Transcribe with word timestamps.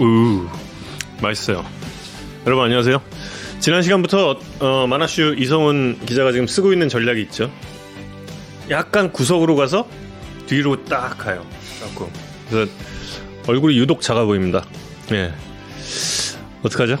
우 0.00 0.46
맛있어요. 1.22 1.64
여러분 2.46 2.64
안녕하세요. 2.64 3.00
지난 3.60 3.82
시간부터 3.82 4.38
어, 4.60 4.86
만화슈 4.86 5.36
이성훈 5.38 5.98
기자가 6.04 6.32
지금 6.32 6.46
쓰고 6.46 6.72
있는 6.72 6.88
전략이 6.88 7.22
있죠. 7.22 7.50
약간 8.70 9.12
구석으로 9.12 9.56
가서 9.56 9.86
뒤로 10.46 10.84
딱 10.84 11.16
가요. 11.16 11.46
자꾸. 11.80 12.08
그래서 12.50 12.70
얼굴이 13.46 13.76
유독 13.78 14.00
작아 14.00 14.24
보입니다. 14.24 14.64
예. 15.12 15.32
어떡하죠? 16.62 16.96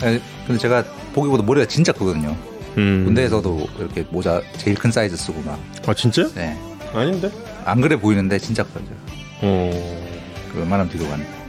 네, 0.00 0.20
근데 0.46 0.58
제가 0.58 0.84
보기보다 1.12 1.42
머리가 1.42 1.66
진짜 1.66 1.92
크거든요. 1.92 2.36
음. 2.78 3.04
군대에서도 3.04 3.68
이렇게 3.78 4.06
모자 4.10 4.40
제일 4.56 4.76
큰 4.76 4.90
사이즈 4.90 5.16
쓰고 5.16 5.42
막. 5.42 5.60
아 5.86 5.92
진짜? 5.92 6.28
네. 6.34 6.56
아닌데? 6.94 7.30
안 7.64 7.80
그래 7.80 7.96
보이는데 7.96 8.38
진짜 8.38 8.64
커요. 8.64 8.84
어. 9.42 9.70
그 10.52 10.58
웬만하면 10.58 10.88
뒤로 10.90 11.08
가네. 11.08 11.39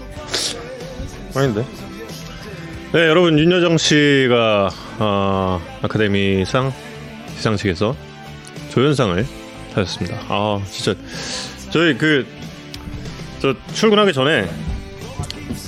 아닌데? 1.35 1.66
네, 2.94 2.99
여러분 3.08 3.40
윤여정 3.40 3.77
씨가 3.77 4.70
어, 4.99 5.62
아카데미상 5.81 6.73
시상식에서 7.38 7.95
조연상을 8.70 9.26
타셨습니다. 9.73 10.17
아, 10.30 10.62
진짜 10.70 10.94
저희 11.71 11.98
그 11.98 12.26
저 13.41 13.55
출근하기 13.73 14.13
전에 14.13 14.48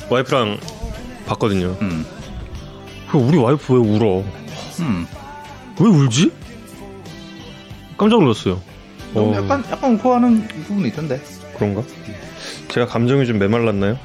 와이프랑 0.07 0.59
봤거든요. 1.25 1.75
음. 1.81 2.05
그 3.09 3.17
우리 3.17 3.35
와이프 3.35 3.73
왜 3.73 3.79
울어? 3.79 4.23
음. 4.81 5.07
왜 5.79 5.87
울지? 5.87 6.31
깜짝 7.97 8.19
놀랐어요. 8.21 8.61
어, 9.15 9.33
약간 9.35 9.63
약간 9.71 9.95
웃어하는 9.95 10.47
부분이 10.67 10.89
있던데. 10.89 11.19
그런가? 11.57 11.81
제가 12.67 12.85
감정이 12.85 13.25
좀 13.25 13.39
메말랐나요? 13.39 13.97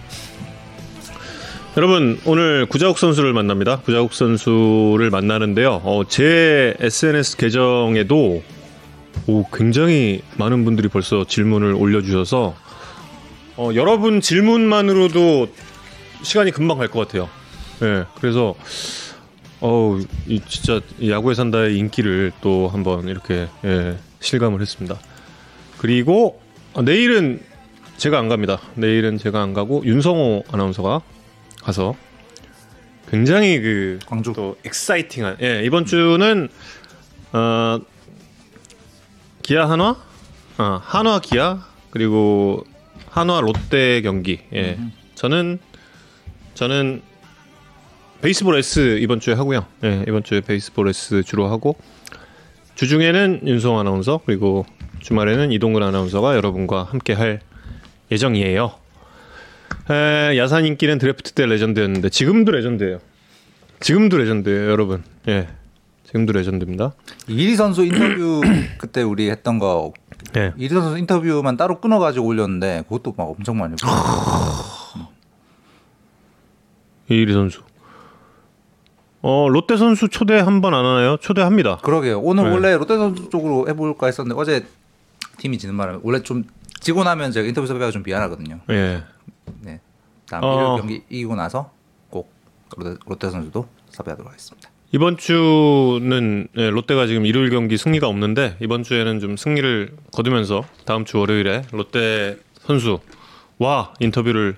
여러분 1.79 2.19
오늘 2.25 2.67
구자욱 2.67 2.99
선수를 2.99 3.33
만납니다. 3.33 3.79
구자욱 3.79 4.13
선수를 4.13 5.11
만나는데요. 5.11 5.81
어, 5.85 6.03
제 6.09 6.75
SNS 6.81 7.37
계정에도 7.37 8.43
오, 9.29 9.45
굉장히 9.55 10.23
많은 10.39 10.65
분들이 10.65 10.89
벌써 10.89 11.25
질문을 11.25 11.75
올려주셔서 11.75 12.57
어, 13.59 13.71
여러분 13.77 14.21
질문만으로도 14.21 15.47
시간이 16.23 16.51
금방 16.51 16.79
갈 16.79 16.89
것 16.89 17.07
같아요. 17.07 17.29
예, 17.83 18.07
그래서 18.21 18.57
어우, 19.61 20.03
이 20.27 20.41
진짜 20.49 20.81
이 20.99 21.13
야구에 21.13 21.35
산다의 21.35 21.79
인기를 21.79 22.33
또 22.41 22.67
한번 22.67 23.07
이렇게 23.07 23.47
예, 23.65 23.97
실감을 24.19 24.61
했습니다. 24.61 24.99
그리고 25.79 26.41
어, 26.73 26.83
내일은 26.83 27.39
제가 27.99 28.19
안 28.19 28.29
갑니다. 28.29 28.59
내일은 28.75 29.17
제가 29.17 29.41
안 29.41 29.55
가고 29.55 29.85
윤성호 29.85 30.43
아나운서가 30.51 31.03
가서 31.69 31.95
굉장히 33.11 33.61
그 33.61 33.99
광주. 34.07 34.33
또 34.33 34.57
엑사이팅한 34.65 35.37
예 35.43 35.63
이번 35.65 35.85
주는 35.85 36.49
어 37.33 37.79
기아 39.43 39.69
한화? 39.69 39.97
어, 40.57 40.81
한화 40.83 41.21
기아 41.21 41.67
그리고 41.91 42.65
한화 43.11 43.43
롯데 43.43 44.01
경기. 44.01 44.41
예. 44.55 44.79
저는 45.15 45.59
저는 46.55 47.03
베이스볼 48.23 48.57
S 48.57 48.99
이번 49.03 49.21
주에 49.21 49.35
하고요. 49.35 49.67
예 49.85 50.05
이번 50.09 50.23
주에 50.23 50.41
베이스볼 50.41 50.89
S 50.89 51.23
주로 51.23 51.49
하고 51.49 51.77
주중에는 52.77 53.43
윤성호 53.47 53.79
아나운서 53.79 54.21
그리고 54.25 54.65
주말에는 55.01 55.53
이동근 55.53 55.83
아나운서가 55.83 56.35
여러분과 56.35 56.85
함께 56.85 57.13
할 57.13 57.41
예정이에요. 58.11 58.88
에, 59.91 60.37
야산 60.39 60.67
인기는 60.67 60.99
드래프트 60.99 61.33
때 61.33 61.47
레전드였는데 61.47 62.09
지금도 62.11 62.53
레전드예요. 62.53 62.99
지금도 63.81 64.17
레전드예요, 64.19 64.71
여러분. 64.71 65.03
예. 65.29 65.49
지금도 66.05 66.33
레전드입니다. 66.33 66.93
이의리 67.27 67.55
선수 67.57 67.85
인터뷰 67.85 68.41
그때 68.79 69.03
우리 69.03 69.31
했던 69.31 69.59
거 69.59 69.93
예. 70.37 70.53
이리 70.57 70.71
선수 70.71 70.97
인터뷰만 70.99 71.57
따로 71.57 71.81
끊어 71.81 71.99
가지고 71.99 72.27
올렸는데 72.27 72.85
그것도 72.89 73.15
막 73.17 73.25
엄청 73.25 73.57
많이. 73.59 73.75
이리 77.09 77.33
선수. 77.33 77.63
어, 79.23 79.49
롯데 79.51 79.77
선수 79.77 80.09
초대 80.09 80.39
한 80.39 80.61
번 80.61 80.75
안 80.75 80.85
하나요? 80.85 81.17
초대합니다. 81.19 81.79
그러게요. 81.79 82.21
오늘 82.21 82.45
네. 82.45 82.51
원래 82.51 82.77
롯데 82.77 82.97
선수 82.97 83.29
쪽으로 83.31 83.67
해볼까 83.69 84.07
했었는데 84.07 84.39
어제 84.41 84.67
팀이 85.39 85.59
지는 85.59 85.77
바람에 85.77 85.99
원래 86.03 86.23
좀 86.23 86.45
지고 86.81 87.03
나면 87.05 87.33
제가 87.33 87.47
인터뷰 87.49 87.67
섭외가 87.67 87.91
좀 87.91 88.03
미안하거든요. 88.05 88.61
예. 88.71 89.03
네. 89.61 89.81
다음 90.29 90.45
어. 90.45 90.55
일요일 90.55 90.81
경기 90.81 91.03
이기고 91.09 91.37
나서 91.37 91.71
꼭 92.11 92.33
롯데, 92.77 92.99
롯데 93.07 93.31
선수도 93.31 93.69
섭외하도록 93.91 94.31
하겠습니다. 94.31 94.71
이번 94.93 95.17
주는 95.19 96.49
예, 96.57 96.71
롯데가 96.71 97.07
지금 97.07 97.27
일요일 97.27 97.51
경기 97.51 97.77
승리가 97.77 98.09
없는데 98.09 98.57
이번 98.61 98.83
주에는 98.83 99.21
좀 99.21 99.37
승리를 99.37 99.97
거두면서 100.13 100.65
다음 100.87 101.05
주 101.05 101.19
월요일에 101.19 101.63
롯데 101.73 102.39
선수와 102.61 103.95
인터뷰를 104.01 104.57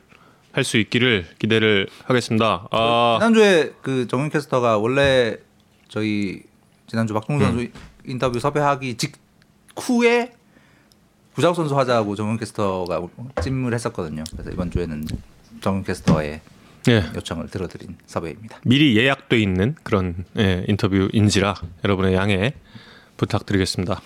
할 0.53 0.65
수 0.65 0.79
있기를 0.79 1.27
기대를 1.39 1.89
하겠습니다. 2.05 2.67
아, 2.71 3.17
지난주에 3.21 3.73
그 3.83 4.07
정윤 4.09 4.31
캐스터가 4.31 4.79
원래 4.79 5.37
저희 5.89 6.43
지난주 6.87 7.15
박종훈 7.15 7.43
음. 7.43 7.47
선수 7.47 7.69
인터뷰 8.05 8.41
섭외하기 8.41 8.97
직후에 8.97 10.33
구자욱 11.41 11.57
선수 11.57 11.79
하자고 11.79 12.17
정윤 12.17 12.37
캐스터가 12.37 13.01
찜을 13.41 13.73
했었거든요. 13.73 14.25
그래서 14.31 14.51
이번 14.51 14.71
주에는 14.71 15.07
정윤 15.63 15.85
캐스터의 15.85 16.43
예. 16.91 17.05
요청을 17.15 17.49
들어드린 17.49 17.97
섭외입니다. 18.07 18.59
미리 18.67 18.95
예약돼 18.99 19.39
있는 19.39 19.75
그런 19.83 20.27
예, 20.37 20.67
인터뷰인지라 20.69 21.55
여러분의 21.83 22.13
양해 22.13 22.53
부탁드리겠습니다. 23.17 24.03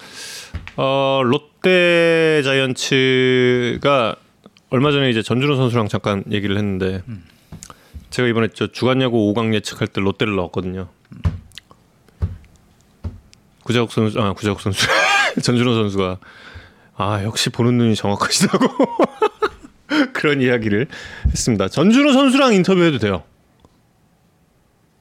어, 0.76 1.22
롯데 1.24 2.40
자이언츠가 2.44 4.14
얼마 4.70 4.92
전에 4.92 5.10
이제 5.10 5.20
전준호 5.20 5.56
선수랑 5.56 5.88
잠깐 5.88 6.22
얘기를 6.30 6.56
했는데 6.56 7.02
제가 8.10 8.28
이번에 8.28 8.46
저 8.54 8.68
주간야구 8.68 9.34
5강 9.34 9.52
예측할 9.54 9.88
때 9.88 10.00
롯데를 10.00 10.36
넣었거든요. 10.36 10.86
구자욱 13.64 13.90
선수, 13.90 14.20
아 14.20 14.34
구자욱 14.34 14.60
선수, 14.60 14.86
전준호 15.42 15.74
선수가 15.74 16.18
아 16.96 17.22
역시 17.24 17.50
보는 17.50 17.76
눈이 17.76 17.96
정확하시다고 17.96 18.66
그런 20.12 20.40
이야기를 20.40 20.88
했습니다. 21.26 21.68
전준호 21.68 22.12
선수랑 22.12 22.54
인터뷰해도 22.54 22.98
돼요. 22.98 23.22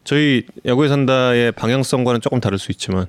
저희 0.04 0.46
야구에 0.66 0.90
산다의 0.90 1.52
방향성과는 1.54 2.22
조금 2.22 2.40
다를 2.40 2.58
수 2.59 2.72
있지만 2.72 3.08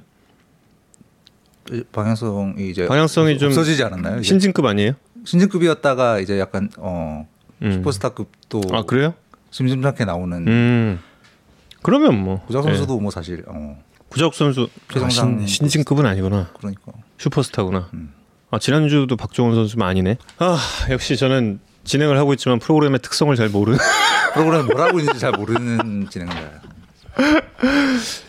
방향성이 1.93 2.71
이제 2.71 2.87
방향성이 2.87 3.39
좀 3.39 3.49
없어지지 3.49 3.83
않았나요? 3.83 4.17
이제? 4.17 4.29
신진급 4.29 4.65
아니에요? 4.65 4.93
신진급이었다가 5.25 6.21
이제 6.21 6.39
약간 6.39 6.69
어 6.77 7.27
음. 7.63 7.73
슈퍼스타급도 7.73 8.63
아 8.73 8.83
그래요? 8.83 9.15
심심찮게 9.51 10.05
나오는 10.05 10.47
음 10.47 11.01
그러면 11.83 12.23
뭐 12.23 12.45
구자욱 12.47 12.67
예. 12.67 12.71
선수도 12.71 13.01
뭐 13.01 13.11
사실 13.11 13.43
어 13.47 13.83
구자욱 14.09 14.35
선수 14.35 14.69
아, 14.71 14.93
최정상 14.93 15.39
신, 15.47 15.69
신진급은 15.69 16.07
아니구나 16.07 16.51
그러니까 16.59 16.93
슈퍼스타구나. 17.19 17.89
음. 17.95 18.13
아 18.55 18.59
지난주도 18.61 19.17
박종원 19.17 19.57
선수만 19.57 19.89
아니네. 19.89 20.17
아 20.39 20.57
역시 20.91 21.17
저는 21.17 21.59
진행을 21.83 22.17
하고 22.19 22.33
있지만 22.35 22.61
프로그램의 22.61 23.01
특성을 23.01 23.35
잘 23.35 23.49
모르는 23.49 23.79
프로그램 24.35 24.67
뭘 24.67 24.81
하고 24.81 25.01
있는지 25.01 25.19
잘 25.19 25.33
모르는 25.33 26.07
진행자예요. 26.09 26.51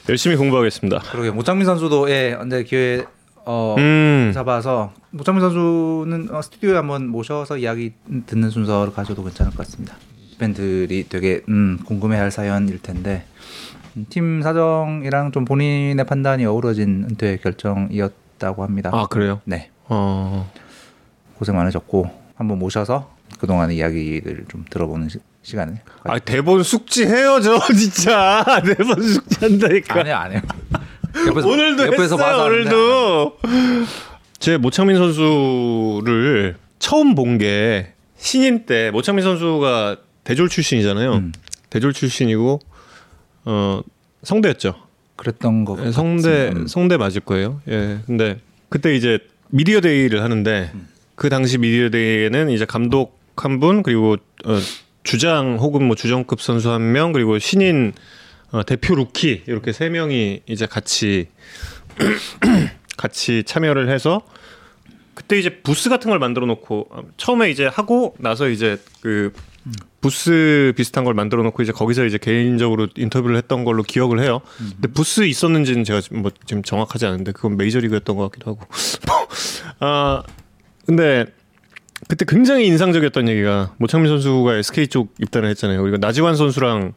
열심히 0.10 0.36
공부하겠습니다. 0.36 1.00
그러게 1.12 1.30
모창민 1.32 1.66
선수도 1.66 2.10
예 2.10 2.36
언제 2.40 2.64
기회 2.64 3.06
어 3.46 3.76
음 3.78 4.32
잡아서 4.34 4.94
모창민 5.12 5.42
선수는 5.42 6.30
어, 6.34 6.42
스튜디오에 6.42 6.76
한번 6.76 7.08
모셔서 7.08 7.58
이야기 7.60 7.94
듣는 8.26 8.50
순서를 8.50 8.94
가져도 8.94 9.24
괜찮을 9.24 9.52
것 9.52 9.60
같습니다. 9.60 9.96
팬들이 10.40 11.06
되게 11.08 11.42
음, 11.50 11.78
궁금해할 11.86 12.32
사연일 12.32 12.82
텐데 12.82 13.26
음, 13.96 14.08
팀 14.10 14.42
사정이랑 14.42 15.32
좀 15.32 15.46
본인의 15.46 16.04
판단이 16.08 16.46
어우러진 16.46 17.06
은퇴 17.12 17.38
결정이었다고 17.38 18.64
합니다. 18.64 18.90
아 18.92 19.06
그래요? 19.06 19.42
네 19.46 19.70
어 19.88 20.52
고생 21.38 21.56
많으셨고 21.56 22.10
한번 22.36 22.60
모셔서 22.60 23.14
그동안의 23.40 23.78
이야기를 23.78 24.46
좀 24.48 24.66
들어보는 24.70 25.10
시, 25.10 25.20
시간을 25.44 25.78
아 26.04 26.20
대본 26.20 26.64
숙지 26.64 27.06
해요 27.06 27.40
저 27.42 27.60
진짜 27.74 28.44
대본 28.66 29.02
숙지한다니까. 29.02 30.00
안 30.00 30.08
해요 30.08 30.16
안 30.16 30.32
해요. 30.32 30.42
옆에서, 31.28 31.48
오늘도 31.48 31.88
옆에서 31.88 32.18
했어요 32.18 32.44
오늘도 32.46 33.38
제 34.40 34.58
모창민 34.58 34.98
선수를 34.98 36.56
처음 36.80 37.16
본 37.16 37.38
게 37.38 37.94
신인 38.18 38.66
때 38.66 38.92
모창민 38.92 39.24
선수가 39.24 39.98
대졸 40.24 40.50
출신이잖아요 40.50 41.14
음. 41.14 41.32
대졸 41.70 41.94
출신이고 41.94 42.60
어 43.46 43.82
성대였죠 44.24 44.74
그랬던 45.16 45.66
거 45.66 45.78
예, 45.86 45.92
성대 45.92 46.48
같은, 46.48 46.62
음. 46.64 46.68
성대 46.68 46.98
맞을 46.98 47.22
거예요 47.22 47.62
예 47.70 48.00
근데 48.06 48.40
그때 48.70 48.96
이제 48.96 49.20
미디어 49.56 49.80
데이를 49.80 50.22
하는데 50.22 50.70
그 51.16 51.30
당시 51.30 51.58
미디어 51.58 51.90
데이에는 51.90 52.50
이제 52.50 52.66
감독 52.66 53.24
한 53.38 53.60
분 53.62 53.84
그리고 53.84 54.18
어, 54.46 54.58
주장 55.04 55.58
혹은 55.60 55.84
뭐 55.86 55.96
주전급 55.96 56.42
선수 56.42 56.72
한 56.72 56.92
명 56.92 57.14
그리고 57.14 57.40
신인 57.40 57.94
어, 58.52 58.64
대표 58.64 58.96
루키 58.96 59.44
이렇게 59.48 59.72
세 59.72 59.88
명이 59.88 60.42
이제 60.46 60.66
같이 60.66 61.28
같이 62.98 63.44
참여를 63.46 63.90
해서 63.90 64.22
그때 65.14 65.40
이제 65.40 65.62
부스 65.62 65.90
같은 65.90 66.10
걸 66.10 66.20
만들어 66.20 66.46
놓고 66.48 66.88
어, 66.90 67.04
처음에 67.16 67.50
이제 67.50 67.66
하고 67.66 68.14
나서 68.20 68.50
이제 68.50 68.78
그 69.00 69.32
부스 70.02 70.74
비슷한 70.76 71.04
걸 71.04 71.14
만들어 71.14 71.42
놓고 71.44 71.64
이제 71.64 71.72
거기서 71.72 72.06
이제 72.06 72.18
개인적으로 72.18 72.88
인터뷰를 72.96 73.38
했던 73.38 73.64
걸로 73.64 73.84
기억을 73.84 74.20
해요. 74.20 74.42
근데 74.58 74.88
부스 74.88 75.26
있었는지는 75.26 75.84
제가 75.84 76.02
뭐 76.12 76.32
지금 76.46 76.62
정확하지 76.62 77.06
않은데 77.06 77.32
그건 77.32 77.58
메이저리그였던 77.58 78.16
것 78.16 78.32
같기도 78.32 78.52
하고. 78.52 78.62
아 79.80 80.24
근데 80.86 81.26
그때 82.08 82.26
굉장히 82.28 82.68
인상적이었던 82.68 83.28
얘기가 83.30 83.74
모창민 83.78 84.10
선수가 84.10 84.56
SK 84.58 84.88
쪽 84.88 85.14
입단을 85.20 85.50
했잖아요. 85.50 85.82
그리고 85.82 85.98
나지완 85.98 86.36
선수랑 86.36 86.94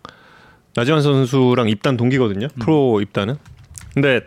나지완 0.75 1.03
선수랑 1.03 1.69
입단 1.69 1.97
동기거든요. 1.97 2.49
프로 2.61 3.01
입단은. 3.01 3.37
근데 3.95 4.21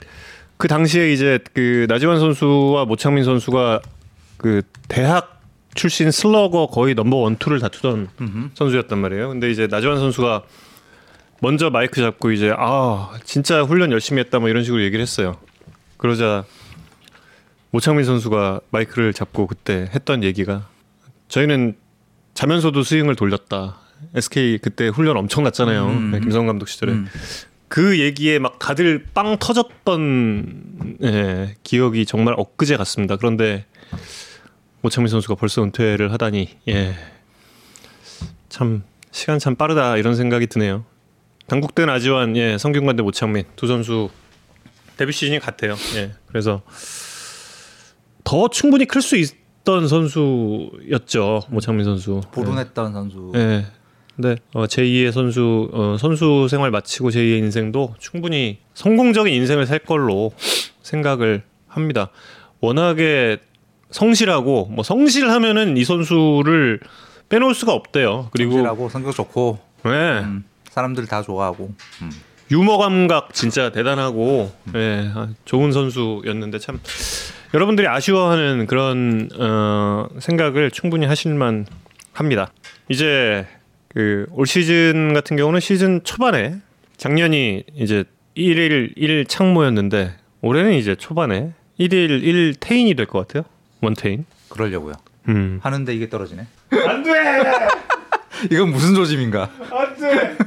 그 0.58 0.68
당시에 0.68 1.14
이제 1.14 1.40
그 1.54 1.86
나지완 1.88 2.20
선수와 2.20 2.86
모창민 2.86 3.24
선수가 3.24 3.82
그 4.38 4.62
대학 4.88 5.41
출신 5.74 6.12
슬러거 6.12 6.68
거의 6.68 6.96
넘버 6.96 7.18
원 7.18 7.38
투를 7.38 7.60
다투던 7.60 8.10
선수였단 8.56 9.00
말이에요. 9.00 9.30
근데 9.30 9.50
이제 9.50 9.68
나지완 9.68 9.98
선수가 9.98 10.44
먼저 11.42 11.70
마이크 11.70 12.02
잡고 12.02 12.32
이제 12.32 12.54
아 12.58 13.12
진짜 13.24 13.64
훈련 13.64 13.92
열심히 13.92 14.20
했다 14.20 14.40
뭐 14.40 14.50
이런 14.50 14.64
식으로 14.64 14.84
얘기를 14.84 15.02
했어요. 15.02 15.38
그러자 15.98 16.46
모창민 17.72 18.06
선수가 18.06 18.62
마이크를 18.70 19.14
잡고 19.14 19.48
그때 19.48 19.90
했던 19.94 20.24
얘기가 20.24 20.68
저희는 21.30 21.76
자면서도 22.34 22.84
스윙을 22.84 23.16
돌렸다. 23.16 23.78
SK 24.16 24.60
그때 24.60 24.88
훈련 24.88 25.18
엄청 25.18 25.44
났잖아요. 25.44 25.88
음. 25.88 26.12
네, 26.12 26.20
김성 26.20 26.48
감독 26.48 26.68
시절에. 26.68 26.92
음. 26.94 27.08
그 27.68 28.00
얘기에 28.00 28.40
막 28.40 28.60
다들 28.60 29.06
빵 29.14 29.38
터졌던 29.38 30.98
예, 31.04 31.56
기억이 31.64 32.06
정말 32.06 32.36
엊그제 32.38 32.76
같습니다. 32.78 33.16
그런데 33.16 33.66
모창민 34.82 35.10
선수가 35.10 35.36
벌써 35.36 35.64
은퇴를 35.64 36.12
하다니 36.12 36.50
예. 36.70 36.96
참 38.50 38.84
시간 39.12 39.40
참 39.40 39.56
빠르다 39.56 39.98
이런 39.98 40.16
생각이 40.16 40.48
드네요. 40.48 40.86
당국대 41.48 41.86
나지완 41.86 42.36
예, 42.38 42.58
성균관대 42.58 43.04
모창민 43.04 43.44
두 43.56 43.68
선수 43.68 44.10
데뷔 44.98 45.12
시즌이 45.12 45.40
같아요. 45.40 45.76
예. 45.96 46.12
그래서 46.28 46.62
더 48.24 48.48
충분히 48.50 48.86
클 48.86 49.02
수 49.02 49.18
있던 49.18 49.88
선수였죠. 49.88 51.44
모창민 51.50 51.84
선수. 51.86 52.22
보존했던 52.32 52.94
선수. 52.94 53.32
예. 53.36 53.66
근데 54.16 54.36
어, 54.54 54.66
제2의 54.66 55.12
선수 55.12 55.70
어, 55.74 55.96
선수 56.00 56.48
생활 56.50 56.70
마치고 56.72 57.10
제2의 57.10 57.38
인생도 57.40 57.96
충분히 58.00 58.60
성공적인 58.74 59.34
인생을 59.34 59.66
살 59.66 59.80
걸로 59.80 60.32
생각을 60.84 61.44
합니다. 61.68 62.10
워낙에 62.60 63.40
성실하고 63.92 64.68
뭐 64.72 64.84
성실하면은 64.84 65.78
이 65.78 65.84
선수를 65.84 66.80
빼놓을 67.30 67.54
수가 67.54 67.74
없대요. 67.74 68.30
그리고 68.32 68.52
성실하고 68.54 68.90
성격 68.90 69.14
좋고 69.16 69.60
네, 69.84 69.92
음, 70.20 70.44
사람들 70.70 71.06
다 71.08 71.22
좋아하고. 71.22 71.72
음. 72.02 72.12
유머 72.52 72.78
감각 72.78 73.34
진짜 73.34 73.72
대단하고 73.72 74.52
예, 74.76 75.10
아, 75.16 75.30
좋은 75.46 75.72
선수였는데 75.72 76.60
참 76.60 76.82
여러분들이 77.54 77.88
아쉬워하는 77.88 78.66
그런 78.68 79.30
어, 79.40 80.08
생각을 80.20 80.70
충분히 80.72 81.06
하실만 81.06 81.66
합니다. 82.12 82.52
이제 82.90 83.48
그 83.88 84.26
올 84.32 84.48
시즌 84.48 85.14
같은 85.14 85.38
경우는 85.38 85.60
시즌 85.62 86.02
초반에 86.04 86.56
작년이 86.98 87.64
이제 87.76 88.04
1일 88.36 88.94
1 88.98 89.26
창모였는데 89.28 90.14
올해는 90.42 90.74
이제 90.74 90.96
초반에 90.96 91.52
1일 91.80 92.24
1 92.24 92.56
태인이 92.56 92.94
될 92.96 93.06
것 93.06 93.28
같아요. 93.28 93.44
원태인. 93.82 94.26
그러려고요. 94.50 94.94
음. 95.28 95.60
하는데 95.62 95.94
이게 95.94 96.10
떨어지네. 96.10 96.48
안 96.88 97.04
돼. 97.04 97.12
이건 98.52 98.72
무슨 98.72 98.96
조짐인가? 98.96 99.50
안 99.72 99.98
돼. 99.98 100.38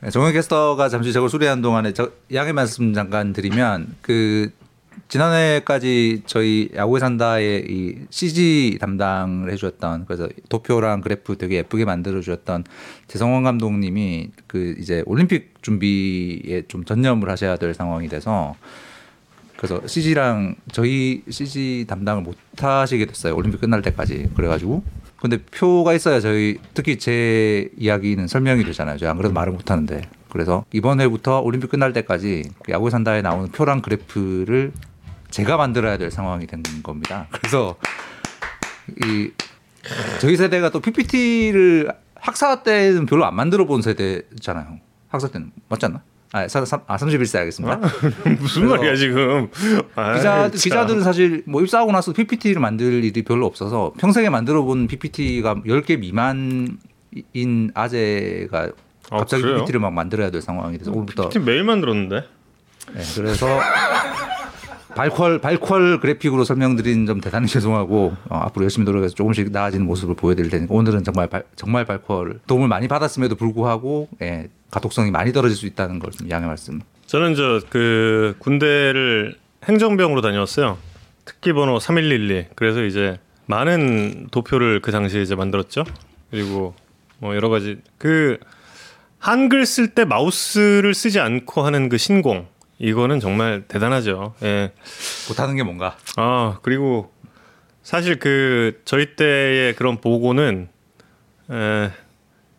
네, 0.00 0.10
정현 0.10 0.32
캐스터가 0.32 0.88
잠시 0.88 1.12
저걸 1.12 1.30
수리하는 1.30 1.62
동안에 1.62 1.92
저 1.92 2.10
양해 2.34 2.52
말씀 2.52 2.92
잠깐 2.92 3.32
드리면 3.32 3.94
그 4.02 4.50
지난해까지 5.08 6.22
저희 6.26 6.70
야구에 6.74 7.00
산다의 7.00 7.64
이 7.68 8.06
CG 8.10 8.78
담당을 8.80 9.50
해주셨던 9.52 10.06
그래서 10.06 10.28
도표랑 10.48 11.00
그래프 11.02 11.36
되게 11.38 11.56
예쁘게 11.56 11.84
만들어 11.84 12.20
주셨던 12.20 12.64
재성원 13.06 13.44
감독님이 13.44 14.30
그 14.46 14.74
이제 14.78 15.02
올림픽 15.06 15.54
준비에 15.62 16.62
좀 16.68 16.84
전념을 16.84 17.30
하셔야 17.30 17.56
될 17.56 17.74
상황이 17.74 18.08
돼서 18.08 18.56
그래서 19.56 19.86
CG랑 19.86 20.56
저희 20.72 21.22
CG 21.28 21.86
담당을 21.88 22.22
못 22.22 22.36
하시게 22.58 23.06
됐어요 23.06 23.34
올림픽 23.36 23.60
끝날 23.60 23.82
때까지 23.82 24.30
그래가지고 24.34 24.82
근데 25.24 25.38
표가 25.38 25.94
있어야 25.94 26.20
저희 26.20 26.58
특히 26.74 26.98
제 26.98 27.70
이야기는 27.78 28.26
설명이 28.26 28.62
되잖아요. 28.64 28.98
제가 28.98 29.12
안 29.12 29.16
그래도 29.16 29.32
말을 29.32 29.54
못 29.54 29.70
하는데. 29.70 30.02
그래서 30.28 30.66
이번 30.70 31.00
해부터 31.00 31.40
올림픽 31.40 31.70
끝날 31.70 31.94
때까지 31.94 32.42
그 32.62 32.72
야구 32.72 32.90
산다에 32.90 33.22
나오는 33.22 33.50
표랑 33.50 33.80
그래프를 33.80 34.72
제가 35.30 35.56
만들어야 35.56 35.96
될 35.96 36.10
상황이 36.10 36.46
된 36.46 36.62
겁니다. 36.82 37.28
그래서 37.30 37.76
이 39.02 39.30
저희 40.20 40.36
세대가 40.36 40.68
또 40.68 40.80
PPT를 40.80 41.90
학사 42.16 42.62
때는 42.62 43.06
별로 43.06 43.24
안 43.24 43.34
만들어 43.34 43.64
본 43.64 43.80
세대잖아요. 43.80 44.78
학사 45.08 45.28
때는 45.28 45.52
맞지 45.70 45.86
않나? 45.86 46.02
아, 46.36 46.48
사, 46.48 46.64
삼- 46.64 46.80
아 46.88 46.96
31세 46.96 47.38
알겠습니다. 47.38 47.76
무슨 48.40 48.62
그래서 48.62 48.76
말이야 48.76 48.96
지금? 48.96 49.48
아이, 49.94 50.16
기자 50.16 50.42
참. 50.42 50.50
기자들은 50.50 51.02
사실 51.04 51.44
뭐 51.46 51.62
입사하고 51.62 51.92
나서 51.92 52.12
PPT를 52.12 52.60
만들 52.60 53.04
일이 53.04 53.22
별로 53.22 53.46
없어서 53.46 53.92
평생에 54.00 54.30
만들어 54.30 54.62
본 54.62 54.88
PPT가 54.88 55.54
10개 55.64 55.96
미만인 56.00 56.78
아재가 57.72 58.70
아, 59.10 59.18
갑자기 59.18 59.42
그래요? 59.42 59.58
PPT를 59.58 59.78
막 59.78 59.92
만들어야 59.92 60.30
될 60.32 60.42
상황이 60.42 60.76
돼서 60.76 60.90
오늘부터 60.90 61.28
팀 61.28 61.44
매일 61.44 61.62
만들었는데. 61.62 62.16
네, 62.94 63.02
그래서 63.14 63.46
발퀄 64.94 65.38
발퀄 65.40 66.00
그래픽으로 66.00 66.44
설명드린 66.44 67.06
점 67.06 67.20
대단히 67.20 67.46
죄송하고 67.48 68.14
어, 68.28 68.36
앞으로 68.36 68.64
열심히 68.64 68.84
노력해서 68.84 69.14
조금씩 69.14 69.50
나아지는 69.50 69.86
모습을 69.86 70.14
보여드릴 70.14 70.50
테니까 70.50 70.74
오늘은 70.74 71.04
정말 71.04 71.28
발, 71.28 71.44
정말 71.56 71.84
발퀄 71.84 72.24
도움을 72.46 72.68
많이 72.68 72.88
받았음에도 72.88 73.34
불구하고 73.36 74.08
예, 74.22 74.48
가독성이 74.70 75.10
많이 75.10 75.32
떨어질 75.32 75.56
수 75.56 75.66
있다는 75.66 75.98
걸 75.98 76.12
좀 76.12 76.30
양해 76.30 76.46
말씀. 76.46 76.80
저는 77.06 77.34
저 77.34 77.60
그 77.70 78.34
군대를 78.38 79.36
행정병으로 79.64 80.20
다녔어요. 80.20 80.78
특기 81.24 81.52
번호 81.52 81.78
3112. 81.78 82.46
그래서 82.54 82.84
이제 82.84 83.18
많은 83.46 84.28
도표를 84.30 84.80
그 84.80 84.92
당시에 84.92 85.22
이제 85.22 85.34
만들었죠. 85.34 85.84
그리고 86.30 86.74
뭐 87.18 87.34
여러 87.34 87.48
가지 87.48 87.78
그 87.98 88.38
한글 89.18 89.64
쓸 89.64 89.88
때 89.88 90.04
마우스를 90.04 90.92
쓰지 90.94 91.18
않고 91.20 91.62
하는 91.62 91.88
그 91.88 91.96
신공 91.96 92.46
이거는 92.78 93.20
정말 93.20 93.64
대단하죠. 93.68 94.34
예. 94.42 94.72
못하는 95.28 95.56
게 95.56 95.62
뭔가. 95.62 95.96
아 96.16 96.58
그리고 96.62 97.12
사실 97.82 98.18
그 98.18 98.80
저희 98.84 99.14
때의 99.16 99.74
그런 99.74 100.00
보고는 100.00 100.68
에, 101.50 101.90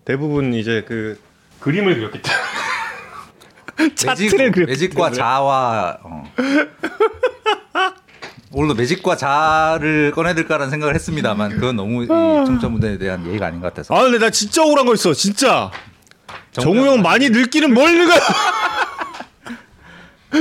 대부분 0.05 0.53
이제 0.53 0.83
그 0.87 1.19
그림을 1.59 1.95
그렸기 1.95 2.21
때문에 2.21 3.95
차트를 3.95 4.51
그렸기 4.51 4.71
매직과 4.71 4.95
때문에. 5.09 5.15
자와 5.15 5.97
어. 6.03 6.23
오늘도 8.51 8.75
매직과 8.75 9.17
자를 9.17 10.11
꺼내들까라는 10.15 10.69
생각을 10.71 10.95
했습니다만 10.95 11.49
그건 11.55 11.75
너무 11.75 12.03
이 12.05 12.07
청취자분들에 12.07 12.97
대한 12.97 13.27
예의가 13.27 13.47
아닌 13.47 13.59
것 13.59 13.67
같아서 13.67 13.93
아 13.93 14.03
근데 14.03 14.17
나 14.17 14.29
진짜 14.29 14.63
억울한 14.63 14.85
거 14.85 14.93
있어 14.93 15.13
진짜 15.13 15.71
정우 16.53 16.75
정우 16.75 16.87
형 16.87 17.01
많이 17.01 17.29
늙기는 17.29 17.73
뭘 17.73 17.97
늙어 17.97 18.13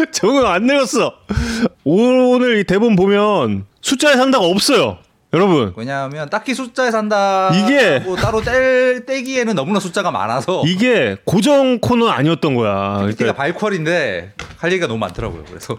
요 0.00 0.04
정우 0.12 0.38
형안 0.44 0.64
늙었어. 0.66 1.14
오늘 1.84 2.58
이 2.58 2.64
대본 2.64 2.96
보면 2.96 3.66
숫자에 3.80 4.16
산다가 4.16 4.44
없어요. 4.46 4.98
여러분. 5.32 5.72
왜냐하면 5.76 6.30
딱히 6.30 6.54
숫자에 6.54 6.90
산다 6.92 7.50
이게- 7.54 8.02
따로 8.20 8.40
뗄, 8.40 9.04
떼기에는 9.04 9.54
너무나 9.56 9.80
숫자가 9.80 10.10
많아서. 10.12 10.62
이게 10.66 11.16
고정 11.24 11.80
코너 11.80 12.08
아니었던 12.08 12.54
거야. 12.54 12.98
그러니까 12.98 13.32
발퀄인데 13.32 14.32
할 14.58 14.70
얘기가 14.72 14.86
너무 14.86 14.98
많더라고요. 15.00 15.44
그래서 15.48 15.76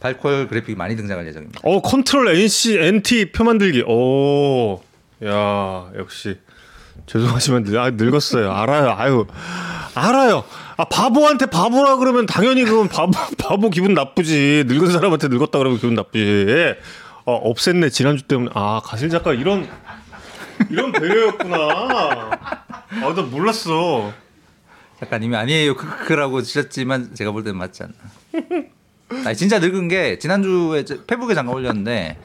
발퀄 0.00 0.48
그래픽이 0.48 0.74
많이 0.76 0.96
등장할 0.96 1.26
예정입니다. 1.28 1.60
어 1.62 1.80
컨트롤 1.80 2.34
NC 2.34 2.78
NT 2.78 3.32
표 3.32 3.44
만들기. 3.44 3.84
오 3.86 4.80
야 5.24 5.86
역시. 5.96 6.38
죄송하지만 7.06 7.62
늙, 7.62 7.78
아, 7.78 7.90
늙었어요. 7.90 8.50
알아요. 8.52 8.94
아유 8.98 9.26
알아요 9.94 10.42
아 10.76 10.84
바보한테 10.84 11.46
바보라 11.46 11.96
그러면 11.96 12.26
당연히 12.26 12.64
그건 12.64 12.88
바보 12.88 13.12
바보 13.38 13.70
기분 13.70 13.94
나쁘지 13.94 14.64
늙은 14.66 14.90
사람한테 14.90 15.28
늙었다 15.28 15.58
그러면 15.58 15.78
기분 15.78 15.94
나쁘지 15.94 16.74
어 17.24 17.52
없앴네 17.52 17.92
지난주 17.92 18.24
때문에 18.24 18.50
아 18.54 18.80
가실 18.84 19.08
작가 19.10 19.32
이런 19.32 19.68
이런 20.70 20.92
배려였구나. 20.92 21.56
아, 21.56 23.14
나 23.14 23.22
몰랐어. 23.22 24.12
작가님이 25.00 25.34
아니에요 25.36 25.74
크크크라고 25.76 26.42
주셨지만 26.42 27.14
제가 27.14 27.32
볼 27.32 27.42
때는 27.42 27.58
맞지 27.58 27.82
않나. 27.82 29.24
아니 29.26 29.36
진짜 29.36 29.58
늙은 29.58 29.88
게 29.88 30.18
지난주에 30.18 30.84
저 30.84 31.02
페북에 31.04 31.34
잠깐 31.34 31.54
올렸는데 31.54 32.18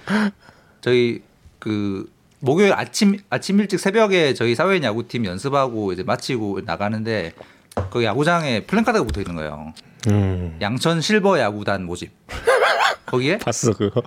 저희 0.82 1.22
그 1.60 2.10
목요일 2.40 2.74
아침 2.74 3.18
아침 3.30 3.60
일찍 3.60 3.80
새벽에 3.80 4.34
저희 4.36 4.54
사회인 4.56 4.84
야구팀 4.84 5.26
연습하고 5.26 5.92
이제 5.92 6.04
마치고 6.04 6.62
나가는데 6.66 7.34
그 7.90 8.04
야구장에 8.04 8.62
플랜카드가 8.66 9.04
붙어 9.06 9.22
있는 9.22 9.36
거예요. 9.36 9.74
음. 10.08 10.58
양천 10.62 11.02
실버 11.02 11.40
야구단 11.40 11.84
모집. 11.86 12.12
거기에 13.06 13.38
봤어 13.40 13.74
그거. 13.74 14.02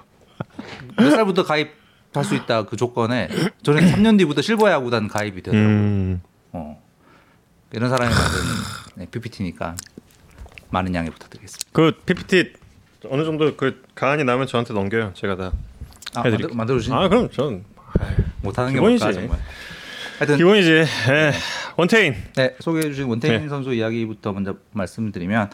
몇 0.97 1.11
살부터 1.11 1.45
가입할 1.45 2.25
수 2.25 2.35
있다 2.35 2.65
그 2.65 2.77
조건에 2.77 3.29
저는 3.63 3.83
3년 3.93 4.19
뒤부터 4.19 4.43
실버 4.43 4.71
야구단 4.71 5.09
가입이 5.09 5.43
되더라고요. 5.43 5.69
음. 5.69 6.23
어. 6.53 6.83
이런 7.73 7.89
사람이 7.91 8.13
만든 8.13 8.39
네, 8.97 9.07
PPT니까 9.11 9.77
많은 10.71 10.95
양해 10.95 11.11
부탁드리겠습니다. 11.11 11.69
그 11.73 11.93
PPT 12.05 12.53
어느 13.09 13.25
정도 13.25 13.57
그 13.57 13.83
가안이 13.95 14.25
나면 14.25 14.47
저한테 14.47 14.75
넘겨요. 14.75 15.13
제가 15.15 15.37
다 15.37 15.53
아, 16.15 16.21
해드릴게요. 16.23 16.49
만들, 16.49 16.57
만들어주신 16.57 16.93
아 16.93 17.09
그럼 17.09 17.31
전 17.31 17.65
못하는 18.43 18.73
게. 18.73 18.81
뭘까 18.81 19.13
정말. 19.13 19.39
하여튼 20.21 20.37
기본이지. 20.37 20.71
예. 20.71 21.33
원태인. 21.77 22.15
네, 22.37 22.55
소개해 22.61 22.85
주신 22.85 23.07
원태인 23.07 23.43
네. 23.43 23.49
선수 23.49 23.73
이야기부터 23.73 24.33
먼저 24.35 24.55
말씀드리면 24.73 25.49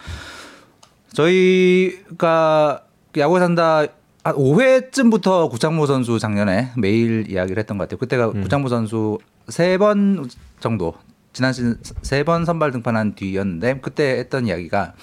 저희가 1.15 2.83
야구 3.19 3.39
산다 3.39 3.87
한 4.25 4.35
5회쯤부터 4.35 5.49
구창모 5.51 5.87
선수 5.87 6.19
작년에 6.19 6.73
매일 6.77 7.31
이야기를 7.31 7.61
했던 7.61 7.79
것 7.79 7.85
같아요. 7.85 7.99
그때가 7.99 8.29
음. 8.31 8.43
구창모 8.43 8.69
선수 8.69 9.19
세 9.49 9.79
번 9.79 10.29
정도 10.59 10.95
지난 11.33 11.53
시즌 11.53 11.77
세 12.03 12.25
번 12.25 12.45
선발 12.45 12.73
등판한 12.73 13.15
뒤였는데 13.15 13.79
그때 13.81 14.19
했던 14.19 14.49
이야기가 14.49 14.95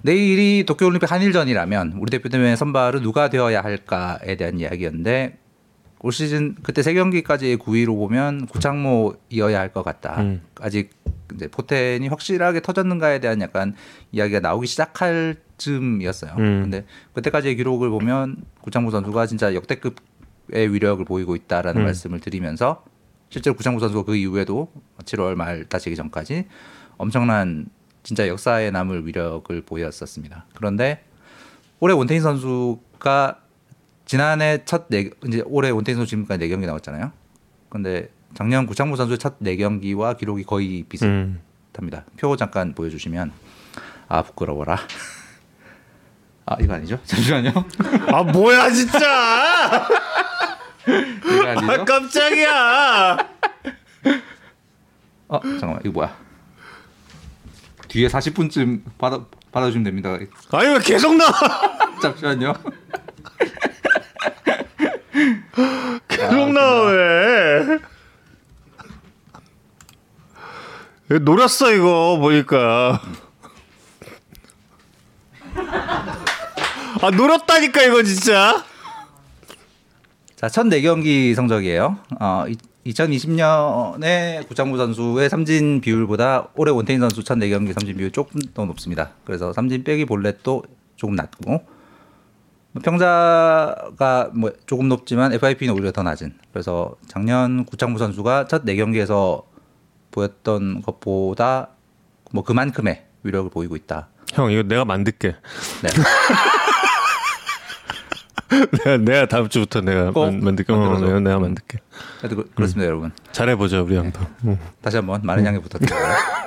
내일이 0.00 0.64
도쿄올림픽 0.66 1.10
한일전이라면 1.12 1.96
우리 1.98 2.10
대표팀의 2.10 2.56
선발은 2.56 3.02
누가 3.02 3.28
되어야 3.28 3.60
할까에 3.60 4.36
대한 4.36 4.58
이야기였는데 4.58 5.36
올 6.00 6.12
시즌 6.12 6.54
그때 6.62 6.82
세 6.82 6.94
경기까지의 6.94 7.56
9위로 7.58 7.96
보면 7.96 8.46
구창모이어야 8.46 9.58
할 9.58 9.72
것 9.72 9.82
같다. 9.84 10.20
음. 10.20 10.42
아직 10.60 10.90
이제 11.34 11.48
포텐이 11.48 12.08
확실하게 12.08 12.60
터졌는가에 12.60 13.18
대한 13.20 13.40
약간 13.40 13.74
이야기가 14.12 14.40
나오기 14.40 14.66
시작할 14.66 15.36
즈음이었어요. 15.58 16.32
음. 16.38 16.62
근데 16.62 16.84
그때까지의 17.14 17.56
기록을 17.56 17.90
보면 17.90 18.36
구창모 18.60 18.90
선수가 18.90 19.26
진짜 19.26 19.54
역대급의 19.54 20.72
위력을 20.72 21.04
보이고 21.04 21.34
있다라는 21.34 21.82
음. 21.82 21.84
말씀을 21.86 22.20
드리면서 22.20 22.84
실제로 23.30 23.56
구창모 23.56 23.80
선수가 23.80 24.04
그 24.04 24.14
이후에도 24.16 24.70
7월 25.04 25.34
말 25.34 25.64
다치기 25.64 25.96
전까지 25.96 26.46
엄청난 26.98 27.66
진짜 28.02 28.28
역사에 28.28 28.70
남을 28.70 29.06
위력을 29.06 29.60
보였었습니다. 29.62 30.46
그런데 30.54 31.02
올해 31.80 31.92
원태인 31.94 32.20
선수가 32.22 33.40
지난해 34.06 34.62
첫 34.64 34.86
네, 34.88 35.10
이제 35.26 35.42
올해 35.46 35.70
원태인 35.70 35.96
선수 35.96 36.10
지금까지 36.10 36.38
네 36.38 36.48
경기 36.48 36.66
나왔잖아요. 36.66 37.10
근데 37.68 38.08
작년 38.34 38.66
구창모 38.66 38.96
선수의 38.96 39.18
첫 39.18 39.36
네 39.40 39.56
경기와 39.56 40.14
기록이 40.14 40.44
거의 40.44 40.80
음. 41.02 41.40
비슷합니다. 41.72 42.04
표 42.16 42.36
잠깐 42.36 42.74
보여주시면 42.74 43.32
아 44.08 44.22
부끄러워라. 44.22 44.78
아 46.46 46.56
이거 46.60 46.74
아니죠? 46.74 46.98
잠시만요. 47.04 47.52
아 48.12 48.22
뭐야 48.22 48.70
진짜. 48.70 49.88
이거 50.86 51.72
아? 51.72 51.84
깜짝이야. 51.84 53.16
어 55.28 55.40
잠깐만 55.42 55.80
이거 55.84 55.90
뭐야? 55.92 56.16
뒤에 57.88 58.06
40분쯤 58.06 58.82
받아 58.98 59.24
받아주시면 59.50 59.82
됩니다. 59.84 60.10
아니 60.52 60.68
왜 60.68 60.78
계속 60.78 61.16
나와? 61.16 61.32
잠시만요. 62.00 62.52
나와 66.30 66.90
왜? 66.90 67.78
왜 71.08 71.18
노렸어 71.20 71.72
이거 71.72 72.18
보니까. 72.20 73.00
아 77.02 77.10
노렸다니까 77.10 77.82
이거 77.82 78.02
진짜. 78.02 78.64
자, 80.34 80.48
첫 80.48 80.66
4경기 80.66 81.34
성적이에요. 81.34 81.96
어, 82.20 82.44
2020년에 82.86 84.46
구창모 84.48 84.76
선수의 84.76 85.30
삼진 85.30 85.80
비율보다 85.80 86.48
올해 86.54 86.72
원태인 86.72 87.00
선수 87.00 87.24
첫 87.24 87.38
4경기 87.38 87.72
삼진 87.72 87.96
비율 87.96 88.10
조금 88.10 88.40
더 88.54 88.64
높습니다. 88.64 89.10
그래서 89.24 89.52
삼진 89.52 89.84
빼기 89.84 90.04
볼넷도 90.04 90.64
조금 90.96 91.14
낮고 91.14 91.50
뭐 91.50 91.60
평자가 92.82 94.30
뭐 94.34 94.52
조금 94.66 94.88
높지만 94.88 95.32
FIP는 95.32 95.74
오히려 95.74 95.92
더 95.92 96.02
낮은. 96.02 96.34
그래서 96.52 96.94
작년 97.08 97.64
구창모 97.64 97.98
선수가 97.98 98.46
첫 98.48 98.64
4경기에서 98.64 99.44
보였던 100.10 100.82
것보다 100.82 101.68
뭐 102.32 102.42
그만큼의 102.44 103.04
위력을 103.22 103.50
보이고 103.50 103.76
있다. 103.76 104.08
형 104.32 104.50
이거 104.50 104.62
내가 104.62 104.84
만들게. 104.84 105.36
네. 105.82 105.88
내가, 108.84 108.96
내가 108.98 109.26
다음 109.26 109.48
주부터 109.48 109.80
내가 109.80 110.12
만, 110.12 110.40
만들게. 110.40 110.72
어. 110.72 110.98
내가, 110.98 111.20
내가 111.20 111.38
만들게. 111.38 111.78
그- 112.22 112.50
그렇습니다, 112.54 112.86
여러분. 112.86 113.10
잘해보자 113.32 113.82
우리 113.82 113.96
형도. 113.96 114.20
응. 114.44 114.58
다시 114.80 114.96
한번 114.96 115.20
많은 115.24 115.44
양해 115.44 115.58
부탁드려요. 115.60 116.00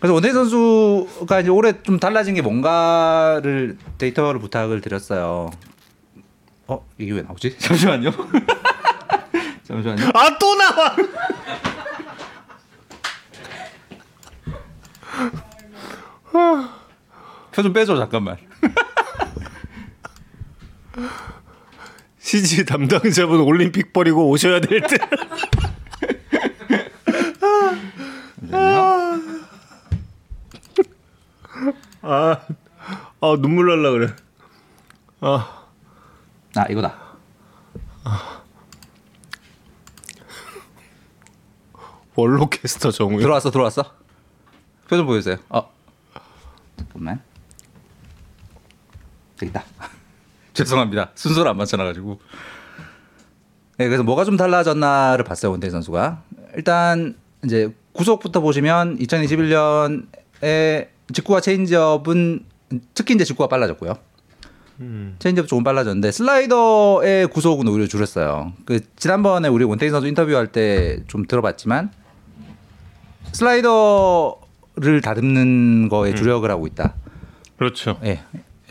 그래서 0.00 0.14
원태인 0.14 0.34
선수가 0.34 1.40
이제 1.40 1.50
올해 1.50 1.82
좀 1.82 1.98
달라진 1.98 2.34
게 2.34 2.42
뭔가를 2.42 3.76
데이터를 3.98 4.40
부탁을 4.40 4.80
드렸어요. 4.80 5.50
어 6.68 6.86
이게 6.98 7.12
왜 7.12 7.22
나오지? 7.22 7.56
잠시만요. 7.58 8.10
잠시만요. 9.66 10.06
아 10.14 10.38
또 10.38 10.54
나와. 10.56 10.94
표 17.52 17.62
좀 17.62 17.72
빼줘 17.72 17.96
잠깐만. 17.96 18.36
CG 22.20 22.64
담당자분 22.66 23.40
올림픽 23.40 23.92
버리고 23.92 24.28
오셔야 24.28 24.60
될 24.60 24.80
때. 24.82 24.96
아, 32.02 32.40
아 33.20 33.36
눈물 33.38 33.68
날라 33.68 33.90
그래. 33.90 34.14
아, 35.20 35.64
아 36.56 36.64
이거다. 36.70 37.08
원로 42.14 42.48
캐스터 42.48 42.90
정우영. 42.90 43.20
들어왔어 43.20 43.50
들어왔어. 43.50 43.94
표좀 44.88 45.06
보여주세요. 45.06 45.36
어 45.50 45.70
잠깐만. 46.76 47.22
있다. 49.40 49.62
죄송합니다. 50.52 51.12
순서를 51.14 51.50
안 51.50 51.56
맞춰놔가지고. 51.56 52.20
네, 53.78 53.86
그래서 53.86 54.02
뭐가 54.02 54.24
좀 54.24 54.36
달라졌나를 54.36 55.24
봤어요 55.24 55.52
원태인 55.52 55.70
선수가. 55.70 56.24
일단 56.56 57.16
이제 57.44 57.72
구속부터 57.92 58.40
보시면 58.40 58.98
2021년에 58.98 60.88
직구와 61.12 61.40
체인지업은 61.40 62.44
특히 62.94 63.14
이제 63.14 63.24
직구가 63.24 63.48
빨라졌고요. 63.48 63.94
체인지업 65.18 65.48
조금 65.48 65.64
빨라졌는데 65.64 66.12
슬라이더의 66.12 67.26
구속은 67.28 67.66
오히려 67.66 67.86
줄었어요. 67.88 68.52
그 68.64 68.80
지난번에 68.96 69.48
우리 69.48 69.64
원태인 69.64 69.90
선수 69.90 70.06
인터뷰할 70.06 70.48
때 70.52 71.02
좀 71.08 71.26
들어봤지만 71.26 71.90
슬라이더를 73.32 75.00
다듬는 75.02 75.88
거에 75.88 76.14
주력을 76.14 76.48
하고 76.50 76.66
있다. 76.66 76.94
그렇죠. 77.56 77.98
예. 78.04 78.20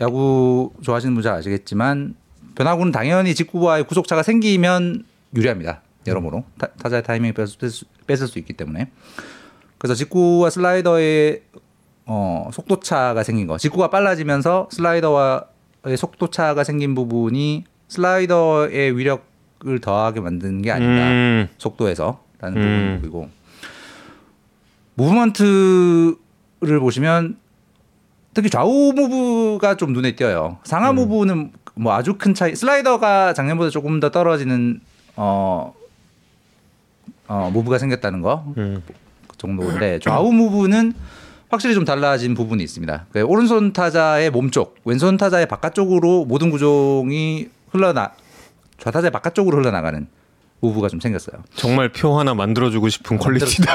야구 0.00 0.72
좋아하시는 0.82 1.14
분들 1.14 1.28
잘 1.28 1.38
아시겠지만 1.38 2.14
변화구는 2.54 2.92
당연히 2.92 3.34
직구와의 3.34 3.84
구속차가 3.84 4.22
생기면 4.22 5.04
유리합니다. 5.34 5.82
여러모로 6.06 6.44
타, 6.58 6.68
타자의 6.68 7.02
타이밍을 7.02 7.34
뺏을 7.34 7.70
수, 7.70 7.84
뺏을 8.06 8.28
수 8.28 8.38
있기 8.38 8.54
때문에 8.54 8.90
그래서 9.76 9.94
직구와 9.94 10.50
슬라이더의 10.50 11.42
어, 12.10 12.48
속도차가 12.52 13.22
생긴 13.22 13.46
거 13.46 13.58
직구가 13.58 13.90
빨라지면서 13.90 14.68
슬라이더와의 14.72 15.96
속도차가 15.96 16.64
생긴 16.64 16.94
부분이 16.94 17.64
슬라이더의 17.88 18.96
위력을 18.96 19.80
더하게 19.82 20.20
만드는 20.20 20.62
게 20.62 20.72
아닌가 20.72 21.02
음, 21.02 21.48
속도에서라는 21.58 22.56
음. 22.56 22.94
부분이고 23.02 23.28
무브먼트를 24.94 26.80
보시면 26.80 27.36
특히 28.32 28.48
좌우 28.48 28.92
무브가 28.94 29.76
좀 29.76 29.92
눈에 29.92 30.14
띄어요. 30.16 30.58
상하 30.64 30.92
무브는 30.92 31.52
뭐 31.74 31.92
아주 31.92 32.14
큰 32.18 32.34
차이. 32.34 32.54
슬라이더가 32.54 33.34
작년보다 33.34 33.70
조금 33.70 34.00
더 34.00 34.10
떨어지는 34.10 34.80
어 35.16 35.74
어, 37.26 37.50
무브가 37.52 37.78
생겼다는 37.78 38.22
거 38.22 38.44
음. 38.56 38.82
그 39.26 39.36
정도인데 39.36 39.98
좌우 39.98 40.32
무브는 40.32 40.94
확실히 41.50 41.74
좀 41.74 41.84
달라진 41.84 42.34
부분이 42.34 42.62
있습니다. 42.62 43.06
그 43.12 43.22
오른손 43.22 43.72
타자의 43.72 44.30
몸쪽, 44.30 44.76
왼손 44.84 45.16
타자의 45.16 45.46
바깥쪽으로 45.46 46.26
모든 46.26 46.50
구종이 46.50 47.48
흘러나 47.70 48.12
좌타자의 48.78 49.10
바깥쪽으로 49.10 49.58
흘러나가는 49.58 50.06
무브가 50.60 50.88
좀 50.88 51.00
생겼어요. 51.00 51.42
정말 51.54 51.90
표 51.90 52.18
하나 52.18 52.34
만들어주고 52.34 52.88
싶은 52.88 53.18
퀄리티다. 53.18 53.74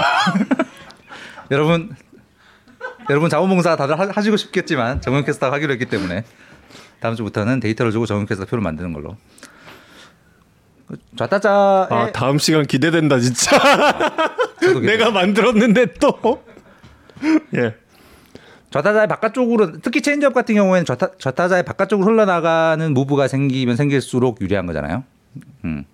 여러분 1.51 1.95
여러분 3.09 3.29
자원봉사 3.29 3.75
다들 3.75 3.99
하, 3.99 4.09
하시고 4.09 4.37
싶겠지만 4.37 5.01
정현 5.01 5.25
캐스터가 5.25 5.53
하기로 5.55 5.73
했기 5.73 5.85
때문에 5.85 6.23
다음 6.99 7.15
주부터는 7.15 7.59
데이터를 7.59 7.91
주고 7.91 8.05
정현 8.05 8.25
캐스터 8.27 8.45
표를 8.45 8.61
만드는 8.61 8.93
걸로. 8.93 9.17
그 10.87 10.97
좌타자의 11.17 11.87
아 11.89 12.11
다음 12.13 12.37
시간 12.37 12.65
기대된다 12.65 13.19
진짜. 13.19 13.57
내가 14.81 15.11
만들었는데 15.11 15.93
또. 15.95 16.43
예. 17.55 17.75
좌타자의 18.71 19.07
바깥쪽으로 19.07 19.79
특히 19.81 20.01
체인지업 20.01 20.33
같은 20.33 20.55
경우에는 20.55 20.85
좌타, 20.85 21.11
좌타자의 21.19 21.63
바깥쪽으로 21.63 22.07
흘러나가는 22.07 22.93
move가 22.93 23.27
생기면 23.27 23.75
생길수록 23.75 24.41
유리한 24.41 24.65
거잖아요. 24.65 25.03
음. 25.65 25.85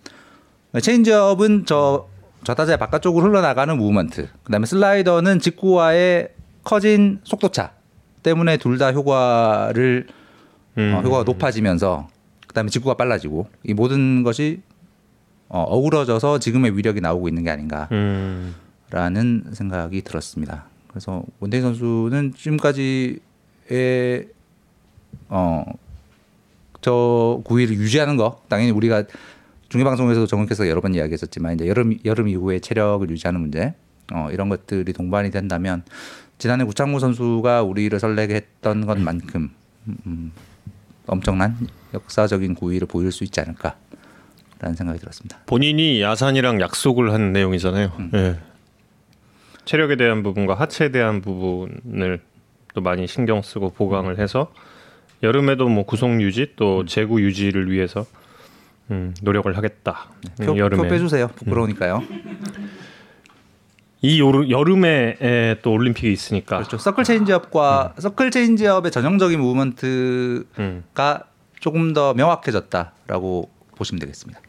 체인지업은 0.82 1.66
저 1.66 2.08
좌타자의 2.46 2.78
바깥쪽으로 2.78 3.26
흘러나가는 3.28 3.76
movement. 3.78 4.30
그다음에 4.44 4.66
슬라이더는 4.66 5.40
직구와의 5.40 6.30
커진 6.64 7.20
속도차 7.24 7.72
때문에 8.24 8.58
둘 8.58 8.78
다 8.78 8.92
효과를 8.94 10.08
음. 10.78 10.94
어, 10.96 11.02
효과가 11.02 11.24
높아지면서 11.24 12.08
그다음에 12.48 12.70
직구가 12.70 12.94
빨라지고 12.96 13.50
이 13.64 13.74
모든 13.74 14.24
것이 14.24 14.62
어, 15.50 15.64
어우러져서 15.64 16.40
지금의 16.40 16.78
위력이 16.78 17.02
나오고 17.02 17.28
있는 17.28 17.44
게 17.44 17.50
아닌가. 17.50 17.90
음. 17.92 18.56
라는 18.92 19.44
생각이 19.52 20.02
들었습니다. 20.04 20.66
그래서 20.90 21.24
원태인 21.40 21.64
선수는 21.64 22.34
지금까지의 22.36 23.20
어 25.30 25.64
저 26.82 27.42
구위를 27.44 27.76
유지하는 27.76 28.18
거 28.18 28.42
당연히 28.48 28.72
우리가 28.72 29.04
중계 29.70 29.84
방송에서도 29.84 30.26
정은께서 30.28 30.68
여러 30.68 30.82
번 30.82 30.96
이야기했었지만 30.96 31.56
이제 31.56 31.68
여름 31.68 31.98
여름 32.06 32.28
이후에 32.28 32.60
체력을 32.60 33.08
유지하는 33.10 33.42
문제 33.42 33.74
어 34.14 34.30
이런 34.32 34.50
것들이 34.50 34.94
동반이 34.94 35.30
된다면 35.30 35.84
지난해 36.38 36.64
구창모 36.64 37.00
선수가 37.00 37.64
우리를 37.64 38.00
설레게 38.00 38.36
했던 38.36 38.86
것만큼 38.86 39.52
음, 40.06 40.32
엄청난 41.06 41.56
역사적인 41.94 42.56
구위를 42.56 42.88
보일 42.88 43.12
수 43.12 43.24
있지 43.24 43.42
않을까라는 43.42 44.76
생각이 44.76 45.00
들었습니다. 45.00 45.40
본인이 45.46 46.02
야산이랑 46.02 46.62
약속을 46.62 47.14
한 47.14 47.34
내용이잖아요. 47.34 47.92
예. 48.14 48.40
체력에 49.70 49.98
대한 49.98 50.24
부분과 50.24 50.56
하체에 50.56 50.90
대한 50.90 51.22
부분을 51.22 52.22
또 52.74 52.82
많이 52.82 53.06
신경 53.06 53.44
쓰고 53.44 53.70
보강을 53.70 54.18
해서 54.18 54.52
여름에도 55.22 55.70
뭐 55.70 55.86
구속 55.86 56.20
유지 56.24 56.54
또 56.56 56.86
재구 56.86 57.22
유지를 57.22 57.72
위해서 57.72 58.08
음, 58.90 59.14
노력을 59.22 59.56
하겠다. 59.56 60.10
음, 60.40 60.46
표, 60.48 60.58
여름에 60.58 60.82
표 60.82 60.90
빼주세요. 60.90 61.28
부끄러우니까요. 61.36 62.02
이 64.02 64.20
요르, 64.20 64.50
여름에 64.50 65.18
에, 65.22 65.56
또 65.62 65.72
올림픽이 65.74 66.12
있으니까 66.12 66.58
그렇죠. 66.58 66.80
서클 66.80 67.04
체인지업과 67.04 67.94
서클 68.00 68.32
체인지업의 68.32 68.92
전형적인 68.92 69.40
movement가 69.40 70.48
음. 70.58 70.84
조금 71.60 71.94
더 71.94 72.16
명확해졌다라고 72.16 73.52
보시면 73.76 74.00
되겠습니다. 74.00 74.42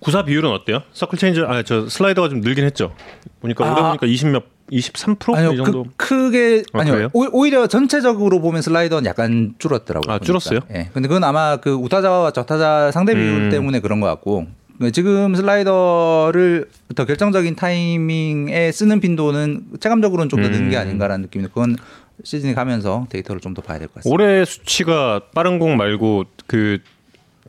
구사 0.00 0.24
비율은 0.24 0.50
어때요? 0.50 0.82
서클 0.92 1.18
체인지 1.18 1.40
아저 1.46 1.88
슬라이더가 1.88 2.28
좀 2.28 2.40
늘긴 2.40 2.64
했죠. 2.64 2.94
보니까 3.40 3.64
아. 3.66 3.96
보니까 3.96 4.06
20몇 4.06 4.42
23%? 4.70 5.34
아니요, 5.34 5.52
이 5.52 5.56
정도. 5.56 5.84
크, 5.96 6.30
크게 6.30 6.62
아, 6.74 6.80
아니요. 6.80 6.94
그래요? 6.94 7.08
오, 7.14 7.26
오히려 7.32 7.66
전체적으로 7.66 8.40
보면 8.40 8.60
슬라이더는 8.62 9.06
약간 9.08 9.54
줄었더라고요. 9.58 10.12
아, 10.14 10.18
보니까. 10.18 10.24
줄었어요? 10.26 10.60
예. 10.74 10.90
근데 10.92 11.08
그건 11.08 11.24
아마 11.24 11.56
그 11.56 11.72
우타자와 11.72 12.32
좌타자 12.32 12.90
상대 12.92 13.14
비율 13.14 13.44
음. 13.44 13.50
때문에 13.50 13.80
그런 13.80 14.00
것 14.00 14.06
같고 14.08 14.46
지금 14.92 15.34
슬라이더를 15.34 16.68
더 16.94 17.04
결정적인 17.06 17.56
타이밍에 17.56 18.70
쓰는 18.72 19.00
빈도는 19.00 19.64
체감적으로는 19.80 20.28
좀 20.28 20.42
더 20.42 20.48
는게 20.48 20.76
음. 20.76 20.80
아닌가라는 20.80 21.22
느낌인데 21.22 21.50
그건 21.52 21.76
시즌이 22.22 22.54
가면서 22.54 23.06
데이터를 23.10 23.40
좀 23.40 23.54
더 23.54 23.62
봐야 23.62 23.78
될 23.78 23.88
것 23.88 23.94
같습니다. 23.96 24.14
올해 24.14 24.44
수치가 24.44 25.20
빠른 25.34 25.58
공 25.58 25.76
말고 25.76 26.24
그 26.46 26.78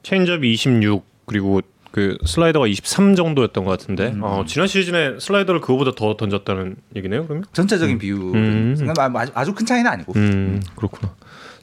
체인지업이 0.03 0.51
26 0.53 1.03
그리고 1.25 1.61
그 1.91 2.17
슬라이더가 2.25 2.67
23 2.67 3.15
정도였던 3.15 3.65
것 3.65 3.71
같은데 3.71 4.07
음. 4.09 4.21
어, 4.23 4.43
지난 4.45 4.67
시즌에 4.67 5.19
슬라이더를 5.19 5.59
그거보다 5.61 5.91
더 5.95 6.15
던졌다는 6.15 6.75
얘기네요 6.95 7.25
그러면? 7.25 7.45
전체적인 7.53 7.97
비율은 7.97 8.35
음. 8.35 8.93
아주, 9.15 9.31
아주 9.33 9.53
큰 9.55 9.65
차이는 9.65 9.89
아니고 9.89 10.13
음 10.15 10.61
그렇구나 10.75 11.15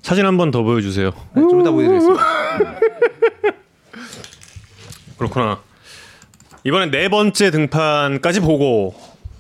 사진 0.03 0.27
한 0.27 0.37
번 0.37 0.51
더 0.51 0.63
보여주세요 0.63 1.11
네, 1.35 1.41
좀 1.43 1.61
이따 1.61 1.71
보여드리겠습니다. 1.71 2.23
그렇구나 5.19 5.61
이번엔 6.65 6.91
네 6.91 7.09
번째 7.09 7.51
등판까지 7.51 8.41
보고 8.41 8.95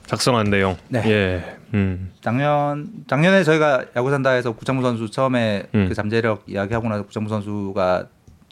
작성한 0.07 0.51
내용 0.51 0.77
네. 0.89 1.03
예 1.07 1.57
음. 1.75 2.13
작년 2.21 2.89
작년에 3.09 3.43
저희가 3.45 3.85
야구 3.97 4.11
산다에서 4.11 4.53
구창모 4.53 4.83
선수 4.83 5.11
처음에 5.11 5.65
음. 5.75 5.87
그 5.89 5.95
잠재력 5.95 6.45
이야기하고 6.47 6.89
나서 6.89 7.03
구창모 7.05 7.29
선수가 7.29 8.07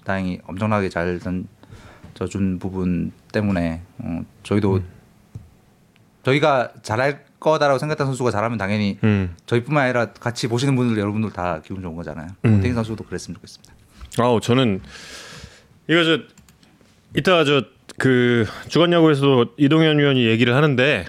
다행히 0.05 0.41
엄청나게 0.47 0.89
잘 0.89 1.19
던 1.21 1.47
져준 2.15 2.59
부분 2.59 3.13
때문에 3.33 3.83
어, 3.99 4.25
저희도 4.43 4.77
음. 4.77 4.85
저희가 6.25 6.73
잘할 6.83 7.25
거다라고 7.39 7.79
생각했던 7.79 8.07
선수가 8.07 8.31
잘하면 8.31 8.57
당연히 8.57 8.99
음. 9.05 9.35
저희뿐만 9.47 9.85
아니라 9.85 10.13
같이 10.13 10.49
보시는 10.49 10.75
분들 10.77 10.99
여러분들 10.99 11.31
다 11.33 11.61
기분 11.65 11.83
좋은 11.83 11.95
거잖아요. 11.97 12.29
음. 12.45 12.53
원태인 12.53 12.75
선수도 12.75 13.05
그랬으면 13.05 13.35
좋겠습니다. 13.37 13.75
아우 14.19 14.41
저는 14.41 14.81
이거 15.89 16.05
저 16.05 16.19
이따 17.15 17.45
저 17.45 17.75
그 17.99 18.47
주간야구에서도 18.69 19.55
이동현 19.57 19.99
위원이 19.99 20.27
얘기를 20.27 20.55
하는데 20.55 21.05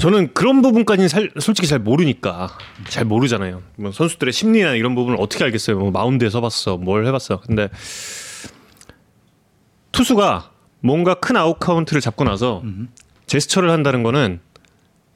저는 0.00 0.32
그런 0.32 0.62
부분까지는 0.62 1.08
살, 1.08 1.30
솔직히 1.40 1.66
잘 1.66 1.80
모르니까 1.80 2.56
잘 2.88 3.04
모르잖아요. 3.04 3.62
뭐 3.76 3.90
선수들의 3.90 4.32
심리나 4.32 4.74
이런 4.74 4.94
부분을 4.94 5.18
어떻게 5.20 5.42
알겠어요? 5.42 5.76
뭐 5.78 5.90
마운드에 5.90 6.30
서봤어, 6.30 6.76
뭘 6.76 7.04
해봤어. 7.06 7.40
근데 7.40 7.68
투수가 10.02 10.50
뭔가 10.80 11.14
큰 11.14 11.36
아웃 11.36 11.58
카운트를 11.58 12.00
잡고 12.00 12.22
나서 12.22 12.62
제스처를 13.26 13.70
한다는 13.72 14.04
거는 14.04 14.38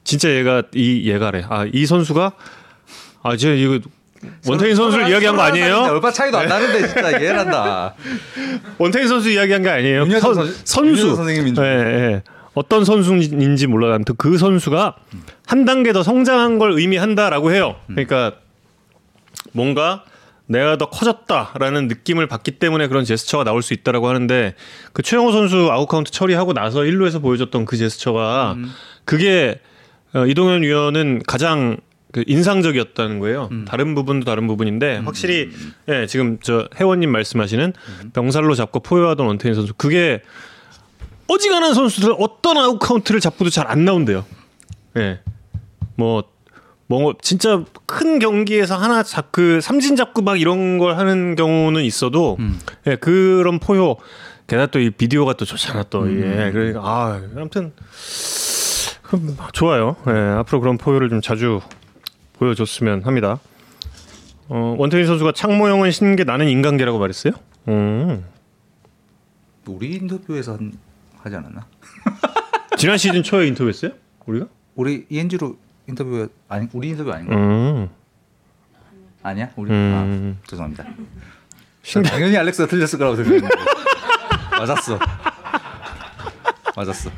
진짜 0.03 0.29
얘가 0.29 0.63
이 0.75 1.09
얘가래. 1.09 1.45
아 1.47 1.65
이 1.71 1.85
선수가 1.85 2.33
아저 3.23 3.53
이거 3.53 3.79
원태인 4.45 4.75
선수를 4.75 5.07
이야기한 5.09 5.37
거 5.37 5.41
아니에요? 5.41 5.77
얼마 5.83 6.11
차이도 6.11 6.37
안 6.37 6.47
나는데 6.49 6.85
진짜 6.87 7.17
이해한다. 7.17 7.95
원태인 8.77 9.07
선수 9.07 9.29
이야기한 9.29 9.63
게 9.63 9.69
아니에요. 9.69 10.09
선, 10.19 10.33
선- 10.33 10.53
선수. 10.65 11.15
선생님인 11.15 11.55
줄. 11.55 11.63
예, 11.65 11.69
예. 11.69 12.23
어떤 12.53 12.83
선수인지 12.83 13.67
몰라요. 13.67 13.93
아무튼 13.93 14.15
그 14.17 14.37
선수가 14.37 14.95
한 15.47 15.63
단계 15.65 15.93
더 15.93 16.03
성장한 16.03 16.59
걸 16.59 16.73
의미한다라고 16.73 17.53
해요. 17.53 17.77
그러니까 17.87 18.33
뭔가 19.53 20.03
내가 20.45 20.77
더 20.77 20.89
커졌다라는 20.89 21.87
느낌을 21.87 22.27
받기 22.27 22.51
때문에 22.51 22.87
그런 22.87 23.05
제스처가 23.05 23.43
나올 23.43 23.61
수 23.61 23.73
있다라고 23.73 24.07
하는데 24.09 24.55
그 24.91 25.01
최형우 25.01 25.31
선수 25.31 25.69
아웃 25.71 25.87
카운트 25.87 26.11
처리하고 26.11 26.53
나서 26.53 26.81
1루에서 26.81 27.21
보여줬던 27.21 27.65
그 27.65 27.77
제스처가 27.77 28.57
그게 29.05 29.59
어, 30.13 30.25
이동현 30.25 30.61
위원은 30.63 31.21
가장 31.25 31.77
그 32.11 32.23
인상적이었다는 32.27 33.17
거예요. 33.19 33.49
다른 33.65 33.95
부분도 33.95 34.25
다른 34.25 34.45
부분인데 34.45 34.97
확실히 34.97 35.49
예, 35.87 36.05
지금 36.05 36.37
저 36.43 36.67
회원님 36.75 37.09
말씀하시는 37.09 37.73
병살로 38.13 38.53
잡고 38.53 38.81
포효하던 38.81 39.25
원태인 39.25 39.55
선수 39.55 39.73
그게 39.73 40.21
어지간한 41.27 41.73
선수들 41.73 42.13
어떤 42.19 42.57
아웃 42.57 42.77
카운트를 42.77 43.19
잡고도 43.19 43.49
잘 43.49 43.65
안 43.67 43.85
나온대요. 43.85 44.25
예. 44.97 45.21
뭐, 45.95 46.23
뭐, 46.99 47.13
진짜 47.21 47.63
큰 47.85 48.19
경기에서 48.19 48.77
하나 48.77 49.03
잡, 49.03 49.31
그 49.31 49.61
삼진 49.61 49.95
잡고 49.95 50.21
막 50.21 50.39
이런 50.39 50.77
걸 50.77 50.97
하는 50.97 51.35
경우는 51.35 51.83
있어도, 51.83 52.37
예, 52.87 52.95
그런 52.95 53.59
포효, 53.59 53.97
게다가 54.47 54.69
또 54.71 54.79
이 54.79 54.89
비디오가 54.89 55.33
또 55.33 55.45
좋잖아, 55.45 55.83
또, 55.83 56.09
예. 56.11 56.51
그러니까, 56.51 56.81
아, 56.83 57.21
아무튼, 57.37 57.71
그, 59.03 59.35
좋아요. 59.53 59.95
예, 60.07 60.11
앞으로 60.11 60.59
그런 60.59 60.77
포효를 60.77 61.09
좀 61.09 61.21
자주 61.21 61.61
보여줬으면 62.33 63.03
합니다. 63.03 63.39
어, 64.49 64.75
원태인 64.77 65.05
선수가 65.05 65.31
창모 65.33 65.69
형은 65.69 65.91
신게 65.91 66.23
나는 66.25 66.49
인간계라고 66.49 66.99
말했어요? 66.99 67.33
음. 67.69 68.25
우리 69.67 69.93
인터뷰에서 69.95 70.53
한- 70.53 70.73
하지 71.21 71.35
않았나? 71.37 71.65
지난 72.77 72.97
시즌 72.97 73.23
초에 73.23 73.47
인터뷰했어요? 73.47 73.91
우리가? 74.25 74.47
우리 74.75 75.05
ENG로 75.09 75.55
인터뷰 75.87 76.27
아니 76.47 76.67
우리 76.73 76.89
인터뷰 76.89 77.11
아닌가? 77.11 77.35
음. 77.35 77.89
아니야? 79.21 79.49
우리 79.55 79.71
음. 79.71 80.37
아, 80.41 80.47
죄송합니다. 80.47 80.85
당연히 82.09 82.37
알렉스가 82.37 82.67
틀렸을 82.67 82.97
거라고 82.99 83.15
생각했는데 83.15 83.55
맞았어. 84.57 84.99
맞았어. 86.75 87.09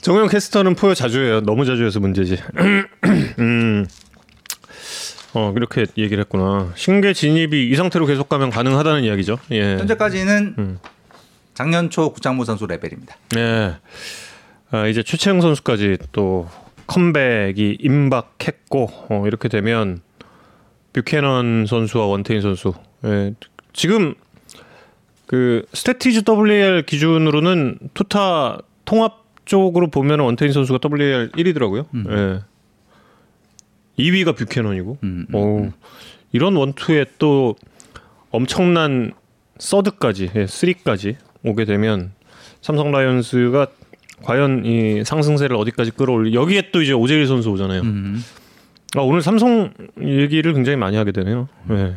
정우영 0.00 0.28
캐스터는 0.28 0.74
포효 0.74 0.94
자주 0.94 1.20
해요. 1.20 1.40
너무 1.40 1.64
자주 1.64 1.84
해서 1.84 2.00
문제지. 2.00 2.38
음. 3.38 3.86
어 5.34 5.52
그렇게 5.52 5.86
얘기를 5.96 6.20
했구나. 6.20 6.72
신계 6.74 7.12
진입이 7.12 7.68
이 7.70 7.74
상태로 7.74 8.06
계속 8.06 8.28
가면 8.28 8.50
가능하다는 8.50 9.04
이야기죠. 9.04 9.38
예. 9.52 9.76
현재까지는 9.78 10.54
음. 10.58 10.78
작년 11.54 11.90
초 11.90 12.12
구창모 12.12 12.44
선수 12.44 12.66
레벨입니다. 12.66 13.16
예. 13.36 13.76
아, 14.72 14.86
이제 14.86 15.02
최채영 15.02 15.42
선수까지 15.42 15.98
또 16.12 16.48
컴백이 16.86 17.78
임박했고 17.80 18.88
어, 19.10 19.24
이렇게 19.26 19.48
되면 19.48 20.00
뷰캐넌 20.94 21.66
선수와 21.66 22.06
원태인 22.06 22.40
선수 22.40 22.72
예. 23.04 23.34
지금 23.74 24.14
그 25.26 25.66
스태티즈 25.74 26.24
WAR 26.26 26.82
기준으로는 26.86 27.78
투타 27.92 28.60
통합 28.86 29.24
쪽으로 29.44 29.88
보면 29.88 30.20
원태인 30.20 30.52
선수가 30.52 30.78
WAR 30.90 31.30
1위더라고요. 31.32 31.86
예. 32.10 32.40
2위가 33.98 34.34
뷰캐넌이고 34.36 34.98
음, 35.02 35.26
음, 35.28 35.34
오, 35.34 35.70
이런 36.32 36.56
원투에 36.56 37.04
또 37.18 37.56
엄청난 38.30 39.12
third까지, 39.58 40.30
예, 40.34 40.44
3까지 40.46 41.16
오게 41.44 41.66
되면 41.66 42.12
삼성 42.62 42.90
라이온스가 42.90 43.66
과연 44.24 44.64
이 44.64 45.02
상승세를 45.04 45.56
어디까지 45.56 45.92
끌어올리 45.92 46.34
여기에 46.34 46.70
또 46.72 46.82
이제 46.82 46.92
오재일 46.92 47.26
선수 47.26 47.50
오잖아요. 47.50 47.82
음. 47.82 48.22
아, 48.96 49.00
오늘 49.00 49.22
삼성 49.22 49.72
얘기를 50.00 50.52
굉장히 50.54 50.76
많이 50.76 50.96
하게 50.96 51.12
되네요. 51.12 51.48
네. 51.68 51.94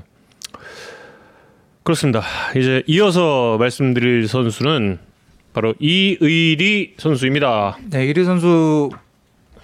그렇습니다. 1.84 2.24
이제 2.56 2.84
이어서 2.88 3.58
말씀드릴 3.60 4.28
선수는 4.28 4.98
바로 5.54 5.74
이의리 5.80 6.96
선수입니다. 6.98 7.78
네, 7.92 8.06
이리 8.08 8.24
선수 8.26 8.90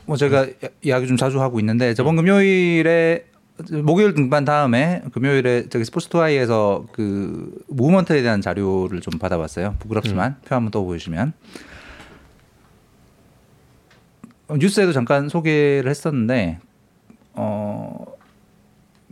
뭐 0.05 0.15
제가 0.17 0.43
야- 0.47 0.69
이야기 0.83 1.07
좀 1.07 1.17
자주 1.17 1.41
하고 1.41 1.59
있는데 1.59 1.93
저번 1.93 2.15
금요일에 2.15 3.25
목요일 3.83 4.13
등반 4.13 4.45
다음에 4.45 5.01
금요일에 5.13 5.69
저기 5.69 5.83
스포츠 5.85 6.07
투아이에서 6.09 6.85
그 6.91 7.51
무브먼트에 7.67 8.21
대한 8.21 8.41
자료를 8.41 9.01
좀 9.01 9.19
받아봤어요. 9.19 9.75
부끄럽지만 9.79 10.35
표 10.45 10.55
한번 10.55 10.71
또 10.71 10.85
보여주시면 10.85 11.29
어, 11.29 11.33
뉴스에도 14.57 14.91
잠깐 14.93 15.29
소개를 15.29 15.89
했었는데 15.89 16.59
어 17.33 18.05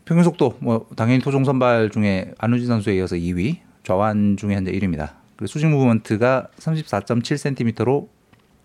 평균 0.05 0.23
속도 0.23 0.57
뭐 0.59 0.87
당연히 0.95 1.21
토종 1.21 1.43
선발 1.45 1.91
중에 1.91 2.33
안우진 2.39 2.67
선수에 2.67 2.95
이어서 2.95 3.15
2위, 3.15 3.57
좌완 3.83 4.37
중에 4.37 4.55
현재 4.55 4.71
1위입니다. 4.71 5.11
그리고 5.35 5.47
수직 5.47 5.69
무브먼트가 5.69 6.47
34.7cm로 6.57 8.07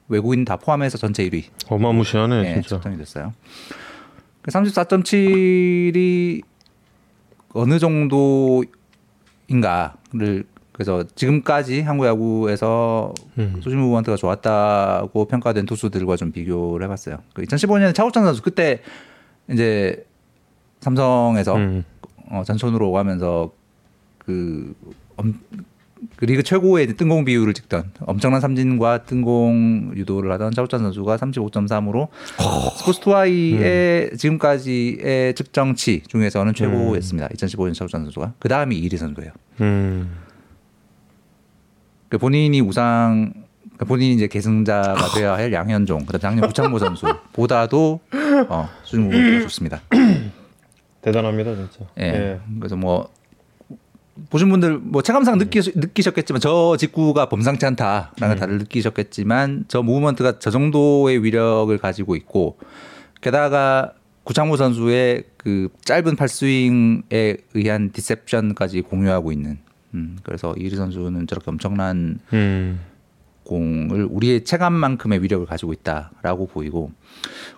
외국인 0.09 0.45
다 0.45 0.57
포함해서 0.57 0.99
전체 0.99 1.29
1위 1.29 1.45
어마무시하네 1.69 2.43
네, 2.43 2.55
진짜. 2.55 2.77
측정이 2.77 2.97
됐어요. 2.97 3.33
34.7이 4.45 6.43
어느 7.51 7.79
정도인가를 7.79 8.67
그래서 10.75 11.05
지금까지 11.15 11.83
한국 11.83 12.05
야구에서 12.05 13.15
음. 13.39 13.61
소심 13.63 13.79
무브먼트가 13.79 14.17
좋았다고 14.17 15.27
평가된 15.27 15.67
투수들과 15.67 16.17
좀 16.17 16.33
비교를 16.33 16.85
해봤어요. 16.85 17.19
그 17.33 17.43
2015년에 17.43 17.95
차우찬 17.95 18.25
선수 18.25 18.43
그때 18.43 18.83
이제 19.49 20.05
삼성에서 20.81 21.55
음. 21.55 21.85
어, 22.29 22.43
전천으로 22.45 22.91
오가면서 22.91 23.53
그, 24.19 24.75
엄, 25.17 25.39
그 26.17 26.25
리그 26.25 26.43
최고의 26.43 26.89
뜬공 26.97 27.25
비율을 27.25 27.55
찍던 27.55 27.93
엄청난 28.01 28.41
삼진과 28.41 29.05
뜬공 29.05 29.93
유도를 29.95 30.33
하던 30.33 30.51
차우찬 30.55 30.81
선수가 30.81 31.17
35.3으로 31.19 32.09
스포츠 32.79 32.99
투아이의 32.99 34.17
지금까지의 34.17 35.35
측정치 35.35 36.03
중에서는 36.09 36.53
최고였습니다. 36.53 37.29
2015년 37.29 37.75
차우찬 37.75 38.03
선수가 38.07 38.35
그 38.41 38.49
다음이 38.49 38.77
이리 38.77 38.97
선수예요. 38.97 39.31
음. 42.15 42.17
그 42.17 42.19
본인이 42.19 42.61
우상 42.61 43.33
그 43.77 43.85
본인이 43.85 44.15
이제 44.15 44.29
계승자가 44.29 45.15
되어야 45.15 45.35
할 45.35 45.53
양현종 45.53 46.07
그다음 46.07 46.21
작년 46.21 46.47
구창모 46.47 46.79
선수 46.79 47.07
보다도 47.35 48.01
어, 48.49 48.69
수준 48.85 49.11
부분이 49.11 49.43
좋습니다. 49.43 49.81
대단합니다 51.03 51.55
진짜. 51.55 51.85
예. 51.99 52.41
그래서 52.61 52.77
뭐 52.77 53.09
보신 54.31 54.49
분들 54.49 54.79
뭐 54.79 55.03
체감상 55.03 55.39
느끼, 55.39 55.61
느끼셨겠지만 55.75 56.41
저 56.41 56.77
직구가 56.79 57.29
범상치 57.29 57.67
않다라는 57.67 58.13
걸 58.21 58.37
다들 58.37 58.59
느끼셨겠지만 58.59 59.65
저 59.67 59.83
무브먼트가 59.83 60.39
저 60.39 60.51
정도의 60.51 61.25
위력을 61.25 61.77
가지고 61.79 62.15
있고 62.15 62.59
게다가 63.21 63.93
구창모 64.23 64.57
선수의 64.57 65.25
그 65.37 65.69
짧은 65.85 66.15
팔스윙에 66.17 67.37
의한 67.55 67.91
디셉션까지 67.91 68.83
공유하고 68.83 69.33
있는 69.33 69.59
음, 69.95 70.19
그래서 70.23 70.53
이리 70.57 70.75
선수는 70.77 71.27
저렇게 71.27 71.51
엄청난 71.51 72.19
음. 72.33 72.81
공을 73.45 74.09
우리의 74.11 74.45
체감만큼의 74.45 75.23
위력을 75.23 75.45
가지고 75.47 75.73
있다라고 75.73 76.47
보이고 76.47 76.93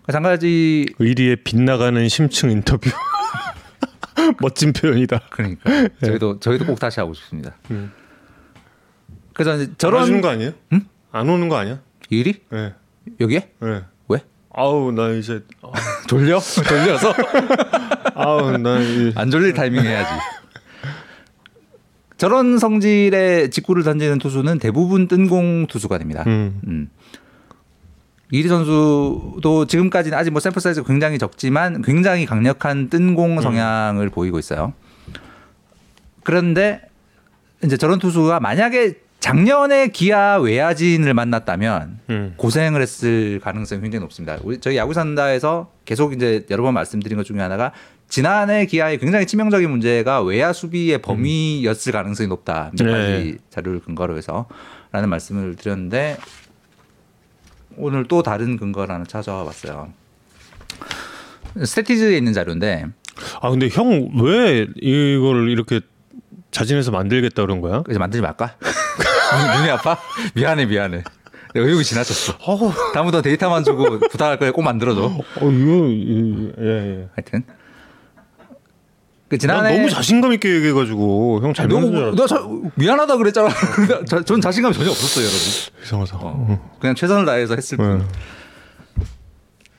그래서 0.02 0.16
한 0.18 0.22
가지 0.24 0.86
의리의 0.98 1.36
빛나가는 1.44 2.08
심층 2.08 2.50
인터뷰. 2.50 2.90
멋진 4.40 4.72
표현이다. 4.72 5.20
그러니까 5.30 5.70
저희도 6.04 6.40
저희도 6.40 6.66
꼭 6.66 6.80
다시 6.80 6.98
하고 7.00 7.14
싶습니다. 7.14 7.54
음. 7.70 7.92
그래서 9.32 9.54
이제 9.56 9.72
저런 9.78 10.20
거 10.20 10.28
아니에요? 10.28 10.52
안 11.12 11.28
오는 11.28 11.48
거 11.48 11.56
아니야? 11.56 11.80
일이 12.10 12.40
예. 12.52 12.74
여기에 13.20 13.50
예. 13.62 13.84
왜 14.08 14.18
아우 14.52 14.90
나 14.92 15.10
이제 15.10 15.42
졸려 16.08 16.40
졸려서 16.40 17.12
아우 18.14 18.56
나 18.58 18.80
이- 18.80 19.12
안 19.14 19.30
졸릴 19.30 19.52
타이밍 19.54 19.82
해야지. 19.84 20.10
저런 22.16 22.58
성질의 22.58 23.50
직구를 23.50 23.82
던지는 23.82 24.18
투수는 24.18 24.58
대부분 24.58 25.08
뜬공 25.08 25.66
투수가 25.68 25.98
됩니다. 25.98 26.24
음. 26.26 26.60
음. 26.66 26.90
이리 28.30 28.48
선수도 28.48 29.66
지금까지는 29.68 30.18
아직 30.18 30.30
뭐 30.30 30.40
샘플 30.40 30.60
사이즈가 30.60 30.86
굉장히 30.86 31.18
적지만 31.18 31.82
굉장히 31.82 32.26
강력한 32.26 32.88
뜬공 32.88 33.40
성향을 33.40 34.10
보이고 34.10 34.38
있어요. 34.38 34.72
그런데 36.24 36.80
이제 37.64 37.76
저런 37.76 37.98
투수가 37.98 38.40
만약에 38.40 38.94
작년에 39.26 39.88
기아 39.88 40.36
외야진을 40.38 41.12
만났다면 41.12 41.98
음. 42.10 42.34
고생을 42.36 42.80
했을 42.80 43.40
가능성이 43.40 43.80
굉장히 43.80 44.02
높습니다. 44.04 44.38
우리 44.44 44.60
저희 44.60 44.76
야구 44.76 44.94
산다에서 44.94 45.72
계속 45.84 46.12
이제 46.12 46.46
여러 46.48 46.62
번 46.62 46.74
말씀드린 46.74 47.16
것 47.18 47.24
중에 47.26 47.40
하나가 47.40 47.72
지난해 48.08 48.66
기아의 48.66 48.98
굉장히 48.98 49.26
치명적인 49.26 49.68
문제가 49.68 50.22
외야 50.22 50.52
수비의 50.52 51.02
범위였을 51.02 51.90
가능성이 51.92 52.28
높다. 52.28 52.70
몇 52.78 52.84
가지 52.88 53.12
네. 53.32 53.36
자료를 53.50 53.80
근거로 53.80 54.16
해서라는 54.16 55.08
말씀을 55.08 55.56
드렸는데 55.56 56.18
오늘 57.76 58.04
또 58.06 58.22
다른 58.22 58.56
근거를 58.56 58.94
하나 58.94 59.02
찾아와 59.04 59.44
봤어요. 59.44 59.92
스태티즈에 61.64 62.16
있는 62.16 62.32
자료인데 62.32 62.86
아 63.40 63.50
근데 63.50 63.68
형 63.70 64.08
왜 64.22 64.68
이걸 64.80 65.48
이렇게 65.50 65.80
자진해서 66.52 66.92
만들겠다 66.92 67.42
그런 67.42 67.60
거야? 67.60 67.82
이제 67.90 67.98
만들지 67.98 68.22
말까? 68.22 68.54
눈이 69.58 69.70
아파? 69.70 69.98
미안해 70.34 70.66
미안해. 70.66 71.02
내가 71.54 71.66
의욕이 71.66 71.84
지나쳤어. 71.84 72.34
다음부터 72.92 73.22
데이터만 73.22 73.64
주고 73.64 73.98
부탁할 73.98 74.38
거에 74.38 74.50
꼭 74.50 74.62
만들어줘. 74.62 75.04
어 75.04 75.20
이거 75.40 75.86
이- 75.88 76.52
예 76.58 76.64
예. 76.66 77.08
하여튼 77.16 77.44
그난 79.28 79.38
지난해 79.40 79.76
너무 79.76 79.90
자신감 79.90 80.32
있게 80.34 80.54
얘기해가지고 80.56 81.40
형 81.42 81.52
잘 81.54 81.66
너무. 81.68 81.90
나 82.14 82.26
자, 82.26 82.40
미안하다 82.76 83.16
그랬잖아. 83.16 83.48
자- 84.06 84.22
전 84.22 84.40
자신감이 84.40 84.74
전혀 84.74 84.90
없었어요, 84.90 85.24
여러분. 85.24 85.40
이상하다. 85.82 86.18
어. 86.22 86.76
그냥 86.80 86.94
최선을 86.94 87.24
다해서 87.26 87.54
했을 87.56 87.76
뿐. 87.78 87.98
네. 87.98 88.04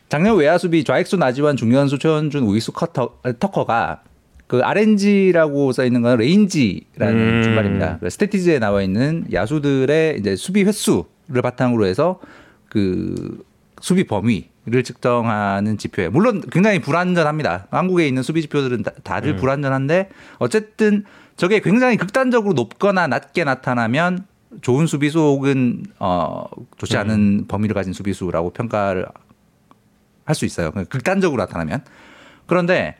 작년 0.10 0.36
외야 0.38 0.58
수비 0.58 0.84
좌익수 0.84 1.18
나지완 1.18 1.58
중견수 1.58 2.00
최원준 2.00 2.44
우익수 2.44 2.72
커터 2.72 3.12
아, 3.24 3.32
터커가 3.34 4.02
그 4.48 4.62
RNG라고 4.62 5.72
써 5.74 5.86
있는 5.86 6.02
건 6.02 6.18
range라는 6.18 7.38
음. 7.38 7.44
줄말입니다. 7.44 7.98
그 8.00 8.10
스태티즈에 8.10 8.60
나와 8.60 8.82
있는 8.82 9.26
야수들의 9.32 10.18
이제 10.20 10.36
수비 10.36 10.64
횟수를 10.64 11.42
바탕으로 11.44 11.86
해서 11.86 12.20
그 12.70 13.44
수비 13.82 14.06
범위를 14.06 14.84
측정하는 14.84 15.78
지표예요. 15.78 16.12
물론 16.12 16.42
굉장히 16.52 16.80
불완전합니다. 16.80 17.68
한국에 17.72 18.08
있는 18.08 18.24
수비 18.24 18.42
지표들은 18.42 18.84
다, 18.84 18.92
다들 19.04 19.36
불완전한데 19.36 20.10
어쨌든 20.40 21.04
저게 21.36 21.60
굉장히 21.60 21.98
극단적으로 21.98 22.54
높거나 22.54 23.08
낮게 23.08 23.44
나타나면 23.44 24.26
좋은 24.62 24.88
수비수 24.88 25.20
혹은 25.20 25.84
어 26.00 26.46
좋지 26.78 26.98
않은 26.98 27.46
범위를 27.48 27.74
가진 27.76 27.94
수비수라고 27.94 28.52
평가를 28.52 29.08
할 30.28 30.36
수 30.36 30.46
있어요. 30.46 30.72
극단적으로 30.72 31.42
나타나면. 31.42 31.84
그런데 32.46 32.98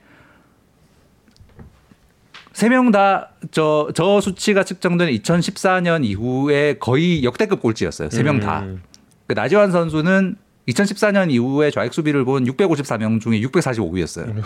세 2.58 2.70
명 2.70 2.90
다 2.92 3.30
저 3.52 3.92
저 3.94 4.20
수치가 4.20 4.64
측정된 4.64 5.10
2014년 5.10 6.04
이후에 6.04 6.78
거의 6.80 7.24
역대급 7.24 7.62
꼴찌였어요. 7.62 8.10
세 8.10 8.24
명 8.24 8.40
다. 8.40 8.62
음. 8.62 8.82
그 9.28 9.34
나지완 9.34 9.72
선수는 9.72 10.38
2014년 10.68 11.30
이후에 11.32 11.70
좌익 11.70 11.94
수비를 11.94 12.26
본 12.26 12.46
654명 12.46 13.22
중에 13.22 13.42
645위였어요. 13.42 14.42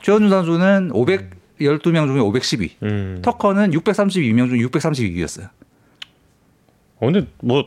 최원준 0.00 0.30
선수는 0.30 0.90
512명 0.92 2.06
중에 2.06 2.20
512. 2.20 2.76
음. 2.84 3.18
터커는 3.22 3.72
632명 3.72 4.48
중에 4.50 4.60
632위였어요. 4.60 5.48
어, 7.00 7.06
근데 7.10 7.26
뭐 7.42 7.64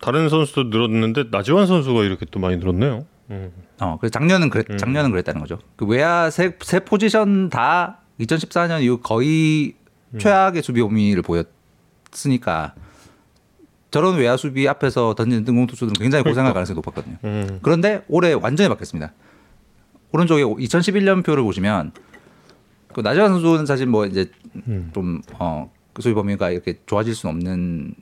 다른 0.00 0.28
선수도 0.28 0.64
늘었는데 0.64 1.24
나지완 1.30 1.66
선수가 1.68 2.02
이렇게 2.02 2.26
또 2.30 2.40
많이 2.40 2.56
늘었네요. 2.56 3.06
음. 3.30 3.52
어, 3.78 3.98
그래서 4.00 4.10
작년은 4.10 4.50
그랬, 4.50 4.66
작년은 4.76 5.12
그랬다는 5.12 5.40
거죠. 5.40 5.60
그 5.76 5.86
외야 5.86 6.28
세, 6.30 6.56
세 6.60 6.80
포지션 6.80 7.50
다 7.50 7.99
2014년 8.20 8.82
이후 8.82 8.98
거의 8.98 9.74
최악의 10.18 10.62
수비 10.62 10.82
범위를 10.82 11.22
보였으니까 11.22 12.74
저런 13.90 14.16
외야 14.16 14.36
수비 14.36 14.68
앞에서 14.68 15.14
던지는 15.14 15.44
등공 15.44 15.66
투수들은 15.66 15.94
굉장히 15.94 16.22
고생할 16.24 16.52
가능성이 16.52 16.76
높았거든요. 16.76 17.16
음. 17.24 17.58
그런데 17.62 18.04
올해 18.08 18.32
완전히 18.32 18.68
바뀌었습니다. 18.68 19.12
오른쪽에 20.12 20.42
2011년 20.42 21.24
표를 21.24 21.42
보시면 21.42 21.92
그 22.92 23.00
나지완 23.00 23.30
선수는 23.30 23.66
사실 23.66 23.86
뭐 23.86 24.06
이제 24.06 24.30
음. 24.66 24.90
좀 24.92 25.22
어, 25.38 25.70
그 25.92 26.02
수비 26.02 26.14
범위가 26.14 26.50
이렇게 26.50 26.78
좋아질 26.86 27.14
수는 27.14 27.36
없는 27.36 27.94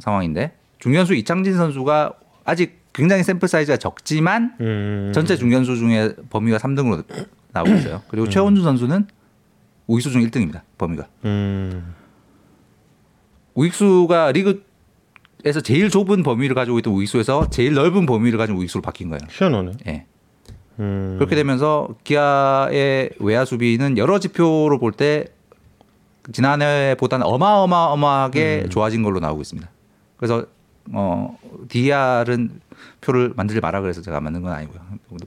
상황인데 0.00 0.56
중견수 0.78 1.14
이창진 1.14 1.54
선수가 1.54 2.14
아직 2.44 2.80
굉장히 2.92 3.22
샘플 3.22 3.48
사이즈가 3.48 3.76
적지만 3.76 4.56
음. 4.60 5.12
전체 5.14 5.36
중견수 5.36 5.76
중에 5.76 6.14
범위가 6.30 6.58
3등으로 6.58 7.04
나오고 7.52 7.70
있어요. 7.74 8.02
그리고 8.08 8.28
최원준 8.28 8.64
선수는 8.64 9.06
우익수 9.86 10.10
중 10.10 10.22
1등입니다. 10.22 10.62
범위가. 10.78 11.06
음. 11.24 11.94
우익수가 13.54 14.32
리그에서 14.32 15.60
제일 15.62 15.90
좁은 15.90 16.22
범위를 16.22 16.54
가지고 16.54 16.78
있던 16.78 16.92
우익수에서 16.94 17.50
제일 17.50 17.74
넓은 17.74 18.06
범위를 18.06 18.38
가진 18.38 18.56
우익수로 18.56 18.82
바뀐 18.82 19.08
거예요. 19.10 19.20
희한하네. 19.30 19.72
예. 19.88 20.06
음. 20.80 21.16
그렇게 21.18 21.36
되면서 21.36 21.88
기아의 22.04 23.10
외야 23.18 23.44
수비는 23.44 23.98
여러 23.98 24.18
지표로 24.18 24.78
볼 24.78 24.92
때 24.92 25.26
지난해보다는 26.32 27.26
어마어마어마하게 27.26 28.68
좋아진 28.70 29.02
걸로 29.02 29.18
나오고 29.18 29.40
있습니다. 29.42 29.68
그래서 30.16 30.46
어 30.90 31.38
DR은 31.68 32.60
표를 33.00 33.32
만들지 33.36 33.60
마라 33.60 33.80
그래서 33.80 34.02
제가 34.02 34.20
만든 34.20 34.42
건 34.42 34.52
아니고요. 34.52 34.80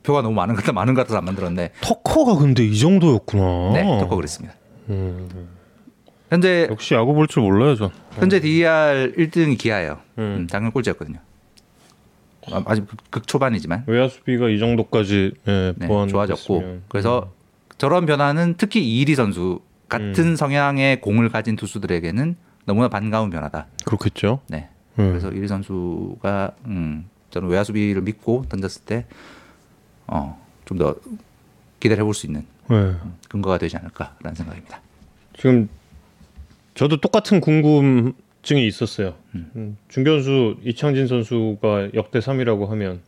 표가 0.04 0.22
너무 0.22 0.36
많은 0.36 0.56
것 0.56 0.62
같아 0.62 0.74
많은 0.74 0.94
것 0.94 1.02
같아서 1.02 1.18
안 1.18 1.26
만들었는데 1.26 1.72
터커가 1.82 2.36
근데 2.38 2.66
이 2.66 2.78
정도였구나. 2.78 3.72
네, 3.74 3.84
덕거 4.00 4.16
그랬습니다. 4.16 4.56
음. 4.90 5.48
현재 6.30 6.68
역시 6.70 6.94
야구 6.96 7.14
볼 7.14 7.28
줄 7.28 7.44
몰라요, 7.44 7.76
전. 7.76 7.92
현재 8.14 8.40
DER 8.40 9.14
1등이 9.18 9.58
기아예요. 9.58 10.00
음. 10.18 10.24
음, 10.42 10.48
작년 10.50 10.72
꼴찌였거든요. 10.72 11.20
아, 12.52 12.62
아직 12.66 12.86
극 13.10 13.28
초반이지만 13.28 13.86
외야 13.88 14.08
수비가 14.08 14.50
이 14.50 14.60
정도까지 14.60 15.32
예, 15.48 15.74
네, 15.78 15.88
좋아졌고 15.88 16.80
그래서 16.90 17.32
저런 17.80 18.06
변화는 18.06 18.56
특히 18.58 18.82
이일이 18.84 19.16
선수 19.16 19.62
같은 19.90 20.14
음. 20.18 20.36
성향의 20.36 21.02
공을 21.02 21.30
가진 21.30 21.56
투수들에게는 21.56 22.36
너무나 22.66 22.88
반가운 22.88 23.30
변화다. 23.32 23.68
그렇겠죠. 23.86 24.42
네. 24.48 24.70
음. 25.00 25.10
그래서 25.10 25.30
이리 25.32 25.48
선수가 25.48 26.52
음, 26.66 27.06
저는 27.32 27.50
외야 27.50 27.64
수비를 27.64 28.02
믿고 28.02 28.46
던졌을 28.50 28.84
때 28.86 29.06
어, 30.08 30.42
좀 30.66 30.78
더 30.78 30.96
기대를 31.80 32.02
해볼 32.02 32.14
수 32.16 32.26
있는 32.26 32.46
네. 32.70 32.96
근거가 33.30 33.58
되지 33.60 33.78
않을까라는 33.78 34.36
생각입니다. 34.36 34.82
지금 35.38 35.70
저도 36.74 37.00
똑같은 37.00 37.40
궁금증이 37.40 38.66
있었어요. 38.68 39.14
음, 39.36 39.78
중견수 39.88 40.58
이창진 40.64 41.08
선수가 41.08 41.94
역대 41.94 42.20
3위라고 42.20 42.68
하면 42.70 43.02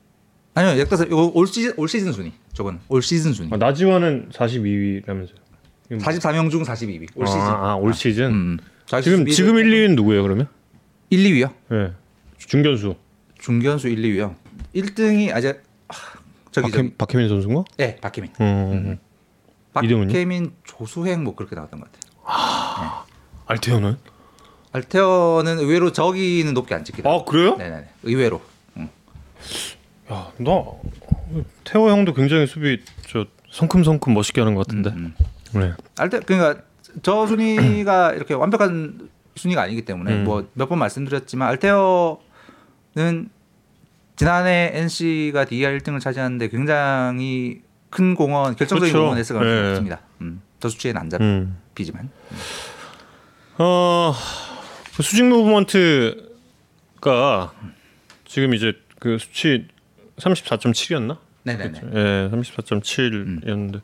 아니요, 0.53 0.83
이거 0.83 1.31
올 1.33 1.47
시즌 1.47 1.73
올 1.77 1.87
시즌 1.87 2.11
순위. 2.11 2.33
저건 2.53 2.79
올 2.87 3.01
시즌 3.01 3.33
순위. 3.33 3.49
아, 3.51 3.57
나지완은 3.57 4.29
42위라면서요. 4.31 5.37
44명 5.91 6.49
중 6.51 6.63
42위. 6.63 7.07
올 7.15 7.27
시즌. 7.27 7.39
아, 7.41 7.71
아, 7.71 7.75
올 7.75 7.93
시즌. 7.93 8.25
음. 8.31 8.57
지금 9.03 9.25
지금 9.27 9.57
1, 9.57 9.65
2위는 9.65 9.95
누구예요, 9.95 10.23
그러면? 10.23 10.47
1, 11.09 11.23
2위요. 11.23 11.53
예. 11.71 11.93
중견수. 12.37 12.95
중견수 13.39 13.87
1, 13.87 14.01
2위요. 14.01 14.35
1등이 14.75 15.33
아직 15.33 15.61
아, 15.87 15.93
저기. 16.51 16.71
박해, 16.71 16.91
박혜민 16.97 17.29
선수인가? 17.29 17.63
네, 17.77 17.95
박혜민. 17.97 18.31
음. 18.41 18.99
이등은요? 19.83 20.07
박혜민, 20.07 20.53
조수행 20.63 21.23
뭐 21.23 21.35
그렇게 21.35 21.55
나왔던 21.55 21.79
것 21.79 21.89
같아요. 21.91 23.05
알테어는? 23.45 23.97
알테어는 24.73 25.59
의외로 25.59 25.91
저기는 25.91 26.53
높게 26.53 26.75
안 26.75 26.83
찍히다. 26.83 27.09
아, 27.09 27.23
그래요? 27.23 27.55
네네. 27.55 27.87
의외로. 28.03 28.41
음. 28.75 28.89
야, 30.11 30.31
나 30.37 30.51
태호 31.63 31.89
형도 31.89 32.13
굉장히 32.13 32.47
수비 32.47 32.81
저 33.07 33.25
성큼성큼 33.51 34.13
멋있게 34.13 34.41
하는 34.41 34.55
것 34.55 34.67
같은데. 34.67 34.89
음. 34.89 35.13
네. 35.53 35.73
알테 35.97 36.19
그러니까 36.19 36.61
저 37.01 37.25
순위가 37.27 38.13
이렇게 38.13 38.33
완벽한 38.33 39.09
순위가 39.37 39.61
아니기 39.61 39.83
때문에 39.83 40.13
음. 40.13 40.23
뭐몇 40.23 40.69
번 40.69 40.79
말씀드렸지만 40.79 41.47
알테어는 41.49 43.29
지난해 44.15 44.71
NC가 44.73 45.45
DR 45.45 45.77
1등을 45.79 45.99
차지하는데 46.01 46.47
굉장히 46.49 47.61
큰 47.89 48.15
공헌, 48.15 48.55
결정적인 48.55 48.91
그렇죠. 48.91 48.97
공헌을 48.99 49.19
했을 49.19 49.35
가능성이 49.35 49.89
네. 49.89 49.95
음. 50.21 50.41
저 50.59 50.69
수치에는 50.69 50.99
안 50.99 51.11
음. 51.21 51.57
잡히지만. 51.75 52.09
어, 53.59 54.13
그 54.95 55.03
수직 55.03 55.25
무브먼트가 55.25 56.23
지금 58.25 58.53
이제 58.53 58.73
그 58.99 59.17
수치 59.19 59.67
34.7이었나? 60.17 61.17
네네네. 61.43 61.81
예, 61.93 62.29
34.7이었는데. 62.31 63.81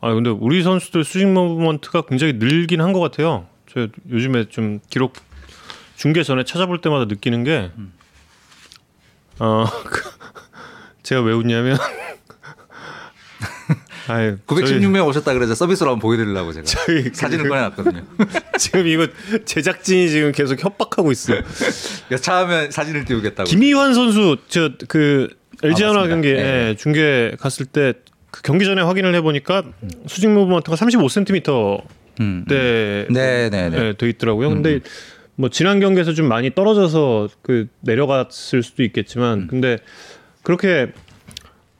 아 0.00 0.14
근데 0.14 0.30
우리 0.30 0.62
선수들 0.62 1.04
수직 1.04 1.28
무브먼트가 1.28 2.02
굉장히 2.02 2.34
늘긴 2.34 2.80
한 2.80 2.92
것 2.92 3.00
같아요. 3.00 3.46
저 3.74 3.88
요즘에 4.10 4.48
좀 4.48 4.80
기록 4.88 5.14
중계 5.96 6.22
전에 6.22 6.44
찾아볼 6.44 6.80
때마다 6.80 7.06
느끼는 7.06 7.42
게, 7.44 7.70
어, 9.40 9.64
그 9.84 10.02
제가 11.02 11.22
왜 11.22 11.32
웃냐면, 11.32 11.76
아유, 14.08 14.36
916명 14.46 15.06
오셨다 15.06 15.32
그래서 15.34 15.54
서비스로 15.54 15.90
한번 15.90 16.00
보여드리려고 16.02 16.52
제가 16.52 16.64
저희 16.66 17.10
사진을 17.12 17.48
꺼내놨거든요. 17.48 18.02
지금 18.58 18.86
이거 18.86 19.06
제작진이 19.44 20.08
지금 20.10 20.32
계속 20.32 20.62
협박하고 20.62 21.10
있어. 21.12 21.34
여차하면 22.10 22.70
사진을 22.70 23.04
띄우겠다고. 23.06 23.48
김희환 23.50 23.94
선수 23.94 24.36
저 24.48 24.70
그 24.88 25.28
LG 25.62 25.84
아, 25.84 25.88
하나 25.88 26.00
맞습니다. 26.00 26.14
경기 26.14 26.32
네. 26.34 26.68
예, 26.70 26.76
중계 26.76 27.34
갔을 27.40 27.66
때 27.66 27.94
그 28.30 28.42
경기 28.42 28.64
전에 28.64 28.82
확인을 28.82 29.14
해보니까 29.14 29.62
수직 30.08 30.28
무브먼트가 30.28 30.76
35cm 30.76 31.80
음. 32.20 32.44
대 32.48 33.06
네네네. 33.10 33.76
예, 33.88 33.92
돼 33.94 34.08
있더라고요. 34.08 34.48
근데 34.50 34.80
뭐 35.36 35.48
지난 35.48 35.80
경기에서 35.80 36.12
좀 36.12 36.28
많이 36.28 36.54
떨어져서 36.54 37.28
그 37.42 37.66
내려갔을 37.80 38.62
수도 38.62 38.82
있겠지만 38.84 39.40
음. 39.40 39.46
근데 39.48 39.78
그렇게 40.42 40.92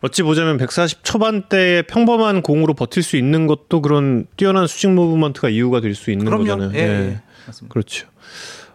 어찌 0.00 0.22
보자면 0.22 0.58
140 0.58 1.02
초반대의 1.04 1.84
평범한 1.84 2.42
공으로 2.42 2.74
버틸 2.74 3.02
수 3.02 3.16
있는 3.16 3.46
것도 3.46 3.80
그런 3.80 4.26
뛰어난 4.36 4.66
수직 4.66 4.90
무브먼트가 4.90 5.48
이유가 5.48 5.80
될 5.80 5.94
수 5.94 6.10
있는 6.10 6.26
그럼요. 6.26 6.44
거잖아요. 6.44 6.70
예, 6.74 6.80
예. 6.82 7.20
맞습니다. 7.46 7.72
그렇죠. 7.72 8.06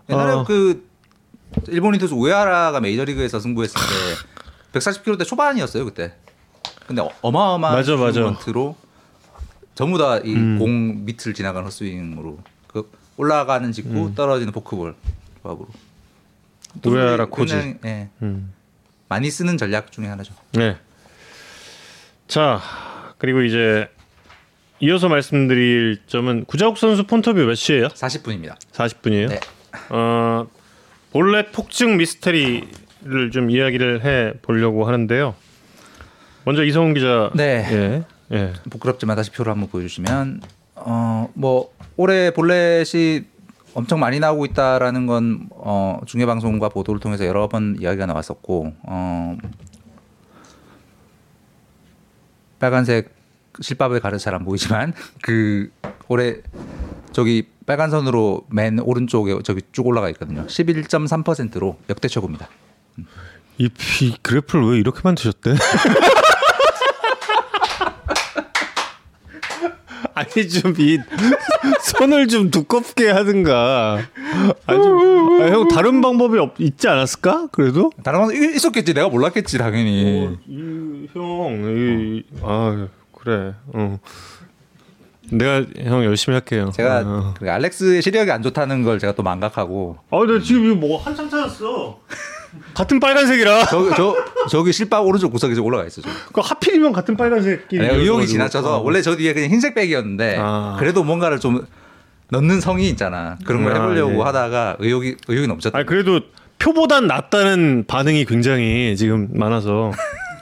옛날에 0.10 0.32
어. 0.34 0.44
그 0.44 0.88
일본인 1.68 2.00
투수 2.00 2.16
우에하라가 2.16 2.80
메이저리그에서 2.80 3.40
승부했을 3.40 3.76
때 4.72 4.80
140km대 4.80 5.26
초반이었어요 5.28 5.86
그때. 5.86 6.14
근데 6.88 7.02
어- 7.02 7.12
어마어마한 7.22 7.76
맞아, 7.78 7.96
맞아. 7.96 8.22
멘트로 8.22 8.76
전부 9.80 9.98
다이 9.98 10.36
음. 10.36 10.60
공 10.60 11.06
밑을 11.06 11.34
지나가는 11.34 11.66
헛스윙으로 11.66 12.38
그 12.68 12.92
올라가는 13.16 13.72
직구 13.72 14.08
음. 14.08 14.14
떨어지는 14.14 14.52
포크볼 14.52 14.94
조합으로. 15.42 15.70
투수들이 16.82 17.26
코지. 17.30 17.78
예, 17.86 18.10
음. 18.22 18.54
많이 19.08 19.32
쓰는 19.32 19.58
전략 19.58 19.94
중에 19.94 20.08
하나죠. 20.08 20.34
네. 20.52 20.76
자 22.28 22.60
그리고 23.20 23.42
이제 23.42 23.88
이어서 24.82 25.08
말씀드릴 25.08 26.02
점은 26.08 26.44
구자욱 26.44 26.78
선수 26.78 27.08
폰터뷰 27.08 27.40
몇 27.46 27.56
시에요? 27.56 27.88
40분입니다. 27.88 28.58
40분이에요. 28.74 29.30
네. 29.30 29.40
어, 29.92 30.46
본래 31.14 31.46
폭증 31.54 31.96
미스테리를 31.96 33.32
좀 33.32 33.50
이야기를 33.50 34.04
해 34.04 34.34
보려고 34.42 34.86
하는데요. 34.86 35.36
먼저 36.44 36.66
이성훈 36.66 36.94
기자. 36.96 37.32
네. 37.34 37.66
예. 37.72 38.19
예. 38.32 38.54
부끄럽지만 38.70 39.16
다시 39.16 39.32
표를 39.32 39.52
한번 39.52 39.70
보여주시면 39.70 40.42
어 40.76 41.10
뭐 41.34 41.72
올해 41.98 42.32
볼넷이 42.32 43.26
엄청 43.74 44.00
많이 44.00 44.20
나오고 44.20 44.46
있다라는 44.46 45.06
건 45.06 45.50
어, 45.52 46.02
중계 46.06 46.26
방송과 46.26 46.70
보도를 46.70 47.00
통해서 47.00 47.26
여러 47.26 47.48
번 47.48 47.78
이야기가 47.80 48.06
나왔었고 48.06 48.74
어, 48.84 49.38
빨간색 52.60 53.14
실밥의 53.62 54.00
가르 54.00 54.18
잘안 54.18 54.46
보이지만 54.46 54.94
그 55.22 55.72
올해 56.08 56.38
저기 57.12 57.48
빨간 57.66 57.90
선으로 57.90 58.46
맨 58.50 58.80
오른쪽에 58.80 59.38
저기 59.44 59.62
쭉 59.72 59.88
올라가 59.88 60.10
있거든요. 60.10 60.46
11.3%로 60.48 61.78
역대 61.90 62.08
최고입니다. 62.08 62.48
이, 63.58 63.70
이 64.02 64.18
그래프를 64.22 64.72
왜 64.72 64.78
이렇게 64.80 65.02
만드셨대? 65.04 65.56
아니 70.20 70.48
좀 70.50 70.74
이 70.78 70.98
손을 71.82 72.28
좀 72.28 72.52
두껍게 72.52 73.10
하든가. 73.10 74.00
아니 74.66 74.84
좀, 74.84 75.42
아, 75.42 75.46
형 75.48 75.68
다른 75.68 76.02
방법이 76.02 76.38
없, 76.38 76.56
있지 76.60 76.88
않았을까? 76.88 77.48
그래도? 77.52 77.92
다른 78.04 78.22
건 78.22 78.36
있- 78.36 78.56
있었겠지. 78.56 78.94
내가 78.94 79.10
몰랐겠지 79.10 79.58
당연히. 79.58 80.38
이, 80.48 81.08
형, 81.14 81.64
이, 81.66 82.24
아 82.42 82.88
그래. 83.14 83.54
어. 83.74 84.00
내가 85.32 85.64
형 85.84 86.04
열심히 86.04 86.34
할게요. 86.36 86.72
제가 86.74 87.04
어. 87.06 87.34
그 87.40 87.50
알렉스의 87.52 88.02
시력이 88.02 88.32
안 88.32 88.42
좋다는 88.42 88.84
걸 88.84 88.98
제가 89.00 89.14
또 89.14 89.22
망각하고 89.24 89.98
아, 90.10 90.20
근데 90.20 90.44
지금 90.44 90.66
이거 90.66 90.76
뭐 90.76 91.00
한참 91.02 91.30
찾았어. 91.30 92.00
같은 92.74 93.00
빨간색이라. 93.00 93.66
저, 93.66 93.96
저 93.96 94.16
저기 94.50 94.74
실밥 94.74 95.06
오른쪽 95.06 95.32
구석에 95.32 95.56
좀 95.56 95.66
올라가 95.66 95.86
있어. 95.86 96.02
좀. 96.02 96.12
그 96.34 96.42
하필이면 96.42 96.92
같은 96.92 97.16
빨간색이. 97.18 97.78
의욕이 97.78 98.28
지나쳐서 98.28 98.80
원래 98.82 99.02
저 99.02 99.16
뒤에 99.16 99.34
그냥 99.34 99.50
흰색 99.50 99.76
백이었는데 99.76 100.38
아. 100.40 100.76
그래도 100.80 101.04
뭔가를 101.04 101.40
좀 101.40 101.66
넣는 102.30 102.62
성이 102.62 102.90
있잖아. 102.90 103.38
그런 103.46 103.64
걸 103.64 103.74
아, 103.74 103.82
해보려고 103.82 104.14
예. 104.14 104.18
하다가 104.22 104.78
의욕이 104.80 105.16
의욕이 105.28 105.48
넘쳤다. 105.48 105.78
아니 105.78 105.86
그래도 105.86 106.22
표보단 106.60 107.08
낫다는 107.08 107.86
반응이 107.88 108.26
굉장히 108.26 108.96
지금 108.98 109.30
많아서 109.32 109.92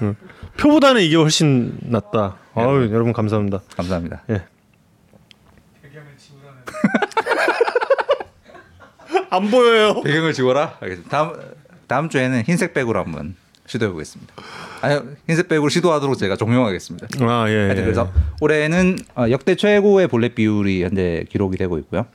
응. 0.01 0.15
표보다는 0.57 1.01
이게 1.01 1.15
훨씬 1.15 1.77
낫다. 1.81 2.37
아유 2.55 2.89
여러분 2.91 3.13
감사합니다. 3.13 3.61
감사합니다. 3.75 4.23
예. 4.31 4.43
안 9.29 9.51
보여요. 9.51 10.01
배경을 10.03 10.33
지워라. 10.33 10.77
알겠습니다. 10.79 11.09
다음 11.09 11.33
다음 11.87 12.09
주에는 12.09 12.43
흰색 12.43 12.73
백으로 12.73 12.99
한번 12.99 13.35
시도해 13.65 13.91
보겠습니다. 13.91 14.33
아니 14.81 14.99
흰색 15.27 15.47
백으로 15.47 15.69
시도하도록 15.69 16.17
제가 16.17 16.35
종용하겠습니다. 16.37 17.07
아 17.21 17.45
예. 17.49 17.55
하여튼 17.65 17.77
예. 17.77 17.81
그래서 17.83 18.11
올해는 18.41 18.97
어, 19.15 19.25
역대 19.29 19.55
최고의 19.55 20.07
볼넷 20.07 20.35
비율이 20.35 20.83
현재 20.83 21.25
기록이 21.29 21.57
되고 21.57 21.77
있고요. 21.79 22.05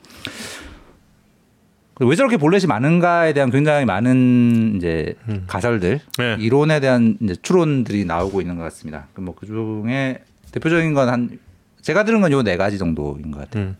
왜 2.00 2.16
저렇게 2.16 2.37
볼넷이 2.37 2.66
많은가에 2.66 3.32
대한 3.32 3.50
굉장히 3.50 3.85
많은 3.85 4.74
이제 4.76 5.14
가설들, 5.46 6.00
네. 6.18 6.37
이론에 6.40 6.80
대한 6.80 7.16
이제 7.20 7.37
추론들이 7.42 8.06
나오고 8.06 8.40
있는 8.40 8.56
것 8.56 8.62
같습니다. 8.64 9.06
뭐 9.16 9.35
그 9.37 9.46
중에 9.46 10.22
대표적인 10.50 10.94
건 10.94 11.08
한 11.08 11.38
제가 11.82 12.04
들은 12.04 12.20
건 12.20 12.32
요 12.32 12.42
네 12.42 12.56
가지 12.56 12.78
정도인 12.78 13.30
것 13.30 13.40
같아요. 13.40 13.64
음. 13.64 13.76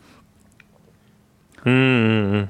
음, 1.67 1.71
음, 1.71 2.35
음. 2.35 2.49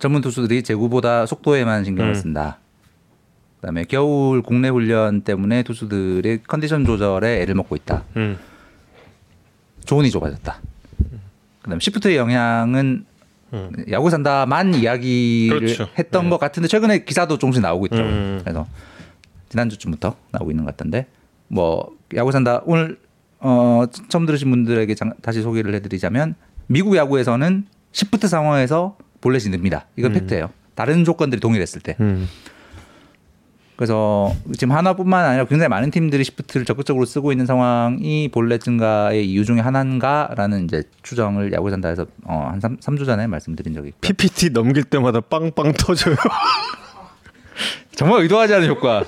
전문 0.00 0.22
투수들이 0.22 0.62
제구보다 0.62 1.26
속도에만 1.26 1.84
신경을 1.84 2.12
음. 2.12 2.14
쓴다. 2.14 2.58
그다음에 3.62 3.84
겨울 3.84 4.42
국내 4.42 4.68
훈련 4.68 5.20
때문에 5.22 5.62
투수들의 5.62 6.40
컨디션 6.48 6.84
조절에 6.84 7.42
애를 7.42 7.54
먹고 7.54 7.76
있다. 7.76 8.02
음. 8.16 8.36
조언이 9.84 10.10
좁아졌다. 10.10 10.60
그다음 11.62 11.78
시프트의 11.78 12.16
영향은 12.16 13.06
음. 13.52 13.70
야구 13.92 14.10
산다만 14.10 14.74
이야기를 14.74 15.60
그렇죠. 15.60 15.88
했던 15.96 16.24
네. 16.24 16.30
것 16.30 16.40
같은데 16.40 16.66
최근에 16.66 17.04
기사도 17.04 17.38
조금씩 17.38 17.62
나오고 17.62 17.86
있더라고요. 17.86 18.12
음. 18.12 18.40
그래서 18.42 18.66
지난주쯤부터 19.50 20.16
나오고 20.32 20.50
있는 20.50 20.64
것 20.64 20.72
같던데 20.72 21.06
뭐 21.46 21.96
야구 22.16 22.32
산다 22.32 22.62
오늘 22.64 22.98
어, 23.38 23.84
처음 24.08 24.26
들으신 24.26 24.50
분들에게 24.50 24.92
장- 24.96 25.14
다시 25.22 25.40
소개를 25.40 25.72
해드리자면 25.74 26.34
미국 26.66 26.96
야구에서는 26.96 27.64
시프트 27.92 28.26
상황에서 28.26 28.96
볼넷이 29.20 29.50
늡니다. 29.50 29.86
이건 29.96 30.12
음. 30.12 30.18
팩트예요. 30.18 30.50
다른 30.74 31.04
조건들이 31.04 31.38
동일했을 31.40 31.80
때. 31.80 31.96
음. 33.72 33.76
그래서 33.76 34.32
지금 34.58 34.74
하나뿐만 34.76 35.24
아니라 35.24 35.44
굉장히 35.46 35.68
많은 35.68 35.90
팀들이 35.90 36.24
시프트를 36.24 36.64
적극적으로 36.64 37.04
쓰고 37.04 37.32
있는 37.32 37.46
상황이 37.46 38.28
볼넷 38.28 38.60
증가의 38.60 39.28
이유 39.28 39.44
중에 39.44 39.60
하나인가라는 39.60 40.64
이제 40.64 40.84
추정을 41.02 41.52
야구 41.52 41.70
산다에서 41.70 42.06
어, 42.24 42.48
한 42.52 42.60
3, 42.60 42.76
삼주 42.80 43.04
전에 43.04 43.26
말씀드린 43.26 43.74
적이 43.74 43.88
있고요. 43.88 44.00
PPT 44.00 44.50
넘길 44.50 44.84
때마다 44.84 45.20
빵빵 45.20 45.72
터져요. 45.72 46.16
정말 47.96 48.22
의도하지 48.22 48.54
않은 48.54 48.68
효과. 48.68 49.04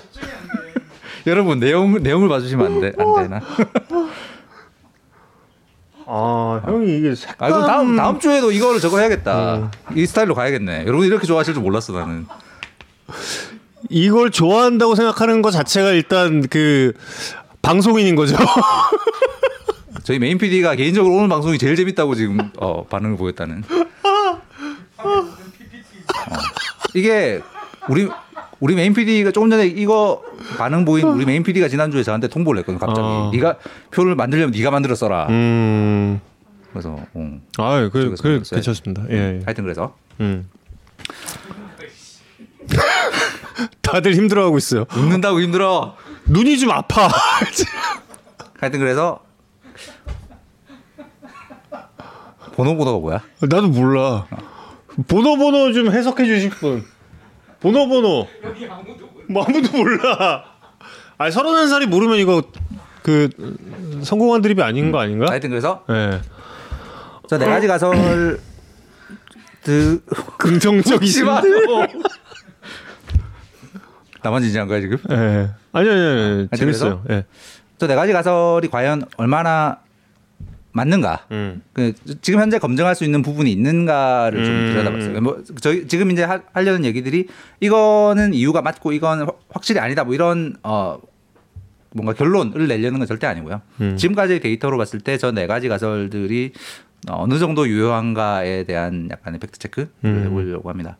여러분 1.26 1.58
내용 1.58 2.02
내용을 2.02 2.28
봐주시면 2.28 2.66
안, 2.66 2.80
돼, 2.80 2.92
안 2.98 3.22
되나? 3.22 3.40
아 6.06 6.60
형이 6.64 6.98
이게 6.98 7.14
색감. 7.14 7.36
아 7.38 7.48
이거 7.48 7.66
다음 7.66 7.96
다음 7.96 8.18
주에도 8.18 8.50
이거를 8.52 8.80
저거 8.80 8.98
해야겠다. 8.98 9.56
음. 9.56 9.70
이 9.94 10.04
스타일로 10.04 10.34
가야겠네. 10.34 10.84
여러분 10.86 11.06
이렇게 11.06 11.26
좋아하실 11.26 11.54
줄 11.54 11.62
몰랐어 11.62 11.92
나는. 11.94 12.26
이걸 13.94 14.32
좋아한다고 14.32 14.96
생각하는 14.96 15.40
것 15.40 15.52
자체가 15.52 15.92
일단 15.92 16.44
그 16.48 16.94
방송인인 17.62 18.16
거죠. 18.16 18.36
저희 20.02 20.18
메인 20.18 20.36
PD가 20.36 20.74
개인적으로 20.74 21.14
오늘 21.14 21.28
방송이 21.28 21.58
제일 21.58 21.76
재밌다고 21.76 22.16
지금 22.16 22.38
어, 22.56 22.84
반응을 22.86 23.16
보였다는. 23.16 23.62
어. 24.98 25.22
이게 26.94 27.40
우리 27.88 28.08
우리 28.58 28.74
메인 28.74 28.94
PD가 28.94 29.30
조금 29.30 29.48
전에 29.48 29.66
이거 29.68 30.24
반응 30.58 30.84
보인 30.84 31.06
우리 31.06 31.24
메인 31.24 31.44
PD가 31.44 31.68
지난주에 31.68 32.02
저한테 32.02 32.26
통보를 32.26 32.58
했거든 32.62 32.80
갑자기. 32.80 33.00
어. 33.00 33.30
네가 33.32 33.58
표를 33.92 34.16
만들려면 34.16 34.50
네가 34.50 34.72
만들어 34.72 34.96
써라. 34.96 35.28
음. 35.30 36.20
그래서 36.72 36.98
어. 37.14 37.40
아, 37.58 37.88
그, 37.92 38.16
그. 38.20 38.42
괜찮습니다. 38.42 39.04
예. 39.10 39.14
예. 39.14 39.40
하여튼 39.44 39.62
그래서 39.62 39.94
음. 40.18 40.48
다들 43.94 44.12
힘들어하고 44.16 44.58
있어요. 44.58 44.86
웃는다고 44.96 45.40
힘들어. 45.40 45.94
눈이 46.26 46.58
좀 46.58 46.72
아파. 46.72 47.08
하여튼 48.58 48.80
그래서 48.80 49.20
번호 52.56 52.76
번호가 52.76 52.98
뭐야? 52.98 53.22
나도 53.42 53.68
몰라. 53.68 54.26
번호 55.06 55.36
번호 55.36 55.72
좀 55.72 55.92
해석해 55.92 56.24
주실 56.24 56.50
분. 56.50 56.84
번호 57.60 57.88
번호. 57.88 58.26
뭐 59.28 59.44
아무도 59.44 59.70
몰라. 59.78 60.44
아니 61.16 61.30
서른한 61.30 61.68
살이 61.68 61.86
모르면 61.86 62.18
이거 62.18 62.42
그 63.04 63.28
성공한 64.02 64.42
드립이 64.42 64.60
아닌 64.60 64.90
거 64.90 64.98
아닌가? 64.98 65.26
하여튼 65.30 65.50
그래서 65.50 65.84
예. 65.88 66.20
저네 67.28 67.46
가지 67.46 67.68
가설 67.68 68.40
드 69.62 70.02
긍정적이신. 70.38 71.26
나만 74.24 74.42
진지한 74.42 74.66
거야 74.66 74.80
지금? 74.80 74.96
예. 75.10 75.50
아니 75.72 75.88
아니 75.88 76.00
아니. 76.00 76.36
하여튼 76.38 76.48
재밌어요. 76.56 77.04
예. 77.10 77.24
저네 77.78 77.94
가지 77.94 78.12
가설이 78.12 78.68
과연 78.68 79.04
얼마나 79.18 79.78
맞는가? 80.72 81.26
음. 81.30 81.62
그 81.72 81.92
지금 82.22 82.40
현재 82.40 82.58
검증할 82.58 82.94
수 82.96 83.04
있는 83.04 83.22
부분이 83.22 83.52
있는가를 83.52 84.44
좀 84.44 84.54
음. 84.54 84.70
들여다봤어요. 84.72 85.20
뭐 85.20 85.42
저희 85.60 85.86
지금 85.86 86.10
이제 86.10 86.24
하, 86.24 86.40
하려는 86.52 86.84
얘기들이 86.84 87.28
이거는 87.60 88.34
이유가 88.34 88.62
맞고 88.62 88.92
이건 88.92 89.20
확- 89.20 89.38
확실히 89.50 89.80
아니다. 89.80 90.02
뭐 90.04 90.14
이런 90.14 90.56
어 90.62 90.98
뭔가 91.92 92.12
결론을 92.14 92.66
내려는 92.66 92.98
건 92.98 93.06
절대 93.06 93.26
아니고요. 93.28 93.60
음. 93.80 93.96
지금까지 93.96 94.40
데이터로 94.40 94.78
봤을 94.78 94.98
때 95.00 95.16
저 95.18 95.30
네 95.30 95.46
가지 95.46 95.68
가설들이 95.68 96.52
어느 97.08 97.38
정도 97.38 97.68
유효한가에 97.68 98.64
대한 98.64 99.08
약간의 99.12 99.38
팩트 99.38 99.58
체크를 99.58 99.88
음. 100.06 100.22
해보려고 100.24 100.70
합니다. 100.70 100.96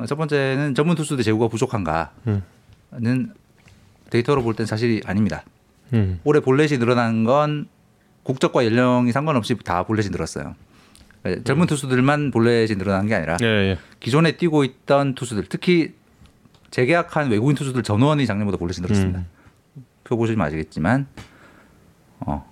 어, 0.00 0.06
첫 0.06 0.16
번째는 0.16 0.74
전문 0.74 0.96
투수들 0.96 1.22
제구가 1.24 1.48
부족한가는 1.48 2.10
음. 2.26 3.34
데이터로 4.10 4.42
볼 4.42 4.54
땐 4.54 4.66
사실이 4.66 5.02
아닙니다. 5.04 5.44
음. 5.92 6.20
올해 6.24 6.40
볼넷이 6.40 6.78
늘어난 6.78 7.24
건 7.24 7.68
국적과 8.22 8.64
연령이 8.64 9.12
상관없이 9.12 9.56
다 9.64 9.82
볼넷이 9.82 10.10
늘었어요. 10.10 10.54
그러니까 11.22 11.44
젊은 11.44 11.66
투수들만 11.66 12.30
볼넷이 12.30 12.76
늘어난 12.78 13.06
게 13.06 13.14
아니라 13.14 13.36
예, 13.42 13.46
예. 13.46 13.78
기존에 14.00 14.32
뛰고 14.32 14.64
있던 14.64 15.14
투수들, 15.14 15.44
특히 15.48 15.94
재계약한 16.70 17.30
외국인 17.30 17.56
투수들 17.56 17.82
전원이 17.82 18.26
작년보다 18.26 18.56
볼넷이 18.56 18.80
늘었습니다. 18.82 19.18
음. 19.18 19.84
표 20.04 20.16
보시면 20.16 20.46
아시겠지만, 20.46 21.06
어, 22.20 22.50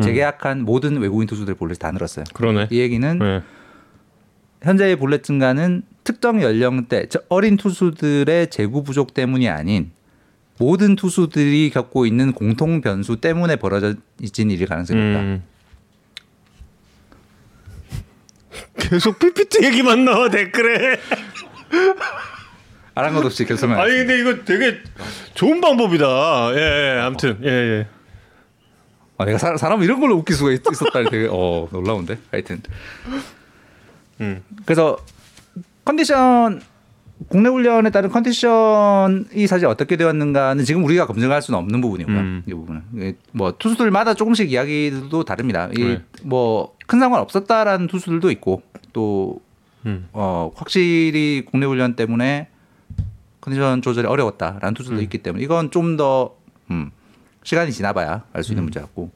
재계약한 0.00 0.62
모든 0.62 0.98
외국인 0.98 1.26
투수들 1.26 1.54
볼넷이 1.54 1.78
다 1.78 1.90
늘었어요. 1.90 2.24
그러네. 2.34 2.68
이 2.70 2.78
얘기는 2.78 3.18
예. 3.22 3.42
현재의 4.62 4.96
볼넷 4.96 5.24
증가는 5.24 5.82
특정 6.04 6.42
연령대 6.42 7.08
저 7.08 7.20
어린 7.28 7.56
투수들의 7.56 8.50
재구 8.50 8.82
부족 8.82 9.14
때문이 9.14 9.48
아닌 9.48 9.92
모든 10.58 10.96
투수들이 10.96 11.70
겪고 11.70 12.06
있는 12.06 12.32
공통 12.32 12.80
변수 12.80 13.16
때문에 13.16 13.56
벌어진 13.56 14.00
일일 14.20 14.66
가능성이 14.66 15.10
있다. 15.10 15.20
음. 15.20 15.42
계속 18.78 19.18
PPT 19.18 19.64
얘기만 19.64 20.04
나와 20.04 20.28
댓글에. 20.28 20.98
아랑것 22.94 23.24
없이 23.24 23.44
결성을 23.46 23.78
아니 23.78 23.92
근데 23.94 24.20
이거 24.20 24.44
되게 24.44 24.78
좋은 25.34 25.60
방법이다. 25.60 26.52
예, 26.54 26.58
예. 26.58 27.00
아무튼 27.00 27.38
예, 27.42 27.48
예. 27.48 27.86
아, 29.16 29.24
내가 29.24 29.38
사, 29.38 29.56
사람 29.56 29.82
이런 29.82 30.00
걸로 30.00 30.16
웃길 30.16 30.36
수가 30.36 30.52
있, 30.52 30.60
었다니 30.66 31.10
되게 31.10 31.28
어 31.30 31.68
놀라운데 31.72 32.18
하여튼 32.30 32.60
음. 34.20 34.42
그래서 34.66 34.98
컨디션 35.84 36.60
국내 37.28 37.48
훈련에 37.48 37.90
따른 37.90 38.10
컨디션이 38.10 39.46
사실 39.46 39.66
어떻게 39.66 39.96
되었는가는 39.96 40.64
지금 40.64 40.84
우리가 40.84 41.06
검증할 41.06 41.40
수는 41.40 41.58
없는 41.58 41.80
부분이고요. 41.80 42.16
음. 42.16 42.42
이 42.46 42.52
부분은 42.52 43.16
뭐 43.32 43.56
투수들마다 43.58 44.14
조금씩 44.14 44.50
이야기도 44.50 45.24
다릅니다. 45.24 45.68
네. 45.68 46.02
이 46.24 46.32
뭐 46.32 46.65
큰 46.65 46.98
상관 46.98 47.20
없었다라는 47.20 47.86
투수들도 47.86 48.30
있고 48.32 48.62
또 48.92 49.40
음. 49.86 50.08
어, 50.12 50.50
확실히 50.54 51.44
국내 51.46 51.66
훈련 51.66 51.94
때문에 51.94 52.48
컨디션 53.40 53.82
조절이 53.82 54.06
어려웠다라는 54.06 54.74
투수도 54.74 54.96
음. 54.96 55.02
있기 55.02 55.18
때문에 55.18 55.42
이건 55.44 55.70
좀 55.70 55.96
더 55.96 56.36
음, 56.70 56.90
시간이 57.42 57.72
지나봐야 57.72 58.24
알 58.32 58.40
음. 58.40 58.42
수 58.42 58.52
있는 58.52 58.64
문제 58.64 58.80
같고 58.80 59.10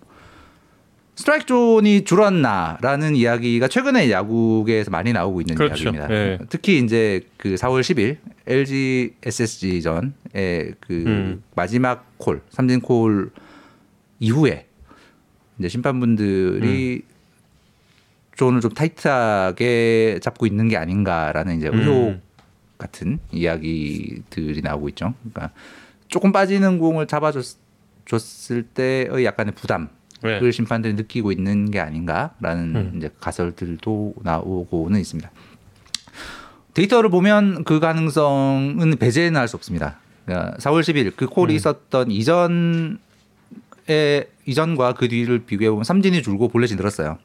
스트라이크 1.16 1.46
존이 1.46 2.04
줄었나라는 2.04 3.16
이야기가 3.16 3.68
최근에 3.68 4.10
야구계에서 4.10 4.90
많이 4.90 5.14
나오고 5.14 5.40
있는 5.40 5.54
그렇죠. 5.54 5.84
이야기입니다. 5.84 6.14
예. 6.14 6.38
특히 6.50 6.78
이제 6.78 7.22
그 7.38 7.54
4월 7.54 7.80
10일 7.80 8.18
LG 8.46 9.14
SSG 9.24 9.80
전에 9.80 10.10
그 10.80 11.04
음. 11.06 11.42
마지막 11.54 12.06
콜 12.18 12.42
삼진 12.50 12.82
콜 12.82 13.30
이후에 14.20 14.66
이제 15.58 15.68
심판분들이 15.68 17.02
음. 17.02 17.16
존을 18.36 18.60
좀 18.60 18.70
타이트하게 18.72 20.20
잡고 20.20 20.46
있는 20.46 20.68
게 20.68 20.76
아닌가라는 20.76 21.56
이제 21.56 21.68
의혹 21.72 22.08
음. 22.08 22.22
같은 22.76 23.18
이야기들이 23.32 24.60
나오고 24.60 24.90
있죠. 24.90 25.14
그러니까 25.22 25.54
조금 26.08 26.30
빠지는 26.30 26.78
공을 26.78 27.06
잡아줬을 27.06 28.64
때의 28.74 29.24
약간의 29.24 29.54
부담 29.54 29.88
을 30.24 30.40
네. 30.40 30.50
심판들이 30.50 30.94
느끼고 30.94 31.30
있는 31.30 31.70
게 31.70 31.78
아닌가라는 31.80 32.76
음. 32.76 32.92
이제 32.96 33.10
가설들도 33.20 34.14
나오고는 34.22 34.98
있습니다. 34.98 35.30
데이터를 36.74 37.10
보면 37.10 37.64
그 37.64 37.80
가능성은 37.80 38.96
배제는 38.98 39.38
할 39.38 39.48
수 39.48 39.56
없습니다. 39.56 39.98
그러니까 40.24 40.56
4월 40.58 40.80
10일 40.80 41.12
그 41.16 41.26
콜이 41.26 41.52
음. 41.52 41.56
있었던 41.56 42.10
이전에 42.10 42.96
이전과 44.46 44.94
그 44.94 45.08
뒤를 45.08 45.40
비교해 45.40 45.70
보면 45.70 45.84
삼진이 45.84 46.22
줄고 46.22 46.48
볼넷이 46.48 46.76
늘었어요. 46.76 47.18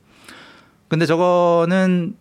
근데 0.88 1.06
저거는 1.06 2.16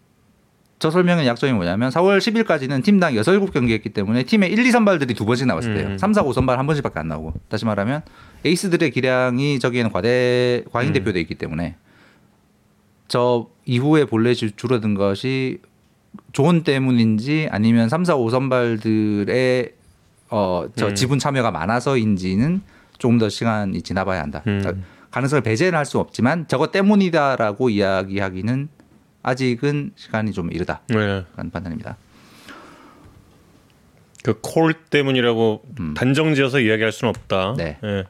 저 0.78 0.90
설명의 0.90 1.26
약점이 1.26 1.52
뭐냐면 1.52 1.90
4월 1.90 2.18
10일까지는 2.18 2.82
팀당 2.82 3.14
6, 3.14 3.20
7경기 3.22 3.72
했기 3.72 3.90
때문에 3.90 4.22
팀의 4.22 4.50
1, 4.50 4.64
2 4.64 4.70
선발들이 4.70 5.12
두 5.14 5.26
번씩 5.26 5.46
나왔을 5.46 5.74
때예요. 5.74 5.88
음. 5.90 5.98
3, 5.98 6.14
4, 6.14 6.22
5 6.22 6.32
선발 6.32 6.58
한 6.58 6.66
번씩밖에 6.66 7.00
안 7.00 7.08
나오고. 7.08 7.34
다시 7.48 7.66
말하면 7.66 8.02
에이스들의 8.44 8.90
기량이 8.90 9.58
저기에는 9.58 9.92
과대 9.92 10.64
과잉 10.72 10.90
음. 10.90 10.92
대표돼 10.94 11.20
있기 11.20 11.34
때문에 11.34 11.76
저 13.08 13.48
이후에 13.66 14.04
볼넷이 14.04 14.52
줄어든 14.56 14.94
것이 14.94 15.58
조언 16.32 16.62
때문인지 16.64 17.48
아니면 17.50 17.88
3, 17.88 18.04
4, 18.04 18.16
5 18.16 18.30
선발들의 18.30 19.72
어저 20.28 20.88
음. 20.88 20.94
지분 20.94 21.18
참여가 21.18 21.50
많아서인지는 21.50 22.62
조금 22.98 23.18
더 23.18 23.28
시간이 23.28 23.82
지나봐야 23.82 24.22
한다. 24.22 24.42
음. 24.46 24.60
그러니까 24.62 24.86
가능성을 25.10 25.42
배제는 25.42 25.76
할 25.76 25.84
수 25.84 25.98
없지만 25.98 26.46
저것 26.46 26.70
때문이다라고 26.70 27.68
이야기하기는 27.70 28.68
아직은 29.22 29.92
시간이 29.96 30.32
좀 30.32 30.52
이르다 30.52 30.82
라는 30.88 31.24
네. 31.36 31.50
판단입니다. 31.50 31.96
그 34.22 34.34
콜 34.40 34.72
때문이라고 34.74 35.62
음. 35.80 35.94
단정지어서 35.94 36.60
이야기할 36.60 36.92
수는 36.92 37.10
없다. 37.10 37.54
네. 37.56 37.78
예. 37.82 38.04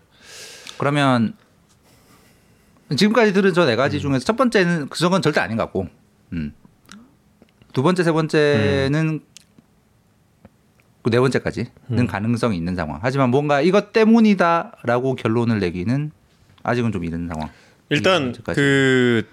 그러면 0.81 1.35
지금까지 2.97 3.35
들은 3.35 3.53
저네 3.53 3.75
음. 3.75 3.77
가지 3.77 4.01
중에서 4.01 4.25
첫 4.25 4.37
번째는 4.37 4.89
그 4.89 4.99
정도는 4.99 5.21
절대 5.21 5.41
아닌 5.41 5.59
것 5.59 5.65
같고, 5.65 5.89
음. 6.33 6.55
두 7.75 7.83
번째, 7.83 8.03
세 8.03 8.13
번째는 8.13 9.21
그 11.03 11.11
네 11.11 11.19
번째까지는 11.19 11.71
음. 11.91 12.07
가능성이 12.07 12.57
있는 12.57 12.77
상황. 12.77 13.01
하지만 13.03 13.31
뭔가 13.31 13.61
이것 13.61 13.93
때문이다라고 13.93 15.17
결론을 15.17 15.61
내기는 15.61 16.11
아직은 16.63 16.93
좀 16.93 17.05
이른 17.05 17.29
상황. 17.29 17.51
일단. 17.91 18.35
그 18.47 19.27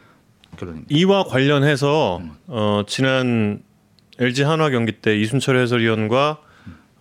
결론입니다. 0.58 0.88
이와 0.90 1.24
관련해서 1.24 2.18
음. 2.18 2.32
어, 2.48 2.84
지난 2.88 3.62
LG 4.20 4.44
한화 4.44 4.70
경기 4.70 4.94
때 4.94 5.18
이순철 5.18 5.58
해설위원과 5.58 6.40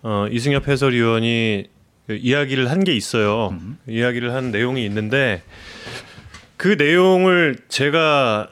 어, 0.03 0.27
이승엽 0.31 0.67
해설위원이 0.67 1.65
그 1.65 1.76
이야기를 2.09 2.69
한 2.71 2.83
게 2.83 2.93
있어요. 2.93 3.49
음. 3.49 3.77
이야기를 3.87 4.33
한 4.33 4.51
내용이 4.51 4.85
있는데 4.85 5.41
그 6.55 6.69
내용을 6.77 7.57
제가 7.67 8.49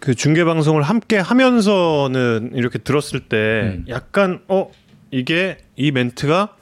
그 0.00 0.14
중계 0.14 0.44
방송을 0.44 0.82
함께 0.82 1.18
하면서는 1.18 2.52
이렇게 2.54 2.78
들었을 2.78 3.20
때 3.20 3.74
음. 3.76 3.84
약간 3.88 4.40
어 4.48 4.70
이게 5.10 5.58
이 5.76 5.90
멘트가 5.90 6.56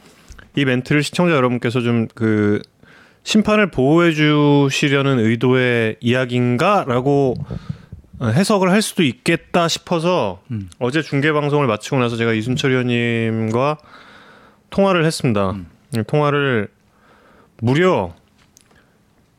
이 0.57 0.65
멘트를 0.65 1.03
시청자 1.03 1.35
여러분께서 1.35 1.81
좀 1.81 2.09
그 2.15 2.61
심판을 3.25 3.71
보호해 3.71 4.13
주시려는 4.13 5.19
의도의 5.19 5.97
이야기인가라고 6.01 7.35
어, 8.21 8.27
해석을 8.27 8.71
할 8.71 8.81
수도 8.81 9.03
있겠다 9.03 9.69
싶어서 9.69 10.41
음. 10.51 10.71
어제 10.79 11.03
중계 11.03 11.31
방송을 11.33 11.67
마치고 11.67 11.99
나서 11.99 12.17
제가 12.17 12.33
이순철 12.33 12.71
의원님과 12.71 13.79
통화를 14.71 15.05
했습니다. 15.05 15.51
음. 15.51 15.67
통화를 16.07 16.69
무려 17.61 18.15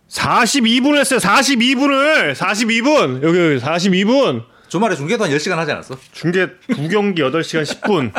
42분을 0.10 0.98
했어요. 0.98 1.20
42분을 1.20 2.34
42분 2.34 3.24
여기, 3.24 3.38
여기 3.38 3.60
42분 3.60 4.44
주말에 4.68 4.96
중계도 4.96 5.24
한 5.24 5.32
10시간 5.32 5.56
하지 5.56 5.72
않았어? 5.72 5.98
중계 6.12 6.48
두 6.68 6.88
경기 6.90 7.22
8시간 7.22 7.64
10분. 7.64 8.12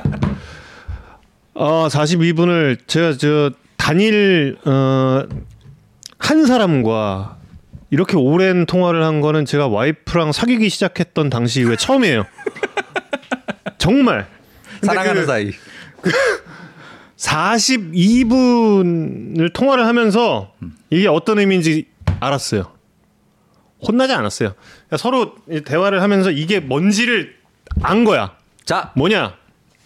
어, 1.54 1.88
42분을 1.88 2.78
제가 2.86 3.12
저 3.16 3.50
단일 3.76 4.56
어, 4.64 5.24
한 6.18 6.46
사람과 6.46 7.38
이렇게 7.90 8.16
오랜 8.16 8.66
통화를 8.66 9.02
한 9.04 9.20
거는 9.20 9.44
제가 9.44 9.66
와이프랑 9.68 10.32
사귀기 10.32 10.68
시작했던 10.68 11.30
당시 11.30 11.60
이후에 11.60 11.76
처음이에요. 11.76 12.24
정말. 13.78 14.26
사랑하는 14.82 15.22
그 15.22 15.26
사이. 15.26 15.52
42분을 17.20 19.52
통화를 19.52 19.86
하면서 19.86 20.52
이게 20.90 21.08
어떤 21.08 21.38
의미인지 21.38 21.86
알았어요. 22.20 22.72
혼나지 23.86 24.12
않았어요. 24.12 24.52
그러니까 24.54 24.96
서로 24.96 25.34
이 25.50 25.60
대화를 25.62 26.02
하면서 26.02 26.30
이게 26.30 26.60
뭔지를 26.60 27.34
안 27.82 28.04
거야. 28.04 28.36
자, 28.64 28.92
뭐냐? 28.96 29.34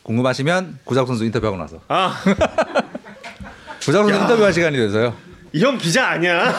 궁금하시면 0.03 0.80
구작 0.85 1.07
선수 1.07 1.24
인터뷰하고 1.24 1.57
나서. 1.57 1.80
아, 1.89 2.14
구작 3.80 4.03
선수 4.05 4.14
인터뷰할 4.20 4.53
시간이 4.53 4.76
돼서요. 4.76 5.14
이 5.53 5.62
형 5.62 5.78
기자 5.78 6.09
아니야. 6.09 6.53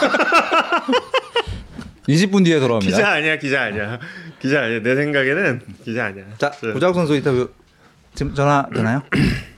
20분 2.08 2.46
뒤에 2.46 2.60
돌아옵니다. 2.60 2.96
기자 2.96 3.10
아니야, 3.12 3.38
기자 3.38 3.64
아니야. 3.64 4.00
기자 4.40 4.62
아니야. 4.62 4.80
내 4.82 4.96
생각에는 4.96 5.62
기자 5.84 6.06
아니야. 6.06 6.24
자, 6.38 6.52
저- 6.52 6.72
구작 6.72 6.94
선수 6.94 7.14
인터뷰 7.16 7.50
지금 8.14 8.34
전화 8.34 8.66
되나요? 8.74 9.02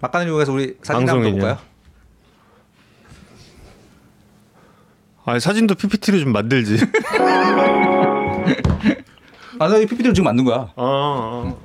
막간을 0.00 0.28
이용해서 0.28 0.52
우리 0.52 0.76
사진 0.82 1.08
한번? 1.08 1.32
볼까요? 1.32 1.58
아, 5.24 5.38
사진도 5.38 5.74
PPT로 5.74 6.18
좀 6.20 6.32
만들지. 6.32 6.78
아, 9.58 9.68
나이 9.68 9.84
PPT를 9.86 10.14
지금 10.14 10.24
만든 10.24 10.44
거야. 10.44 10.72
어, 10.76 10.76
어. 10.76 11.60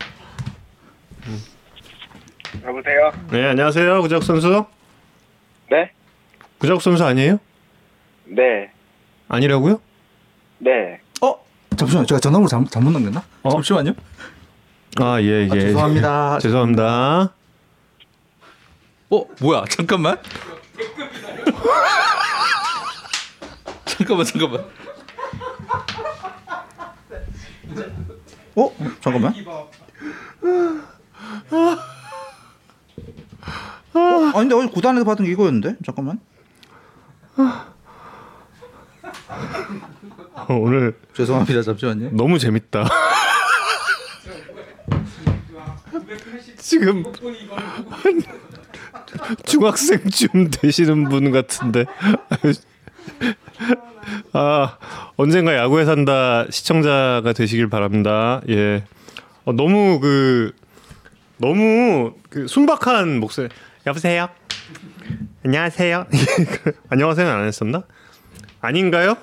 여보세요? 2.66 3.12
네, 3.32 3.46
안녕하세요. 3.50 4.02
구작 4.02 4.24
선수. 4.24 4.66
네? 5.70 5.92
구작 6.58 6.82
선수 6.82 7.06
아니에요? 7.06 7.38
네. 8.26 8.72
아니라고요? 9.30 9.80
네. 10.60 11.00
어? 11.22 11.36
잠시만요. 11.76 12.06
제가 12.08 12.20
전화번호 12.20 12.48
잘못, 12.48 12.70
잘못 12.72 12.90
넘겼나? 12.92 13.24
어? 13.44 13.50
잠시만요. 13.52 13.94
아, 14.98 15.22
예, 15.22 15.48
예. 15.48 15.50
아, 15.50 15.54
죄송합니다. 15.54 16.40
죄송합니다. 16.44 17.34
어? 19.14 19.28
뭐야? 19.40 19.66
잠깐만. 19.70 20.18
잠깐만, 23.86 24.26
잠깐만. 24.26 24.66
어? 28.56 28.76
잠깐만. 29.02 29.34
어? 33.94 34.00
아니 34.36 34.50
근데 34.50 34.56
어제 34.56 34.68
구단에서 34.70 35.06
받은 35.06 35.26
게 35.26 35.32
이거였는데? 35.32 35.76
잠깐만. 35.86 36.20
어, 40.34 40.56
오늘 40.56 41.00
죄송합니다. 41.14 41.62
잠시만요. 41.62 42.10
너무 42.14 42.40
재밌다. 42.40 42.90
지금 46.58 47.04
중학생쯤 49.46 50.52
되시는 50.52 51.10
분 51.10 51.32
같은데 51.32 51.86
아 54.34 54.78
언젠가 55.18 55.56
야구에 55.56 55.86
산다 55.86 56.46
시청자가 56.50 57.34
되시길 57.34 57.70
바랍니다. 57.70 58.42
예. 58.50 58.84
어, 59.46 59.54
너무 59.54 60.00
그 60.00 60.54
너무 61.38 62.14
그 62.30 62.48
순박한 62.48 63.20
목소리. 63.20 63.50
여보세요. 63.86 64.30
안녕하세요. 65.46 66.08
안녕하세요 66.90 67.30
안 67.30 67.46
했었나? 67.48 67.84
아닌가요? 68.62 69.18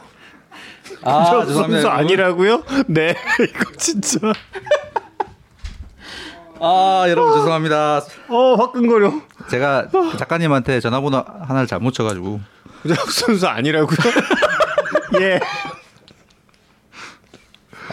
아저 1.02 1.46
죄송합니다. 1.46 1.94
아니라고요? 1.94 2.62
네 2.88 3.14
이거 3.40 3.72
진짜 3.76 4.18
아 6.60 7.04
여러분 7.08 7.32
죄송합니다. 7.38 8.02
어 8.28 8.54
화끈거려. 8.56 9.12
제가 9.50 9.88
그 9.90 10.16
작가님한테 10.16 10.78
전화번호 10.80 11.24
하나를 11.40 11.66
잘못 11.66 11.92
쳐가지고 11.92 12.40
구자욱 12.82 13.10
선수 13.10 13.48
아니라고요? 13.48 13.96
예. 15.20 15.40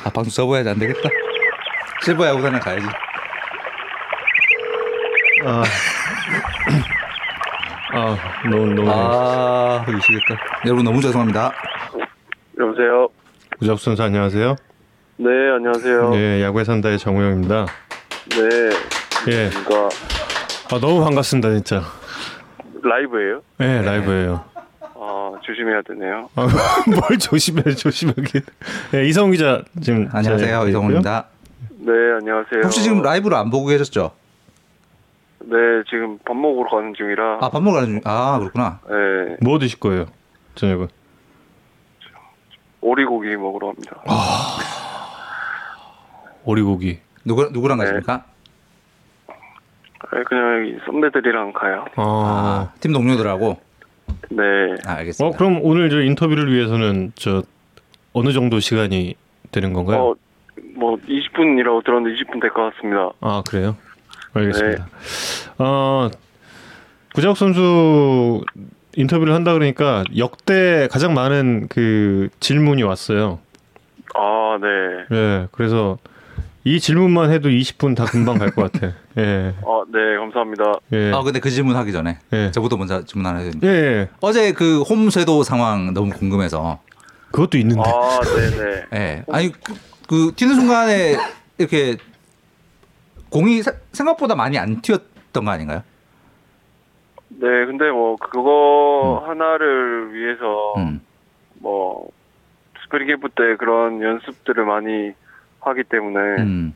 아 0.03 0.09
방송 0.11 0.29
접어야지 0.31 0.69
안 0.69 0.77
되겠다. 0.77 1.09
실버 2.03 2.27
야구단에 2.27 2.59
가야지. 2.59 2.85
아. 5.45 5.63
아 7.93 8.17
너무 8.49 8.73
너무 8.73 8.91
아 8.91 9.83
미치겠다. 9.87 10.37
여러분 10.65 10.85
너무 10.85 11.01
죄송합니다. 11.01 11.51
여보세요. 12.59 13.09
구자욱 13.57 13.79
선수 13.79 14.03
안녕하세요. 14.03 14.55
네, 15.17 15.29
안녕하세요. 15.55 16.09
네. 16.11 16.17
네 16.17 16.43
야구에 16.43 16.63
산다의 16.63 16.99
정우영입니다. 16.99 17.65
예. 18.35 19.49
그러니까 19.49 19.89
아 20.71 20.79
너무 20.79 21.03
반갑습니다 21.03 21.49
진짜. 21.55 21.81
라이브예요? 22.83 23.41
네 23.57 23.81
라이브예요. 23.81 24.43
아, 24.95 25.31
조심해야 25.41 25.81
되네요. 25.87 26.29
아, 26.35 26.47
뭘 26.89 27.17
조심해 27.19 27.61
조심하게. 27.73 28.41
네, 28.91 29.05
이성훈 29.07 29.31
기자 29.31 29.63
지금 29.81 30.09
안녕하세요 30.11 30.67
이성훈입니다. 30.67 31.25
네, 31.79 31.91
안녕하세요. 32.19 32.61
혹시 32.63 32.83
지금 32.83 33.01
라이브를 33.01 33.37
안 33.37 33.49
보고 33.49 33.67
계셨죠? 33.67 34.11
네, 35.39 35.55
지금 35.89 36.17
밥 36.25 36.35
먹으러 36.35 36.69
가는 36.69 36.93
중이라. 36.93 37.37
아밥 37.41 37.61
먹으러 37.63 37.81
가는 37.81 37.93
중. 37.93 38.01
아 38.05 38.37
그렇구나. 38.39 38.79
네. 38.89 39.37
뭐 39.41 39.59
드실 39.59 39.79
거예요 39.79 40.05
저녁은? 40.55 40.87
오리고기 42.81 43.35
먹으러 43.37 43.67
갑니다. 43.67 44.01
오리고기. 46.43 46.99
누구 47.25 47.49
누구랑 47.51 47.77
네. 47.79 47.85
가십니까? 47.85 48.17
네, 48.17 48.23
그냥 49.99 50.59
여기 50.67 50.77
선배들이랑 50.85 51.53
가요. 51.53 51.85
아. 51.95 52.01
아, 52.71 52.73
팀 52.79 52.93
동료들하고. 52.93 53.57
네. 54.29 54.43
아, 54.85 54.93
알겠습니다. 54.97 55.35
어 55.35 55.37
그럼 55.37 55.59
오늘 55.63 55.89
저 55.89 56.01
인터뷰를 56.01 56.51
위해서는 56.53 57.11
저 57.15 57.43
어느 58.13 58.31
정도 58.31 58.59
시간이 58.59 59.15
되는 59.51 59.73
건가요? 59.73 59.99
어, 60.01 60.15
뭐 60.75 60.95
20분이라고 60.97 61.83
들었는데 61.83 62.15
20분 62.21 62.41
될 62.41 62.51
것 62.51 62.73
같습니다. 62.75 63.11
아 63.21 63.43
그래요? 63.47 63.75
알겠습니다. 64.33 64.87
어 65.59 66.09
구자욱 67.15 67.37
선수 67.37 68.43
인터뷰를 68.95 69.33
한다 69.33 69.53
그러니까 69.53 70.03
역대 70.17 70.87
가장 70.91 71.13
많은 71.13 71.67
그 71.69 72.29
질문이 72.39 72.83
왔어요. 72.83 73.39
아, 74.15 74.57
네. 74.61 75.15
예, 75.15 75.47
그래서 75.51 75.97
이 76.67 76.81
질문만 76.81 77.31
해도 77.31 77.47
20분 77.47 77.95
다 77.95 78.03
금방 78.03 78.37
갈 78.37 78.51
것 78.51 78.69
같아. 78.71 78.87
예, 79.17 79.53
아, 79.63 79.83
네, 79.89 80.17
감사합니다. 80.19 80.63
예, 80.91 81.11
아 81.13 81.21
근데 81.23 81.39
그 81.39 81.49
질문 81.49 81.77
하기 81.77 81.93
전에 81.93 82.17
예. 82.33 82.51
저부터 82.51 82.75
먼저 82.75 83.05
질문 83.05 83.25
하나 83.25 83.39
해야 83.39 83.51
됩니다. 83.51 83.67
예, 83.67 83.71
예. 83.71 84.09
어제 84.19 84.51
그 84.51 84.81
홈쇄도 84.81 85.43
상황 85.43 85.93
너무 85.93 86.11
궁금해서. 86.11 86.79
그것도 87.31 87.57
있는데. 87.59 87.81
아, 87.81 88.19
네, 88.21 88.49
네. 88.57 88.85
예. 88.99 89.23
아니 89.31 89.51
그, 89.51 89.73
그 90.09 90.31
튀는 90.35 90.55
순간에 90.55 91.15
이렇게 91.57 91.95
공이 93.29 93.61
세- 93.63 93.79
생각보다 93.93 94.35
많이 94.35 94.57
안 94.57 94.81
튀었던 94.81 95.45
거 95.45 95.49
아닌가요? 95.51 95.83
네, 97.29 97.47
근데 97.65 97.89
뭐 97.91 98.17
그거 98.17 99.23
하나를 99.25 100.13
위해서 100.13 100.73
음. 100.77 100.99
뭐 101.59 102.09
스프링 102.83 103.07
캠프 103.07 103.29
때 103.29 103.55
그런 103.57 104.01
연습들을 104.01 104.65
많이 104.65 105.11
하기 105.61 105.83
때문에 105.83 106.19
음. 106.41 106.75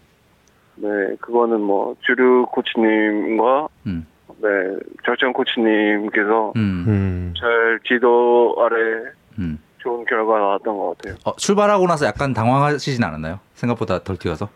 네, 0.76 0.90
그거는 1.20 1.62
뭐 1.62 1.96
주류 2.02 2.46
코치님과 2.48 3.68
음. 3.88 4.08
네, 4.42 4.48
절정 5.06 5.34
코치님께서 5.34 6.54
음. 6.56 6.86
음, 6.88 7.34
잘 7.38 7.80
지도 7.88 8.56
아래 8.60 8.76
음. 9.38 9.60
좋은 9.78 10.06
결과가 10.06 10.40
나왔던 10.40 10.78
것 10.78 10.98
같아요. 10.98 11.16
어, 11.26 11.36
출발하고 11.36 11.88
나서 11.88 12.06
약간 12.06 12.34
당황하시진 12.34 13.04
않았나요? 13.04 13.40
생각보다 13.54 14.00
덜 14.04 14.18
튀어서. 14.18 14.50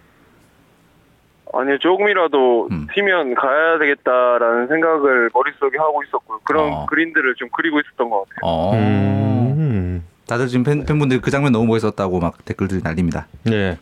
아니 1.53 1.80
조금이라도 1.80 2.67
음. 2.71 2.88
튀면 2.93 3.36
가야 3.36 3.78
되겠다라는 3.80 4.67
생각을 4.67 5.30
머릿속에 5.34 5.78
하고 5.78 6.03
있었고요. 6.03 6.39
그런 6.43 6.73
어. 6.73 6.86
그림들을 6.88 7.36
좀 7.36 7.47
그리고 7.55 7.80
있었던 7.80 8.09
것 8.09 8.26
같아요. 8.28 8.39
어. 8.43 8.73
음, 8.73 10.03
다들 10.28 10.47
지금 10.47 10.63
팬, 10.63 10.86
팬분들이 10.86 11.21
그 11.21 11.32
장면 11.32 11.53
너무 11.53 11.65
멋있었다고 11.67 12.19
막 12.19 12.43
댓글들이 12.43 12.82
날립니다. 12.84 13.28
예, 13.51 13.78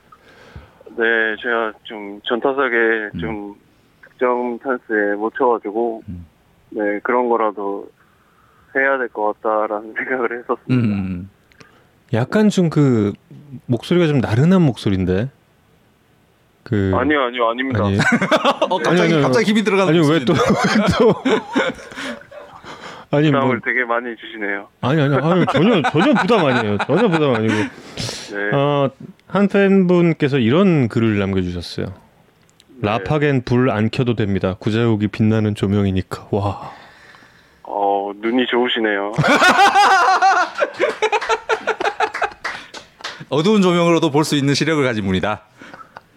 네, 0.97 1.35
제가 1.41 1.73
좀 1.83 2.19
전타석에 2.23 2.75
음. 3.15 3.19
좀 3.19 3.55
득점 4.09 4.59
찬스에 4.59 5.15
못 5.15 5.33
쳐가지고 5.37 6.03
음. 6.07 6.25
네 6.69 6.99
그런 7.03 7.29
거라도 7.29 7.89
해야 8.75 8.97
될 8.97 9.07
것 9.09 9.39
같다라는 9.41 9.93
생각을 9.97 10.31
음, 10.31 10.39
했었습니다. 10.39 10.73
음. 10.95 11.29
약간 12.13 12.49
좀 12.49 12.69
그 12.69 13.13
목소리가 13.67 14.07
좀 14.07 14.19
나른한 14.19 14.61
목소리인데. 14.61 15.29
그 16.63 16.93
아니요, 16.95 17.23
아니요, 17.23 17.49
아닙니다. 17.49 17.85
아니, 17.85 17.97
어, 18.69 18.77
갑자기 18.77 19.01
아니, 19.01 19.13
아니, 19.15 19.21
갑자기 19.21 19.45
힘이 19.51 19.63
들어가는 19.63 19.93
아니 19.93 20.09
왜또 20.09 20.33
또 20.33 21.13
아니 23.11 23.29
뭐 23.29 23.41
부담을 23.41 23.61
되게 23.63 23.83
많이 23.83 24.15
주시네요. 24.15 24.67
아니 24.81 25.01
아니 25.01 25.15
아니 25.15 25.45
전혀 25.47 25.81
전혀 25.91 26.13
부담 26.13 26.45
아니에요. 26.45 26.77
전혀 26.79 27.07
부담 27.09 27.35
아니고 27.35 27.53
네. 27.53 28.55
어, 28.55 28.89
한 29.33 29.47
팬분께서 29.47 30.37
이런 30.37 30.87
글을 30.87 31.17
남겨주셨어요. 31.17 31.87
네. 31.87 31.93
라파겐 32.87 33.41
불 33.45 33.71
안 33.71 33.89
켜도 33.89 34.13
됩니다. 34.15 34.55
구자욱이 34.59 35.07
빛나는 35.07 35.55
조명이니까. 35.55 36.27
와. 36.29 36.71
어, 37.63 38.11
눈이 38.15 38.45
좋으시네요. 38.45 39.13
어두운 43.29 43.63
조명으로도 43.63 44.11
볼 44.11 44.23
수 44.23 44.35
있는 44.35 44.53
시력을 44.53 44.83
가진 44.83 45.03
분이다. 45.05 45.41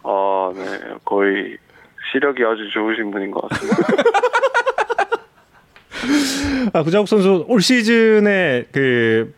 아, 0.02 0.52
네. 0.54 0.62
거의 1.06 1.56
시력이 2.12 2.42
아주 2.44 2.68
좋으신 2.74 3.10
분인 3.10 3.30
것 3.30 3.48
같습니다. 3.48 3.78
아, 6.74 6.82
구자욱 6.82 7.08
선수 7.08 7.46
올 7.48 7.62
시즌에 7.62 8.66
그 8.72 9.32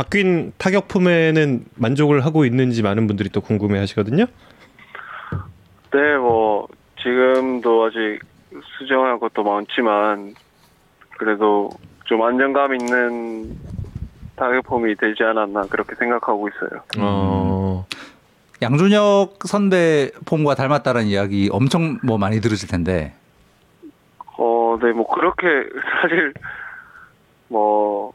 바뀐 0.00 0.54
타격품에는 0.56 1.66
만족을 1.76 2.24
하고 2.24 2.46
있는지 2.46 2.82
많은 2.82 3.06
분들이 3.06 3.28
또 3.28 3.42
궁금해 3.42 3.78
하시거든요. 3.80 4.24
네, 5.92 6.16
뭐, 6.16 6.66
지금도 7.02 7.84
아직 7.84 8.20
수정할 8.78 9.18
것도 9.18 9.42
많지만, 9.42 10.34
그래도 11.18 11.68
좀 12.06 12.22
안정감 12.22 12.76
있는 12.76 13.54
타격폼이 14.36 14.94
되지 14.94 15.22
않았나, 15.22 15.64
그렇게 15.68 15.94
생각하고 15.96 16.48
있어요. 16.48 16.80
어. 16.98 17.84
양준혁 18.62 19.40
선배 19.44 20.12
폼과 20.24 20.54
닮았다는 20.54 21.04
이야기 21.08 21.50
엄청 21.52 21.98
뭐 22.02 22.16
많이 22.16 22.40
들으실 22.40 22.70
텐데. 22.70 23.12
어, 24.38 24.78
네, 24.80 24.92
뭐, 24.92 25.06
그렇게, 25.06 25.46
사실, 26.00 26.32
뭐, 27.48 28.14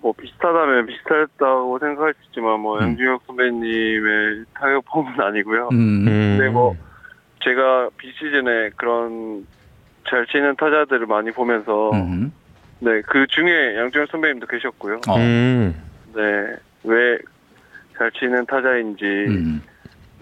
뭐, 0.00 0.12
비슷하다면 0.12 0.86
비슷했다고 0.86 1.78
생각할 1.78 2.14
수 2.14 2.20
있지만, 2.28 2.60
뭐, 2.60 2.78
음. 2.78 2.82
양준혁 2.82 3.22
선배님의 3.26 4.44
타격폼은 4.54 5.20
아니고요. 5.20 5.68
음. 5.72 6.06
음. 6.08 6.36
네, 6.40 6.48
뭐, 6.48 6.76
제가 7.40 7.90
비시즌에 7.96 8.70
그런 8.76 9.46
잘 10.08 10.26
치는 10.26 10.56
타자들을 10.56 11.06
많이 11.06 11.30
보면서, 11.30 11.90
음. 11.92 12.32
네, 12.80 13.00
그 13.02 13.26
중에 13.28 13.76
양준혁 13.76 14.10
선배님도 14.10 14.46
계셨고요. 14.46 15.00
어. 15.08 15.16
음. 15.16 15.74
네, 16.14 16.22
왜 16.84 17.18
잘 17.98 18.12
치는 18.12 18.46
타자인지, 18.46 19.04
음. 19.04 19.60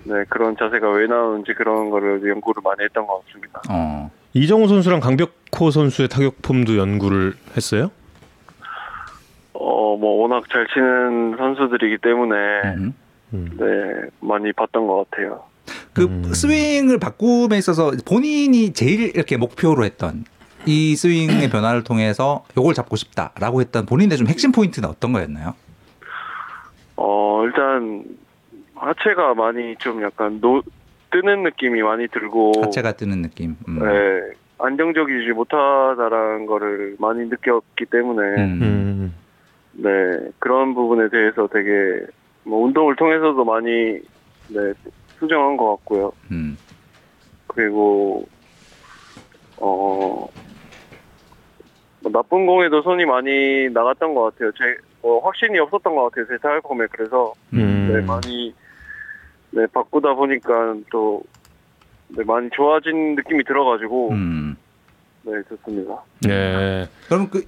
네, 0.05 0.24
그런 0.31 0.57
자세가 0.57 0.91
왜 0.93 1.07
나오는지 1.07 1.53
그런 1.53 1.91
거를 1.91 2.27
연구를 2.27 2.62
많이 2.64 2.83
했던 2.83 3.07
것 3.07 3.22
같습니다. 3.27 3.61
어. 3.68 4.11
이정우 4.33 4.66
선수랑 4.66 5.01
강백호 5.01 5.70
선수의 5.70 6.09
타격폼도 6.09 6.79
연구를 6.79 7.35
했어요? 7.55 7.91
어, 9.59 9.96
뭐, 9.96 10.22
워낙 10.22 10.44
잘 10.50 10.66
치는 10.72 11.36
선수들이기 11.36 11.98
때문에, 11.98 12.36
음. 12.76 12.94
음. 13.34 13.50
네, 13.59 14.09
많이 14.20 14.52
봤던 14.52 14.86
것 14.86 15.11
같아요. 15.11 15.42
그 15.92 16.04
음. 16.04 16.22
스윙을 16.32 16.98
바꿈에 16.98 17.57
있어서 17.59 17.90
본인이 18.07 18.72
제일 18.72 19.14
이렇게 19.14 19.36
목표로 19.36 19.84
했던 19.84 20.24
이 20.64 20.94
스윙의 20.94 21.48
변화를 21.50 21.82
통해서 21.82 22.44
요걸 22.57 22.74
잡고 22.74 22.96
싶다라고 22.96 23.61
했던 23.61 23.86
본인의 23.86 24.18
좀 24.18 24.26
핵심 24.28 24.52
포인트는 24.52 24.88
어떤 24.88 25.12
거였나요? 25.12 25.54
일단 27.46 28.04
하체가 28.74 29.34
많이 29.34 29.76
좀 29.76 30.02
약간 30.02 30.40
노 30.40 30.62
뜨는 31.11 31.44
느낌이 31.44 31.80
많이 31.82 32.07
들고 32.09 32.52
하체가 32.61 32.92
뜨는 32.92 33.22
느낌. 33.22 33.57
음. 33.68 33.78
네, 33.78 34.34
안정적이지 34.59 35.32
못하다라는 35.32 36.46
거를 36.46 36.96
많이 36.98 37.20
느꼈기 37.20 37.86
때문에 37.90 38.42
음. 38.42 38.62
음. 38.62 39.14
네 39.79 39.89
그런 40.39 40.74
부분에 40.74 41.09
대해서 41.11 41.47
되게 41.53 42.07
뭐 42.45 42.64
운동을 42.64 42.97
통해서도 42.97 43.45
많이 43.45 43.68
네 44.49 44.72
수정한 45.18 45.57
것 45.57 45.77
같고요. 45.77 46.12
음. 46.31 46.57
그리고 47.49 48.27
어 49.59 50.29
뭐 52.03 52.12
나쁜 52.12 52.47
공에도 52.47 52.83
손이 52.83 53.05
많이 53.05 53.68
나갔던 53.70 54.14
것 54.14 54.22
같아요. 54.35 54.53
제 54.53 54.77
뭐 55.03 55.20
확신이 55.24 55.57
없었던 55.61 55.95
것 55.95 56.05
같아요. 56.11 56.27
제 56.27 56.37
타격 56.39 56.64
폼에 56.64 56.87
그래서 56.91 57.33
음. 57.53 57.89
네 57.93 58.01
많이 58.01 58.53
네 59.53 59.64
바꾸다 59.72 60.14
보니까 60.14 60.74
또 60.91 61.22
네, 62.09 62.24
많이 62.24 62.49
좋아진 62.51 63.14
느낌이 63.14 63.45
들어가지고 63.45 64.11
음. 64.11 64.57
네 65.22 65.33
좋습니다. 65.49 66.03
네. 66.22 66.87
그럼 67.09 67.29
그 67.31 67.47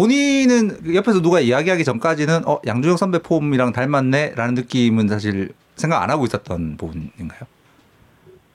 본인은 0.00 0.82
그 0.82 0.94
옆에서 0.94 1.20
누가 1.20 1.40
이야기하기 1.40 1.84
전까지는 1.84 2.48
어 2.48 2.58
양준혁 2.66 2.96
선배 2.98 3.18
폼이랑 3.18 3.72
닮았네라는 3.74 4.54
느낌은 4.54 5.08
사실 5.08 5.50
생각 5.76 6.02
안 6.02 6.08
하고 6.08 6.24
있었던 6.24 6.78
부분인가요? 6.78 7.40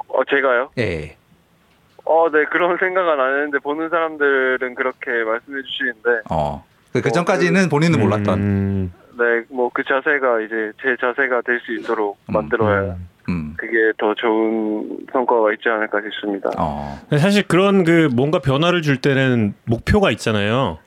어 0.07 0.23
제가요? 0.27 0.71
예. 0.79 1.15
어 2.03 2.29
네 2.31 2.45
그런 2.45 2.77
생각은 2.81 3.19
안 3.19 3.33
했는데 3.35 3.59
보는 3.59 3.89
사람들은 3.89 4.73
그렇게 4.73 5.11
말씀해 5.23 5.61
주시는데 5.61 6.21
어. 6.31 6.65
그, 6.91 7.01
그 7.01 7.11
전까지는 7.11 7.69
본인은 7.69 7.99
몰랐던. 7.99 8.39
음. 8.39 8.93
네 9.15 9.45
뭐 9.51 9.69
그 9.71 9.83
자세가 9.83 10.41
이제 10.41 10.71
제 10.81 10.95
자세가 10.99 11.41
될 11.41 11.59
수 11.59 11.73
있도록 11.73 12.17
음, 12.29 12.33
만들어야 12.33 12.95
음. 13.29 13.53
그게 13.57 13.91
더 13.99 14.15
좋은 14.15 15.05
성과가 15.13 15.53
있지 15.53 15.69
않을까 15.69 16.01
싶습니다. 16.01 16.49
어. 16.57 16.99
사실 17.19 17.43
그런 17.47 17.83
그 17.83 18.09
뭔가 18.15 18.39
변화를 18.39 18.81
줄 18.81 18.97
때는 18.97 19.53
목표가 19.65 20.09
있잖아요. 20.11 20.79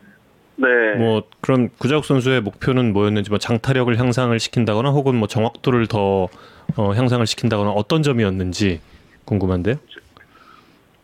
네. 0.61 0.95
뭐 0.97 1.23
그런 1.41 1.71
구자욱 1.79 2.05
선수의 2.05 2.41
목표는 2.41 2.93
뭐였는지 2.93 3.31
뭐 3.31 3.39
장타력을 3.39 3.97
향상을 3.97 4.39
시킨다거나 4.41 4.91
혹은 4.91 5.15
뭐 5.15 5.29
정확도를 5.29 5.87
더 5.87 6.29
어, 6.77 6.93
향상을 6.93 7.25
시킨다거나 7.27 7.71
어떤 7.71 8.03
점이었는지 8.03 8.81
궁금한데요. 9.25 9.77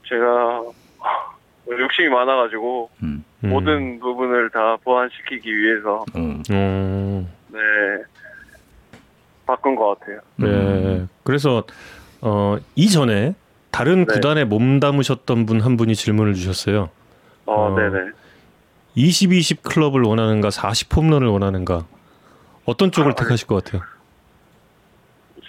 제가 0.08 0.62
욕심이 1.70 2.08
많아가지고 2.08 2.90
음. 3.04 3.24
음. 3.44 3.48
모든 3.48 4.00
부분을 4.00 4.50
다 4.50 4.76
보완시키기 4.82 5.56
위해서 5.56 6.04
음. 6.16 6.42
음. 6.50 7.28
네 7.48 7.58
바꾼 9.46 9.76
것 9.76 9.98
같아요. 10.00 10.18
네. 10.36 10.46
음. 10.48 11.08
그래서 11.22 11.62
어 12.20 12.56
이전에 12.74 13.34
다른 13.70 14.04
네. 14.06 14.14
구단에 14.14 14.44
몸 14.44 14.80
담으셨던 14.80 15.46
분 15.46 15.60
한 15.60 15.76
분이 15.76 15.94
질문을 15.94 16.34
주셨어요. 16.34 16.90
어, 17.46 17.52
어. 17.66 17.74
네네. 17.76 18.10
20, 18.94 19.32
20 19.32 19.62
클럽을 19.62 20.02
원하는가, 20.02 20.50
40 20.50 20.94
홈런을 20.96 21.28
원하는가. 21.28 21.84
어떤 22.64 22.90
쪽을 22.92 23.12
아, 23.12 23.14
택하실 23.14 23.46
것 23.46 23.62
같아요? 23.64 23.82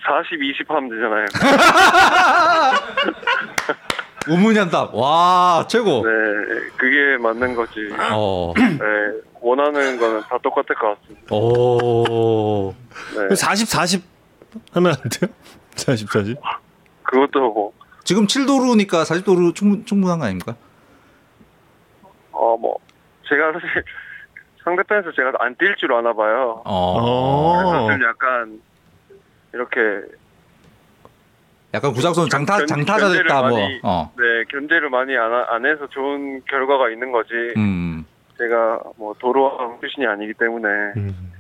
40, 0.06 0.42
20 0.42 0.70
하면 0.70 0.90
되잖아요. 0.90 1.26
우문현답. 4.28 4.94
와 4.96 5.66
최고. 5.70 6.04
네, 6.04 6.10
그게 6.78 7.18
맞는 7.18 7.56
거지. 7.56 7.80
어. 8.12 8.54
네, 8.58 8.64
원하는 9.40 10.00
거는 10.00 10.22
다 10.22 10.38
똑같을 10.42 10.76
것 10.76 11.00
같습니다. 11.00 11.36
오. 11.36 12.74
네, 13.30 13.36
40, 13.36 13.68
40 13.68 14.04
하면 14.74 14.94
안 14.94 14.98
돼요? 15.10 15.32
40, 15.76 16.10
40? 16.10 16.38
그것도 17.04 17.54
뭐, 17.54 17.72
지금 18.04 18.26
7도루니까 18.26 19.04
40도루 19.04 19.54
충분 19.54 19.86
충분한 19.86 20.18
거 20.20 20.26
아닙니까? 20.26 20.56
어, 22.32 22.58
뭐, 22.58 22.78
제가 23.28 23.54
사실 23.54 23.84
상대편에서 24.64 25.12
제가 25.14 25.32
안 25.40 25.56
뛸 25.56 25.78
줄 25.78 25.94
아나 25.94 26.14
봐요. 26.14 26.62
어. 26.66 27.58
그래서 27.58 27.86
어. 27.86 27.92
좀 27.92 28.04
약간 28.04 28.62
이렇게 29.54 29.80
약간 31.74 31.92
구작선 31.94 32.30
장타 32.30 32.58
견- 32.60 32.68
장타자 32.68 33.10
됐다 33.10 33.42
뭐. 33.44 33.60
많이- 33.60 33.80
어. 33.84 34.12
네 34.18 34.24
견제를 34.50 34.90
많이 34.90 35.16
안, 35.18 35.32
하- 35.32 35.46
안 35.56 35.66
해서 35.66 35.88
좋은 35.88 36.42
결과가 36.46 36.90
있는 36.90 37.12
거지. 37.12 37.34
음. 37.58 38.06
제가 38.38 38.80
뭐 38.98 39.14
도로왕 39.20 39.78
출신이 39.80 40.06
아니기 40.08 40.34
때문에 40.34 40.68
음. 40.98 41.32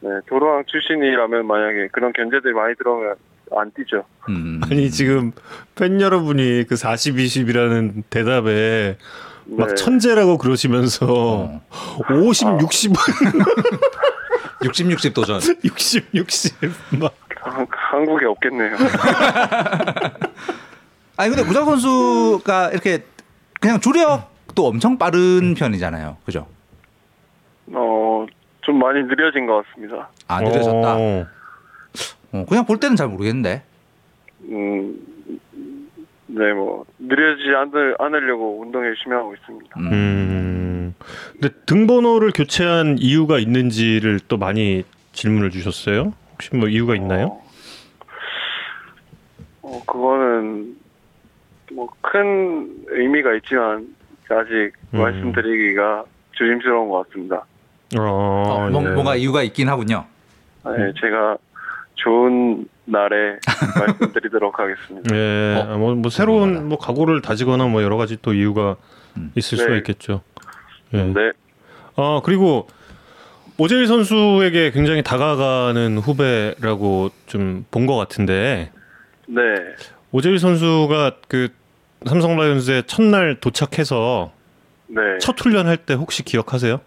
네, 0.00 0.10
도로왕 0.28 0.64
출신이라면 0.66 1.46
만약에 1.46 1.88
그런 1.92 2.12
견제들이 2.12 2.52
많이 2.52 2.74
들어오면 2.76 3.14
안 3.56 3.70
뛰죠. 3.72 4.04
음. 4.28 4.60
아니, 4.64 4.90
지금 4.90 5.32
팬 5.76 6.00
여러분이 6.00 6.64
그 6.68 6.76
40, 6.76 7.16
20이라는 7.16 8.02
대답에 8.10 8.98
막 9.48 9.68
네. 9.68 9.74
천재라고 9.74 10.38
그러시면서 10.38 11.06
어. 11.08 11.60
50, 12.10 12.46
아. 12.48 12.58
60, 12.60 12.92
60 14.64 14.90
60 14.90 15.14
도전. 15.14 15.40
60, 15.64 16.08
60. 16.14 16.54
막. 16.98 17.14
한- 17.40 17.66
한국에 17.70 18.26
없겠네요. 18.26 18.76
아니 21.16 21.30
근데 21.30 21.44
구작 21.46 21.64
선수가 21.64 22.70
이렇게 22.72 23.04
그냥 23.60 23.80
주력도 23.80 24.66
엄청 24.66 24.98
빠른 24.98 25.54
편이잖아요. 25.54 26.16
그죠? 26.26 26.46
어, 27.72 28.26
좀 28.62 28.78
많이 28.78 29.02
느려진 29.04 29.46
것 29.46 29.64
같습니다. 29.64 30.08
아 30.28 30.40
느려졌다. 30.40 30.96
어. 30.96 31.26
어, 32.32 32.44
그냥 32.48 32.66
볼 32.66 32.78
때는 32.78 32.96
잘 32.96 33.08
모르겠는데. 33.08 33.62
음, 34.50 34.96
네, 36.28 36.52
뭐 36.52 36.84
느려지지 36.98 37.50
않을, 37.54 37.96
않으려고 37.98 38.60
운동 38.60 38.84
열심히 38.84 39.14
하고 39.14 39.34
있습니다. 39.34 39.78
음. 39.78 39.92
음. 39.92 40.94
근데 41.32 41.48
등번호를 41.66 42.32
교체한 42.34 42.96
이유가 42.98 43.38
있는지를 43.38 44.20
또 44.28 44.36
많이 44.36 44.82
질문을 45.12 45.50
주셨어요. 45.50 46.12
혹시 46.32 46.54
뭐 46.56 46.68
이유가 46.68 46.94
있나요? 46.96 47.26
어, 47.26 47.42
어, 49.62 49.82
그거는 49.86 50.76
뭐 51.72 51.88
큰 52.00 52.70
의미가 52.88 53.34
있지만 53.36 53.86
아직 54.28 54.72
음. 54.94 54.98
말씀드리기가 55.00 56.04
조심스러운 56.32 56.88
것 56.88 57.06
같습니다. 57.08 57.44
어, 57.98 58.00
어, 58.02 58.70
뭔- 58.70 58.84
예. 58.84 58.88
뭔가 58.90 59.14
이유가 59.16 59.42
있긴 59.42 59.68
하군요. 59.68 60.04
네, 60.64 60.92
제가 61.00 61.36
좋은 62.06 62.66
날에 62.84 63.38
말씀드리도록 63.80 64.60
하겠습니다. 64.60 65.14
예, 65.16 65.56
어, 65.60 65.76
뭐, 65.76 65.94
뭐. 65.96 66.08
새로운 66.10 66.68
뭐 66.68 66.78
각오를 66.78 67.20
다지거나 67.20 67.66
뭐 67.66 67.82
여러 67.82 67.96
가지 67.96 68.16
또 68.22 68.32
이유가 68.32 68.76
음. 69.16 69.32
있을 69.34 69.58
수가 69.58 69.72
네. 69.72 69.78
있겠죠. 69.78 70.22
예. 70.94 71.02
네, 71.02 71.32
어 71.96 72.22
그리고 72.22 72.68
오재일 73.58 73.86
선수에게 73.88 74.70
굉장히 74.70 75.02
다가가는 75.02 75.98
후배라고 75.98 77.10
좀 77.26 77.64
본 77.72 77.86
것 77.86 77.96
같은데 77.96 78.70
네, 79.26 79.42
오재일 80.12 80.38
선수가 80.38 81.16
그 81.26 81.48
삼성 82.06 82.36
라이온즈에 82.36 82.82
첫날 82.86 83.40
도착해서 83.40 84.30
네, 84.86 85.00
첫 85.20 85.40
훈련할 85.40 85.78
때 85.78 85.94
혹시 85.94 86.22
기억하세요? 86.22 86.80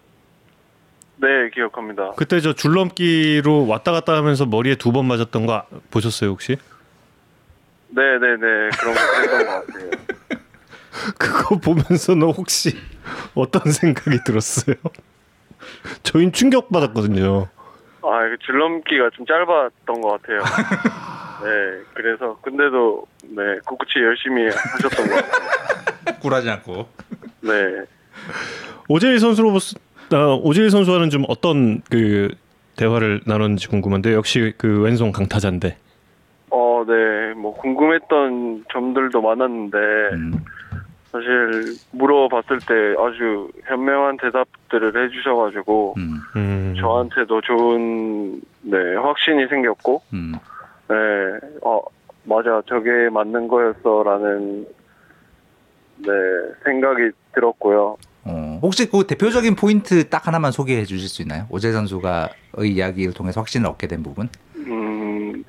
네 1.20 1.50
기억합니다. 1.52 2.12
그때 2.16 2.40
저 2.40 2.52
줄넘기로 2.54 3.66
왔다 3.66 3.92
갔다 3.92 4.14
하면서 4.14 4.46
머리에 4.46 4.74
두 4.76 4.90
번 4.92 5.06
맞았던 5.06 5.46
거 5.46 5.64
보셨어요 5.90 6.30
혹시? 6.30 6.56
네, 7.88 8.02
네, 8.20 8.36
네 8.36 8.70
그런 8.78 8.94
거 8.94 9.00
그랬던 9.16 9.46
것 9.46 9.66
같아요. 9.66 9.90
그거 11.18 11.56
보면서 11.58 12.14
너 12.14 12.30
혹시 12.30 12.76
어떤 13.34 13.70
생각이 13.70 14.18
들었어요? 14.24 14.76
저희는 16.02 16.32
충격 16.32 16.70
받았거든요. 16.72 17.48
아, 18.02 18.20
그 18.28 18.36
줄넘기가 18.46 19.10
좀 19.14 19.26
짧았던 19.26 20.00
것 20.00 20.22
같아요. 20.22 20.38
네, 21.44 21.82
그래서 21.94 22.38
근데도 22.42 23.06
네 23.24 23.42
꿋꿋이 23.66 24.04
열심히 24.04 24.46
하셨던 24.48 25.06
것 25.08 25.14
같아요. 25.16 26.18
굴하지 26.20 26.50
않고. 26.50 26.88
네, 27.42 27.50
오재일 28.88 29.18
선수로 29.20 29.52
보 29.52 29.58
스, 30.10 30.14
아, 30.16 30.34
오재일 30.34 30.70
선수와는 30.70 31.08
좀 31.10 31.24
어떤 31.28 31.82
그 31.88 32.34
대화를 32.76 33.20
나눴는지 33.26 33.68
궁금한데 33.68 34.12
역시 34.14 34.52
그 34.58 34.82
왼손 34.82 35.12
강타자인데. 35.12 35.76
어, 36.50 36.84
네, 36.86 37.32
뭐 37.34 37.54
궁금했던 37.54 38.64
점들도 38.72 39.22
많았는데 39.22 39.78
음. 40.14 40.44
사실 41.12 41.76
물어봤을 41.92 42.58
때 42.58 42.74
아주 42.98 43.50
현명한 43.66 44.16
대답들을 44.16 45.04
해주셔가지고 45.04 45.94
음. 45.96 46.14
음. 46.34 46.74
저한테도 46.80 47.40
좋은 47.42 48.40
네 48.62 48.96
확신이 48.96 49.46
생겼고 49.46 50.02
음. 50.12 50.32
네, 50.88 50.96
어 51.62 51.80
맞아 52.24 52.62
저게 52.66 53.08
맞는 53.10 53.46
거였어라는 53.46 54.66
네 55.98 56.08
생각이 56.64 57.10
들었고요. 57.34 57.96
어. 58.60 58.66
혹시 58.66 58.88
그 58.90 59.06
대표적인 59.06 59.56
포인트 59.56 60.08
딱 60.08 60.26
하나만 60.26 60.52
소개해 60.52 60.84
주실 60.84 61.08
수 61.08 61.22
있나요? 61.22 61.46
오재 61.50 61.72
선수가의 61.72 62.28
이야기를 62.64 63.14
통해서 63.14 63.40
확신을 63.40 63.68
얻게 63.68 63.86
된 63.86 64.02
부분? 64.02 64.28
음, 64.56 65.42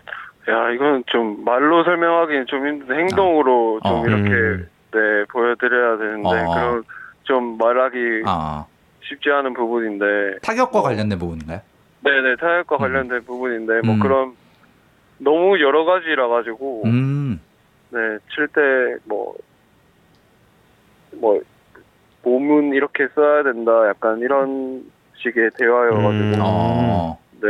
야, 0.49 0.71
이건 0.71 1.03
좀 1.07 1.43
말로 1.43 1.83
설명하기는 1.83 2.45
좀 2.47 2.67
힘든데 2.67 2.93
행동으로 2.93 3.79
좀 3.83 3.91
어. 3.91 4.05
이렇게 4.07 4.29
음. 4.29 4.69
네 4.93 4.99
보여드려야 5.29 5.97
되는데 5.97 6.29
어. 6.29 6.53
그런 6.53 6.83
좀 7.23 7.57
말하기 7.57 8.23
아, 8.25 8.65
쉽지 9.03 9.29
않은 9.29 9.53
부분인데 9.53 10.39
타격과 10.41 10.79
어. 10.79 10.81
관련된 10.81 11.17
부분인가요? 11.19 11.61
네네 12.03 12.35
타격과 12.37 12.75
음. 12.75 12.79
관련된 12.79 13.23
부분인데 13.23 13.81
뭐 13.85 13.95
음. 13.95 13.99
그런 13.99 14.35
너무 15.17 15.61
여러 15.61 15.85
가지라 15.85 16.27
가지고 16.27 16.83
음, 16.85 17.39
네칠 17.91 18.47
때뭐 18.47 19.35
뭐 21.13 21.41
몸은 22.23 22.73
이렇게 22.73 23.07
써야 23.15 23.43
된다 23.43 23.87
약간 23.87 24.19
이런 24.19 24.83
식의 25.17 25.51
대화여가지고 25.57 26.09
음. 26.09 26.35
어, 26.39 27.17
네 27.41 27.47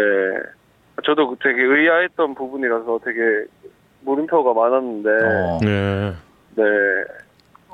저도 1.06 1.36
되게 1.42 1.62
의아했던 1.62 2.36
부분이라서 2.36 3.00
되게 3.04 3.20
물음표가 4.02 4.54
많았는데 4.54 5.10
어, 5.10 5.60
네. 5.62 6.14
네. 6.56 6.64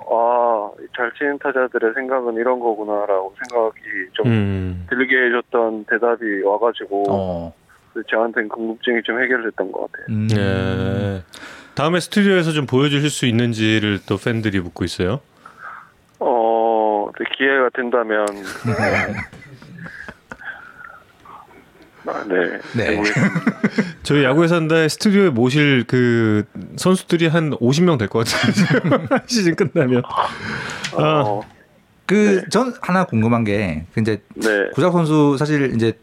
아, 0.10 0.72
잘 0.96 1.12
치는 1.18 1.38
타자들의 1.40 1.94
생각은 1.94 2.36
이런 2.36 2.60
거구나라고 2.60 3.34
생각이 3.44 3.80
좀 4.14 4.28
음. 4.28 4.88
들게 4.90 5.18
해줬던 5.26 5.86
대답이 5.86 6.44
와가지고 6.44 7.04
어, 7.10 7.54
저한테는 8.10 8.48
궁금증이 8.48 9.02
좀 9.04 9.22
해결됐던 9.22 9.72
것 9.72 9.92
같아요. 9.92 10.06
음. 10.10 10.28
네. 10.28 11.24
다음에 11.76 12.00
스튜디오에서 12.00 12.54
좀 12.54 12.66
보여주실 12.66 13.10
수 13.10 13.26
있는지를 13.26 14.00
또 14.08 14.18
팬들이 14.18 14.60
묻고 14.60 14.86
있어요. 14.86 15.20
어, 17.20 17.24
네, 17.24 17.26
기회가 17.38 17.70
된다면 17.74 18.26
아, 22.10 22.24
네. 22.26 22.60
네. 22.76 22.92
해보겠습니다. 22.92 23.42
저희 24.04 24.24
야구에 24.24 24.48
산다의 24.48 24.88
스튜디오에 24.90 25.30
모실 25.30 25.84
그 25.86 26.46
선수들이 26.78 27.28
한 27.28 27.50
50명 27.52 27.98
될 28.00 28.08
것 28.08 28.26
같아요. 28.26 29.20
시즌 29.28 29.56
끝나면. 29.56 30.04
아. 30.96 31.02
어, 31.22 31.42
그전 32.06 32.74
하나 32.82 33.04
궁금한 33.04 33.44
게그 33.44 34.00
이제 34.00 34.22
네. 34.36 34.70
구작 34.74 34.92
선수 34.94 35.36
사실 35.38 35.74
이제 35.76 36.00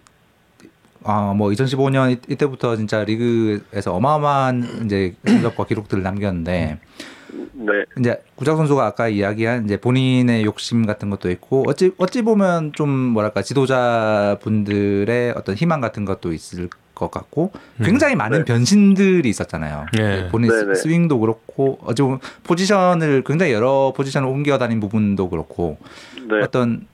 아뭐 1.04 1.48
2015년 1.48 2.10
이- 2.12 2.20
이때부터 2.32 2.76
진짜 2.76 3.02
리그에서 3.04 3.94
어마어마한 3.94 4.82
이제 4.84 5.14
성적과 5.26 5.64
기록들을 5.64 6.02
남겼는데 6.02 6.78
네. 7.52 7.72
이제 7.98 8.22
구작 8.36 8.56
선수가 8.56 8.84
아까 8.84 9.08
이야기한 9.08 9.64
이제 9.64 9.76
본인의 9.76 10.44
욕심 10.44 10.86
같은 10.86 11.10
것도 11.10 11.30
있고 11.30 11.64
어찌 11.68 11.92
어찌 11.98 12.22
보면 12.22 12.72
좀 12.72 12.88
뭐랄까 12.90 13.42
지도자 13.42 14.38
분들의 14.42 15.34
어떤 15.36 15.54
희망 15.54 15.80
같은 15.80 16.04
것도 16.04 16.32
있을 16.32 16.68
것 16.94 17.10
같고 17.10 17.50
굉장히 17.82 18.14
많은 18.14 18.40
네. 18.40 18.44
변신들이 18.44 19.28
있었잖아요. 19.28 19.86
네. 19.96 20.28
본인 20.28 20.50
스- 20.50 20.60
네네. 20.64 20.74
스윙도 20.76 21.18
그렇고 21.18 21.78
어찌 21.84 22.02
보면 22.02 22.20
포지션을 22.44 23.24
굉장히 23.24 23.52
여러 23.52 23.92
포지션을 23.96 24.28
옮겨 24.28 24.58
다닌 24.58 24.78
부분도 24.80 25.28
그렇고 25.28 25.78
네. 26.28 26.40
어떤 26.42 26.86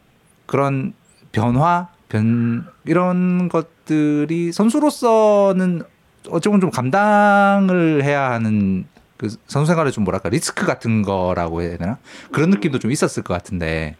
그런 0.46 0.94
변화 1.32 1.88
변 2.08 2.64
이런 2.86 3.48
것들이 3.48 4.52
선수로서는 4.52 5.82
어찌 6.30 6.48
보면 6.48 6.60
좀 6.60 6.70
감당을 6.70 8.02
해야 8.04 8.30
하는 8.30 8.84
그 9.20 9.28
선수 9.44 9.66
생활의 9.70 9.92
좀 9.92 10.04
뭐랄까 10.04 10.30
리스크 10.30 10.64
같은 10.66 11.02
거라고 11.02 11.60
해야 11.60 11.76
되나? 11.76 11.98
그런 12.32 12.48
느낌도 12.48 12.78
좀 12.78 12.90
있었을 12.90 13.22
것 13.22 13.34
같은데. 13.34 13.96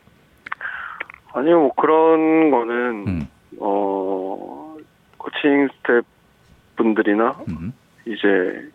아니요, 1.34 1.60
뭐 1.60 1.72
그런 1.74 2.50
거는 2.50 3.04
음, 3.06 3.28
어 3.58 4.76
코칭 5.18 5.68
스태프 5.82 6.04
분들이나 6.76 7.36
음, 7.48 7.72
이제 8.06 8.70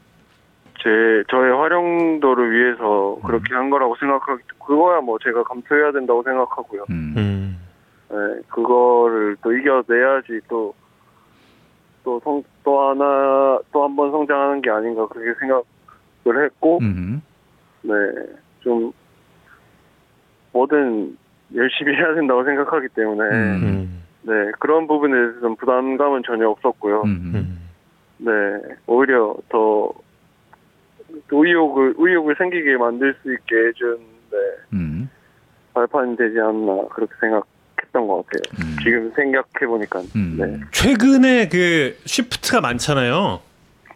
제 0.83 1.23
저의 1.31 1.51
활용도를 1.57 2.51
위해서 2.51 3.17
그렇게 3.25 3.55
한 3.55 3.71
거라고 3.71 3.95
생각하기 3.99 4.43
그거야 4.65 5.01
뭐 5.01 5.17
제가 5.23 5.41
감수해야 5.43 5.91
된다고 5.93 6.21
생각하고요. 6.21 6.85
음, 6.91 7.13
음. 7.17 7.59
네, 8.09 8.41
그거를 8.49 9.35
또 9.41 9.51
이겨내야지 9.51 10.41
또 10.47 10.75
또성또 12.03 12.89
하나 12.89 13.59
또 13.73 13.83
한 13.83 13.95
번 13.95 14.11
성장하는 14.11 14.61
게 14.61 14.69
아닌가 14.69 15.07
그렇게 15.07 15.37
생각 15.39 15.63
을 16.27 16.45
했고 16.45 16.79
음, 16.81 17.21
네 17.83 17.93
좀 18.61 18.91
뭐든 20.53 21.15
열심히 21.53 21.93
해야 21.95 22.15
된다고 22.15 22.43
생각하기 22.43 22.87
때문에 22.95 23.23
음. 23.29 23.63
음. 23.63 24.03
네 24.23 24.33
그런 24.59 24.87
부분에 24.87 25.13
대해서 25.13 25.39
좀 25.41 25.55
부담감은 25.55 26.23
전혀 26.25 26.49
없었고요. 26.49 27.03
음, 27.03 27.31
음. 27.35 27.59
네, 28.17 28.31
오히려 28.87 29.35
더 29.49 29.91
의욕을 31.31 31.93
의욕을 31.97 32.35
생기게 32.37 32.77
만들 32.77 33.15
수 33.21 33.31
있게 33.33 33.55
해준 33.67 33.99
네, 34.31 34.37
음, 34.73 35.09
발판이 35.73 36.17
되지 36.17 36.39
않나 36.39 36.87
그렇게 36.91 37.13
생각했던 37.19 38.07
것 38.07 38.25
같아요. 38.25 38.41
음. 38.65 38.75
지금 38.81 39.11
생각해 39.15 39.67
보니까. 39.67 39.99
음. 40.15 40.37
네, 40.39 40.59
최근에 40.71 41.49
그 41.49 41.95
쉬프트가 42.05 42.61
많잖아요. 42.61 43.41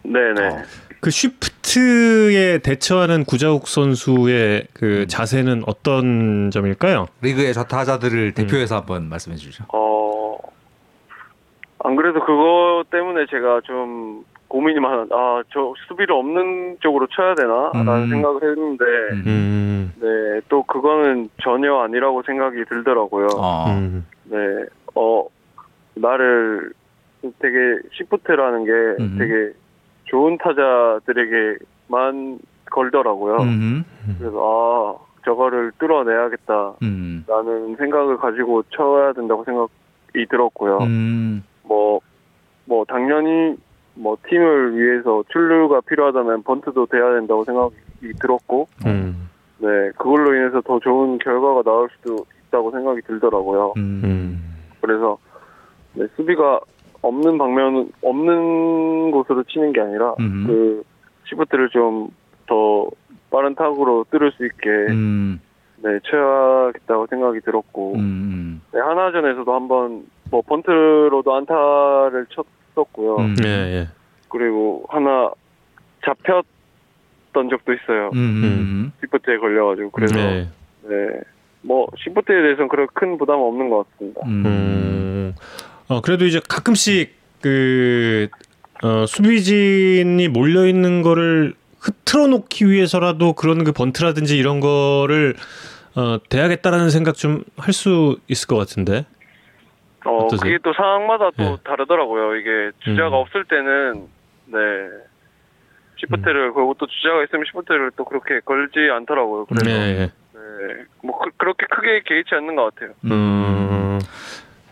네, 0.04 0.34
네. 0.36 0.48
어. 0.48 0.62
그 1.02 1.10
쉬프트 1.10 1.59
에 1.78 2.58
대처하는 2.60 3.26
구자욱 3.26 3.68
선수의 3.68 4.68
그 4.74 5.06
자세는 5.08 5.64
어떤 5.68 6.50
점일까요? 6.52 7.08
리그의 7.22 7.54
저 7.54 7.64
타자들을 7.64 8.18
음. 8.18 8.34
대표해서 8.34 8.78
한번 8.78 9.10
말씀해 9.10 9.38
주죠. 9.38 9.66
어, 9.74 10.38
안 11.84 11.96
그래도 11.96 12.20
그거 12.22 12.84
때문에 12.90 13.26
제가 13.30 13.62
좀 13.66 14.24
고민이 14.48 14.80
많아. 14.80 15.06
아, 15.12 15.44
저 15.54 15.74
수비를 15.88 16.16
없는 16.16 16.78
쪽으로 16.80 17.08
쳐야 17.08 17.36
되나라는 17.36 18.04
음. 18.04 18.10
생각을 18.10 18.44
했는데, 18.44 18.86
음. 19.12 19.24
음. 19.28 19.94
네, 20.02 20.42
또 20.50 20.64
그거는 20.64 21.30
전혀 21.44 21.76
아니라고 21.76 22.24
생각이 22.24 22.66
들더라고요. 22.68 23.28
어, 23.38 23.66
음. 23.70 24.06
네, 24.24 24.38
어, 24.96 25.26
나를 25.94 26.74
되게 27.40 27.58
시프트라는 27.94 28.66
게 28.66 28.72
음. 29.04 29.16
되게 29.20 29.54
좋은 30.10 30.38
타자들에게만 30.38 31.60
걸더라고요. 32.70 33.38
음, 33.38 33.84
그래서 34.18 34.38
아, 34.38 34.96
저거를 35.26 35.72
뚫어내야겠다. 35.80 36.74
음, 36.84 37.26
라는 37.28 37.76
생각을 37.76 38.18
가지고 38.18 38.64
쳐야 38.70 39.14
된다고 39.14 39.44
생각이 39.44 40.26
들었고요. 40.30 40.80
음, 40.80 41.44
뭐, 41.64 42.00
뭐, 42.66 42.86
당연히, 42.86 43.56
뭐, 43.96 44.18
팀을 44.28 44.78
위해서 44.78 45.24
출루가 45.32 45.82
필요하다면 45.82 46.44
번트도 46.44 46.88
돼야 46.88 47.14
된다고 47.14 47.44
생각이 47.44 47.76
들었고, 48.20 48.68
음. 48.86 49.30
네, 49.60 49.68
그걸로 49.98 50.34
인해서 50.36 50.62
더 50.62 50.80
좋은 50.80 51.18
결과가 51.20 51.64
나올 51.64 51.90
수도 51.98 52.26
있다고 52.48 52.72
생각이 52.72 53.02
들더라고요. 53.02 53.74
음, 53.78 54.02
음. 54.04 54.56
그래서, 54.82 55.18
네, 55.94 56.06
수비가 56.16 56.60
없는 57.02 57.38
방면, 57.38 57.92
없는 58.02 59.12
곳으로 59.12 59.44
치는 59.44 59.74
게 59.74 59.82
아니라, 59.82 60.16
음. 60.20 60.44
그, 60.48 60.84
시프트를 61.26 61.70
좀 61.70 62.10
더 62.50 62.90
빠른 63.30 63.54
타구로 63.56 64.08
뚫을 64.10 64.32
수 64.32 64.46
있게, 64.46 64.70
음, 64.90 65.40
네, 65.78 66.00
쳐야겠다고 66.04 67.08
생각이 67.08 67.40
들었고, 67.42 67.94
음, 67.96 68.62
네, 68.74 68.80
하나전에서도 68.82 69.54
한번 69.54 70.04
뭐 70.32 70.42
번트로도 70.42 71.34
안타를 71.34 72.26
쳤었고요. 72.30 73.18
음. 73.18 73.36
예, 73.46 73.50
예. 73.50 73.88
그리고 74.30 74.84
하나 74.90 75.32
잡혔던 76.04 77.50
적도 77.50 77.74
있어요. 77.74 78.10
음, 78.14 78.44
음, 78.44 78.92
시프트에 79.00 79.38
걸려가지고 79.38 79.92
그래서 79.92 80.16
네. 80.16 80.48
네. 80.84 81.22
뭐 81.62 81.88
시프트에 81.98 82.42
대해서는 82.42 82.68
그렇게 82.68 82.92
큰 82.94 83.18
부담은 83.18 83.44
없는 83.44 83.70
것 83.70 83.86
같습니다. 83.92 84.22
음, 85.90 85.94
음. 85.94 85.96
어, 85.98 86.02
그래도 86.02 86.26
이제 86.26 86.40
가끔씩 86.48 87.16
그 87.42 88.28
어, 88.84 89.06
수비진이 89.06 90.28
몰려 90.30 90.66
있는 90.68 91.02
거를 91.02 91.54
흐트러 91.80 92.28
놓기 92.28 92.70
위해서라도 92.70 93.34
그런 93.34 93.64
그 93.64 93.72
번트라든지 93.72 94.38
이런 94.38 94.60
거를 94.60 95.36
어, 95.96 96.18
대야겠다라는 96.30 96.90
생각 96.90 97.16
좀 97.16 97.44
할 97.58 97.74
수 97.74 98.18
있을 98.28 98.48
것 98.48 98.58
같은데. 98.58 99.06
어, 100.06 100.18
어떠세요? 100.26 100.40
그게 100.40 100.58
또 100.64 100.74
상황마다 100.74 101.32
또 101.38 101.44
네. 101.44 101.58
다르더라고요. 101.64 102.36
이게 102.36 102.72
주자가 102.80 103.10
음. 103.10 103.14
없을 103.14 103.44
때는 103.46 104.08
네. 104.46 104.60
시프트를 105.98 106.54
걸고 106.54 106.76
또 106.80 106.88
주자가 106.88 107.24
있으면 107.26 107.44
시프트를 107.52 107.92
또 107.98 108.06
그렇게 108.06 108.40
걸지 108.46 108.80
않더라고요. 108.94 109.46
그래서 109.46 109.66
네. 109.66 109.72
예. 109.74 110.12
네. 110.34 110.84
뭐 111.04 111.20
그, 111.20 111.44
렇게 111.44 111.66
크게 111.70 112.04
개의치 112.06 112.34
않는 112.36 112.56
것 112.56 112.74
같아요. 112.74 112.94
음. 113.04 113.79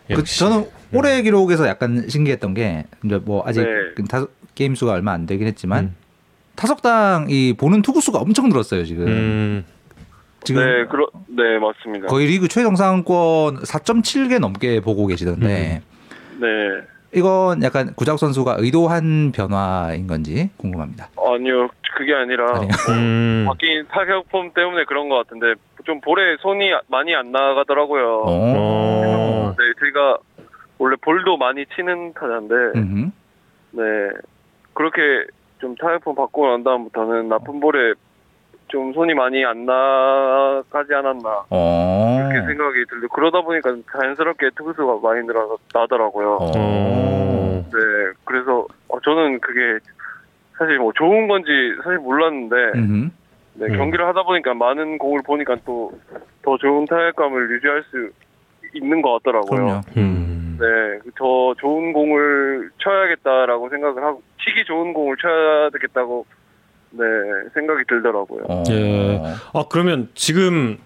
그 0.08 0.20
역시. 0.20 0.38
저는 0.40 0.66
올해 0.92 1.22
기록에서 1.22 1.68
약간 1.68 2.08
신기했던 2.08 2.54
게 2.54 2.84
이제 3.04 3.18
뭐 3.18 3.42
아직 3.46 3.62
네. 3.62 3.68
그 3.94 4.04
타석 4.04 4.30
게임 4.54 4.74
수가 4.74 4.92
얼마 4.92 5.12
안 5.12 5.26
되긴 5.26 5.46
했지만 5.46 5.84
음. 5.84 5.94
타석당 6.56 7.26
이 7.30 7.54
보는 7.56 7.82
투구 7.82 8.00
수가 8.00 8.18
엄청 8.18 8.48
늘었어요 8.48 8.84
지금. 8.84 9.06
음. 9.06 9.64
지금 10.44 10.64
네, 10.64 10.86
그러, 10.86 11.08
네, 11.28 11.58
맞습니다. 11.58 12.06
거의 12.06 12.26
리그 12.26 12.48
최정상권 12.48 13.62
4.7개 13.62 14.38
넘게 14.38 14.80
보고 14.80 15.06
계시던데 15.06 15.82
네. 16.40 16.48
이건 17.14 17.62
약간 17.62 17.92
구작 17.94 18.18
선수가 18.18 18.56
의도한 18.58 19.32
변화인 19.32 20.06
건지 20.06 20.50
궁금합니다. 20.56 21.08
아니요, 21.16 21.68
그게 21.98 22.14
아니라 22.14 22.46
아니요. 22.54 22.68
음. 22.90 23.44
바뀐 23.48 23.84
타격 23.88 24.28
폼 24.28 24.52
때문에 24.52 24.84
그런 24.84 25.08
것 25.08 25.16
같은데 25.16 25.60
좀 25.84 26.00
볼에 26.00 26.36
손이 26.38 26.70
많이 26.86 27.12
안 27.12 27.32
나가더라고요. 27.32 28.22
어. 28.24 28.24
어. 28.28 29.54
네, 29.58 29.64
제가 29.84 30.18
원래 30.78 30.94
볼도 31.00 31.36
많이 31.38 31.66
치는 31.74 32.12
타자인데 32.14 32.54
음흠. 32.76 33.10
네 33.72 33.82
그렇게 34.74 35.00
좀 35.58 35.74
타격 35.74 36.04
폼 36.04 36.14
바꾸고 36.14 36.46
난 36.46 36.62
다음부터는 36.62 37.28
나쁜 37.28 37.58
볼에 37.58 37.94
좀 38.68 38.92
손이 38.92 39.14
많이 39.14 39.44
안 39.44 39.66
나가지 39.66 40.94
않았나 40.94 41.46
어. 41.50 42.28
그렇게 42.30 42.46
생각이 42.46 42.84
들고 42.88 43.08
그러다 43.08 43.40
보니까 43.40 43.74
자연스럽게 43.90 44.50
투구수가 44.54 45.00
많이 45.02 45.26
늘어 45.26 45.58
나더라고요. 45.74 46.38
어. 46.42 47.64
네, 47.72 48.12
그래서 48.24 48.66
어, 48.86 49.00
저는 49.00 49.40
그게 49.40 49.80
사실 50.58 50.78
뭐 50.78 50.92
좋은 50.92 51.28
건지 51.28 51.50
사실 51.84 51.98
몰랐는데 51.98 52.56
음흠. 52.74 53.10
네, 53.54 53.66
음. 53.66 53.76
경기를 53.76 54.06
하다 54.06 54.22
보니까 54.24 54.54
많은 54.54 54.98
공을 54.98 55.22
보니까 55.24 55.56
또 55.64 55.92
더 56.48 56.56
좋은 56.56 56.86
타격감을 56.86 57.50
유지할 57.50 57.84
수 57.90 58.10
있는 58.72 59.02
것 59.02 59.22
같더라고요. 59.22 59.82
음. 59.98 60.56
네, 60.58 61.10
더 61.16 61.54
좋은 61.58 61.92
공을 61.92 62.70
쳐야겠다라고 62.78 63.68
생각을 63.68 64.02
하고 64.02 64.22
치기 64.42 64.64
좋은 64.64 64.94
공을 64.94 65.16
쳐야 65.20 65.68
되겠다고 65.70 66.24
네 66.92 67.04
생각이 67.52 67.84
들더라고요. 67.86 68.44
어. 68.48 68.62
예. 68.70 69.20
아 69.52 69.64
그러면 69.70 70.08
지금 70.14 70.78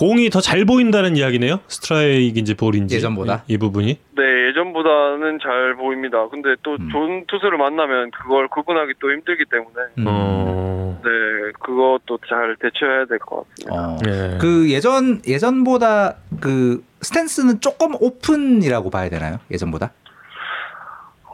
공이 0.00 0.30
더 0.30 0.40
잘 0.40 0.64
보인다는 0.64 1.14
이야기네요. 1.16 1.60
스트라이크인지 1.68 2.54
볼인지 2.54 2.96
예전보다? 2.96 3.44
이, 3.48 3.52
이 3.52 3.58
부분이. 3.58 3.98
네, 4.16 4.22
예전보다는 4.48 5.38
잘 5.42 5.74
보입니다. 5.76 6.26
근데 6.30 6.54
또 6.62 6.72
음. 6.80 6.88
좋은 6.90 7.24
투수를 7.28 7.58
만나면 7.58 8.10
그걸 8.10 8.48
구분하기 8.48 8.94
또 8.98 9.12
힘들기 9.12 9.44
때문에 9.50 9.74
음. 9.98 10.04
어. 10.08 11.00
네, 11.04 11.52
그것도 11.60 12.18
잘 12.26 12.56
대처해야 12.60 13.04
될 13.04 13.18
것 13.18 13.44
같습니다. 13.50 13.74
어. 13.74 13.98
예. 14.08 14.38
그 14.40 14.70
예전 14.70 15.20
예전보다 15.28 16.14
그 16.40 16.82
스탠스는 17.02 17.60
조금 17.60 17.94
오픈이라고 18.00 18.88
봐야 18.88 19.10
되나요? 19.10 19.36
예전보다? 19.50 19.92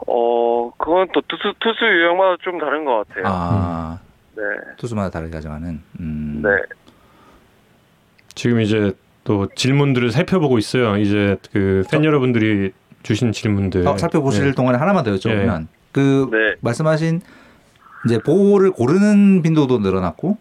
어, 0.08 0.70
그건 0.76 1.06
또 1.14 1.20
투수 1.28 1.54
투수 1.60 1.84
유형마다 1.84 2.36
좀 2.42 2.58
다른 2.58 2.84
것 2.84 3.06
같아요. 3.08 3.24
아 3.26 3.98
네, 4.36 4.42
투수마다 4.76 5.10
다르게 5.10 5.32
가져가는. 5.32 5.80
음. 6.00 6.40
네, 6.42 6.48
지금 8.37 8.61
이제 8.61 8.93
또 9.24 9.49
질문들을 9.57 10.12
살펴보고 10.12 10.59
있어요. 10.59 10.97
이제 10.99 11.37
그 11.53 11.82
팬 11.91 12.05
여러분들이 12.05 12.70
주신 13.03 13.32
질문들. 13.32 13.87
어, 13.89 13.97
살펴보실 13.97 14.47
예. 14.49 14.53
동안에 14.53 14.78
하나만 14.78 15.03
더 15.05 15.11
여쭤보면 15.12 15.66
그 15.93 16.28
네, 16.30 16.55
말씀하신 16.61 17.20
이제 18.05 18.18
볼을 18.24 18.70
고르는 18.70 19.43
빈도도 19.43 19.78
늘어났고 19.78 20.37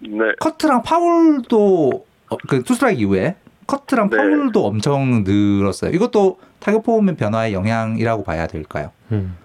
네. 0.00 0.18
커트랑 0.40 0.82
파울도 0.82 2.06
어, 2.30 2.36
그 2.48 2.62
투스트라이크 2.62 3.00
이후에 3.02 3.36
커트랑 3.66 4.08
네. 4.10 4.16
파울도 4.16 4.64
엄청 4.64 5.24
늘었어요. 5.26 5.90
이것도 5.90 6.38
타격 6.60 6.84
폼의 6.84 7.16
변화의 7.16 7.52
영향이라고 7.52 8.22
봐야 8.24 8.46
될까요? 8.46 8.92
음. 9.12 9.36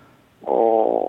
어, 0.42 1.08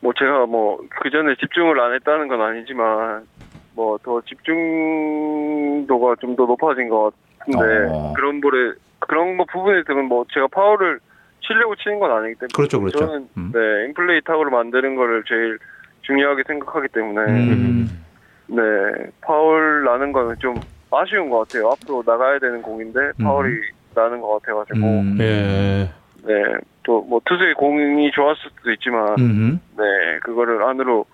뭐 0.00 0.12
제가 0.18 0.46
뭐 0.46 0.78
그 1.02 1.10
전에 1.10 1.34
집중을 1.40 1.80
안 1.80 1.94
했다는 1.94 2.28
건 2.28 2.40
아니지만 2.40 3.26
뭐 3.74 3.98
더 3.98 4.20
집중도가 4.22 6.16
좀 6.20 6.36
더 6.36 6.44
높아진 6.46 6.88
것 6.88 7.12
같은데 7.38 7.88
어. 7.90 8.12
그런 8.16 8.40
볼에 8.40 8.72
그런 9.00 9.36
거 9.36 9.44
부분에 9.44 9.82
대해서는 9.84 10.06
뭐 10.06 10.24
제가 10.32 10.46
파울을 10.48 11.00
치려고 11.40 11.74
치는 11.76 11.98
건 11.98 12.12
아니기 12.12 12.34
때문에 12.34 12.48
그렇죠, 12.54 12.78
그렇죠. 12.80 12.98
저는 12.98 13.28
음. 13.36 13.50
네 13.52 13.86
인플레이 13.86 14.20
타구를 14.22 14.50
만드는 14.50 14.94
거를 14.96 15.24
제일 15.26 15.58
중요하게 16.02 16.44
생각하기 16.46 16.88
때문에 16.88 17.20
음. 17.32 18.04
네 18.46 18.62
파울 19.22 19.84
나는 19.84 20.12
거는 20.12 20.36
좀 20.38 20.54
아쉬운 20.90 21.30
것 21.30 21.40
같아요. 21.40 21.70
앞으로 21.70 22.02
나가야 22.06 22.38
되는 22.38 22.62
공인데 22.62 23.00
파울이 23.22 23.50
나는 23.94 24.20
것 24.20 24.40
같아가지고 24.40 24.78
음. 24.86 25.18
예. 25.20 25.90
네또 26.24 27.02
뭐 27.02 27.20
투수의 27.24 27.54
공이 27.54 28.10
좋았을 28.12 28.50
수도 28.56 28.70
있지만 28.72 29.08
음흠. 29.18 29.58
네 29.78 29.84
그거를 30.22 30.62
안으로 30.62 31.04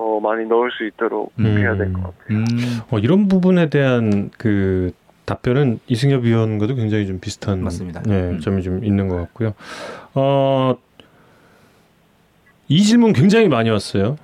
더 0.00 0.18
많이 0.18 0.46
넣을 0.48 0.70
수 0.70 0.86
있도록 0.86 1.30
음. 1.40 1.58
해야 1.58 1.76
될 1.76 1.92
것 1.92 2.00
같아요. 2.02 2.38
음. 2.38 2.46
어, 2.90 2.98
이런 2.98 3.28
부분에 3.28 3.68
대한 3.68 4.30
그 4.38 4.92
답변은 5.26 5.78
이승엽 5.88 6.22
위원과도 6.24 6.74
굉장히 6.74 7.06
좀 7.06 7.20
비슷한 7.20 7.62
맞습니다. 7.62 8.02
예, 8.08 8.12
음. 8.12 8.40
점이 8.40 8.62
좀 8.62 8.82
있는 8.82 9.08
것 9.08 9.16
같고요. 9.16 9.52
어, 10.14 10.74
이 12.68 12.82
질문 12.82 13.12
굉장히 13.12 13.48
많이 13.48 13.68
왔어요. 13.68 14.16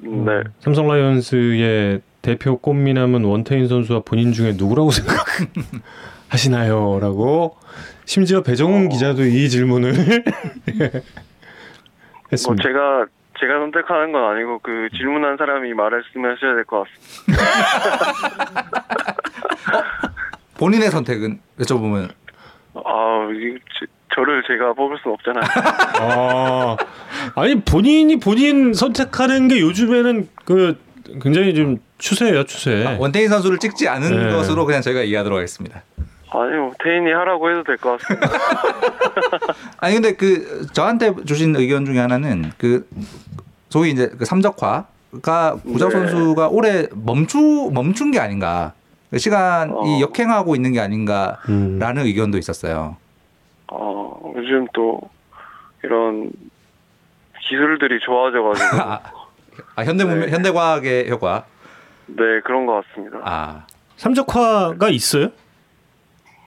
네. 0.00 0.42
삼성 0.58 0.88
라이온스의 0.88 2.00
대표 2.22 2.58
꽃미남은 2.58 3.22
원태인 3.22 3.68
선수와 3.68 4.00
본인 4.04 4.32
중에 4.32 4.54
누구라고 4.56 4.90
생각하시나요?라고 6.28 7.54
심지어 8.04 8.42
배정훈 8.42 8.86
어. 8.86 8.88
기자도 8.88 9.24
이 9.26 9.48
질문을 9.48 9.92
뭐 9.92 10.88
했습니다. 12.32 12.62
제가 12.68 13.06
제가 13.40 13.58
선택하는 13.60 14.12
건 14.12 14.24
아니고 14.24 14.58
그 14.60 14.88
질문한 14.96 15.36
사람이 15.38 15.72
말씀하셔야 15.74 16.54
될 16.54 16.64
것 16.64 16.84
같습니다. 17.26 17.44
본인의 20.58 20.90
선택은 20.90 21.40
여쭤보면 21.60 22.10
아 22.74 23.26
저를 24.14 24.42
제가 24.46 24.72
뽑을 24.74 24.98
순 25.02 25.12
없잖아요. 25.12 25.42
아, 26.00 26.76
아니 27.36 27.60
본인이 27.60 28.18
본인 28.18 28.74
선택하는 28.74 29.48
게 29.48 29.60
요즘에는 29.60 30.28
그 30.44 30.78
굉장히 31.22 31.54
좀 31.54 31.78
추세예요, 31.98 32.44
추세. 32.44 32.84
아, 32.86 32.96
원태인 32.98 33.28
선수를 33.28 33.58
찍지 33.58 33.88
않은 33.88 34.26
네. 34.28 34.32
것으로 34.32 34.66
그냥 34.66 34.82
저희가 34.82 35.02
이해하도록 35.02 35.36
하겠습니다. 35.36 35.82
아니요 36.32 36.72
태인이 36.82 37.10
하라고 37.12 37.50
해도 37.50 37.62
될 37.64 37.76
것 37.78 37.98
같습니다. 38.00 38.28
아니 39.78 39.94
근데 39.94 40.14
그 40.14 40.66
저한테 40.72 41.14
주신 41.24 41.54
의견 41.56 41.84
중에 41.84 41.98
하나는 41.98 42.52
그 42.58 42.88
소위 43.68 43.90
이제 43.90 44.08
그 44.18 44.24
삼적화가 44.24 45.56
구자 45.64 45.88
네. 45.88 45.90
선수가 45.90 46.48
올해 46.48 46.86
멈추 46.94 47.70
멈춘 47.72 48.10
게 48.10 48.20
아닌가 48.20 48.72
그 49.10 49.18
시간이 49.18 49.72
어. 49.72 50.00
역행하고 50.00 50.54
있는 50.54 50.72
게 50.72 50.80
아닌가라는 50.80 51.38
음. 51.48 52.06
의견도 52.06 52.38
있었어요. 52.38 52.96
어, 53.72 54.32
요즘 54.36 54.66
또 54.72 55.00
이런 55.82 56.30
기술들이 57.40 57.98
좋아져가지고 58.00 58.76
아, 58.82 59.00
아, 59.76 59.84
현대 59.84 60.04
문명, 60.04 60.26
네. 60.26 60.32
현대 60.32 60.52
과학의 60.52 61.10
효과. 61.10 61.44
네 62.06 62.22
그런 62.44 62.66
것 62.66 62.84
같습니다. 62.86 63.18
아 63.24 63.66
삼적화가 63.96 64.88
있어요? 64.90 65.28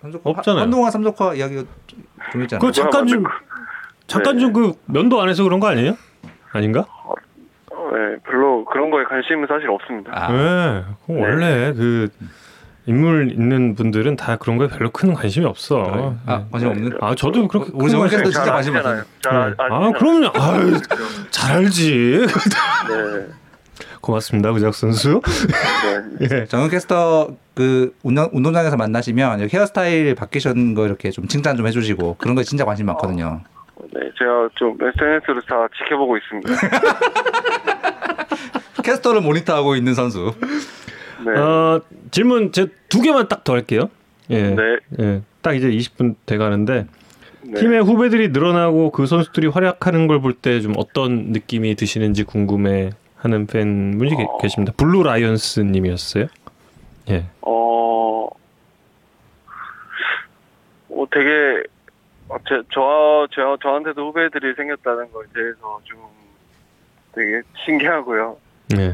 삼적화, 0.03 0.29
없잖아요. 0.29 0.61
한동안 0.61 0.91
삼적화 0.91 1.33
이야기가 1.35 1.63
좀- 1.87 2.03
좀 2.31 2.41
했잖아요. 2.43 2.59
그거 2.59 2.71
잠깐 2.71 3.07
좀 3.07 3.23
잠깐 4.07 4.35
네. 4.35 4.41
좀그 4.41 4.73
면도 4.85 5.21
안 5.21 5.29
해서 5.29 5.43
그런 5.43 5.59
거 5.59 5.67
아니에요? 5.67 5.97
아닌가? 6.51 6.85
어, 7.05 7.13
네, 7.91 8.17
별로 8.25 8.63
그런 8.65 8.91
거에 8.91 9.03
관심은 9.05 9.47
사실 9.47 9.69
없습니다. 9.69 10.11
아, 10.13 10.31
네. 10.31 10.83
그거 11.05 11.19
원래 11.19 11.73
그 11.73 12.09
인물 12.85 13.31
있는 13.31 13.75
분들은 13.75 14.17
다 14.17 14.35
그런 14.35 14.57
거에 14.57 14.67
별로 14.67 14.89
큰 14.91 15.13
관심이 15.13 15.45
없어. 15.45 16.17
아 16.25 16.37
네. 16.39 16.45
관심 16.51 16.69
없는. 16.69 16.97
아 17.01 17.15
저도 17.15 17.47
그렇게 17.47 17.71
우리 17.73 17.83
큰 17.85 17.89
정원 17.91 18.09
관심- 18.09 18.23
캐스터 18.25 18.29
진짜 18.31 18.43
잘 18.45 18.53
관심 18.53 18.73
네. 18.73 18.79
아시잖아요. 18.79 19.55
아 19.57 19.91
그럼요. 19.97 20.31
아유, 20.35 20.77
잘 21.31 21.57
알지. 21.57 22.27
네, 22.27 23.27
고맙습니다, 24.07 24.51
구작 24.51 24.75
선수. 24.75 25.21
네. 26.19 26.27
예. 26.41 26.45
정은 26.45 26.69
캐스터 26.69 27.29
그 27.55 27.95
운동, 28.03 28.29
운동장에서 28.33 28.75
만나시면 28.75 29.47
헤어스타일 29.49 30.13
바뀌신 30.15 30.73
거 30.73 30.85
이렇게 30.85 31.09
좀 31.09 31.25
칭찬 31.27 31.55
좀 31.55 31.65
해주시고 31.67 32.15
그런 32.17 32.35
거 32.35 32.43
진짜 32.43 32.65
관심 32.65 32.87
많거든요. 32.87 33.39
네, 33.93 34.01
제가 34.19 34.49
좀 34.55 34.77
SNS로 34.81 35.39
다 35.47 35.67
지켜보고 35.77 36.17
있습니다. 36.17 36.53
캐스터를 38.83 39.21
모니터하고 39.21 39.75
있는 39.77 39.93
선수. 39.93 40.33
네, 41.25 41.31
어, 41.39 41.79
질문 42.11 42.51
제 42.51 42.67
두 42.89 43.01
개만 43.01 43.29
딱 43.29 43.43
더 43.45 43.53
할게요. 43.53 43.89
예. 44.29 44.49
네, 44.49 44.61
예. 44.99 45.21
딱 45.41 45.53
이제 45.55 45.69
20분 45.69 46.15
돼 46.25 46.37
가는데 46.37 46.87
네. 47.43 47.59
팀의 47.59 47.81
후배들이 47.83 48.29
늘어나고 48.29 48.91
그 48.91 49.05
선수들이 49.05 49.47
활약하는 49.47 50.07
걸 50.07 50.19
볼 50.19 50.33
때 50.33 50.59
좀 50.61 50.73
어떤 50.77 51.31
느낌이 51.31 51.75
드시는지 51.75 52.23
궁금해 52.25 52.89
하는 53.23 53.47
팬분이 53.47 54.17
계- 54.17 54.23
어. 54.23 54.37
계십니다. 54.37 54.73
블루 54.75 55.03
라이언스 55.03 55.61
님이었어요. 55.61 56.27
예. 57.09 57.25
어, 57.41 58.27
어 60.89 61.05
되게 61.09 61.63
어, 62.27 62.37
제, 62.47 62.61
저, 62.73 63.27
저, 63.31 63.57
저한테도 63.61 64.07
후배들이 64.09 64.53
생겼다는 64.55 65.11
거에 65.11 65.25
대해서 65.33 65.79
좀 65.85 65.99
되게 67.13 67.41
신기하고요. 67.65 68.37
예. 68.77 68.89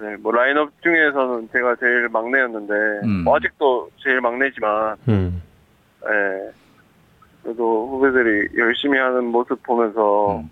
네, 0.00 0.16
뭐 0.16 0.32
라인업 0.32 0.70
중에서는 0.82 1.48
제가 1.52 1.76
제일 1.76 2.08
막내였는데 2.08 2.72
음. 3.04 3.24
뭐 3.24 3.36
아직도 3.36 3.90
제일 4.02 4.20
막내지만 4.20 4.96
음. 5.08 5.42
예. 6.04 6.50
그래도 7.42 7.88
후배들이 7.88 8.58
열심히 8.58 8.98
하는 8.98 9.26
모습 9.26 9.62
보면서 9.62 10.38
음. 10.38 10.50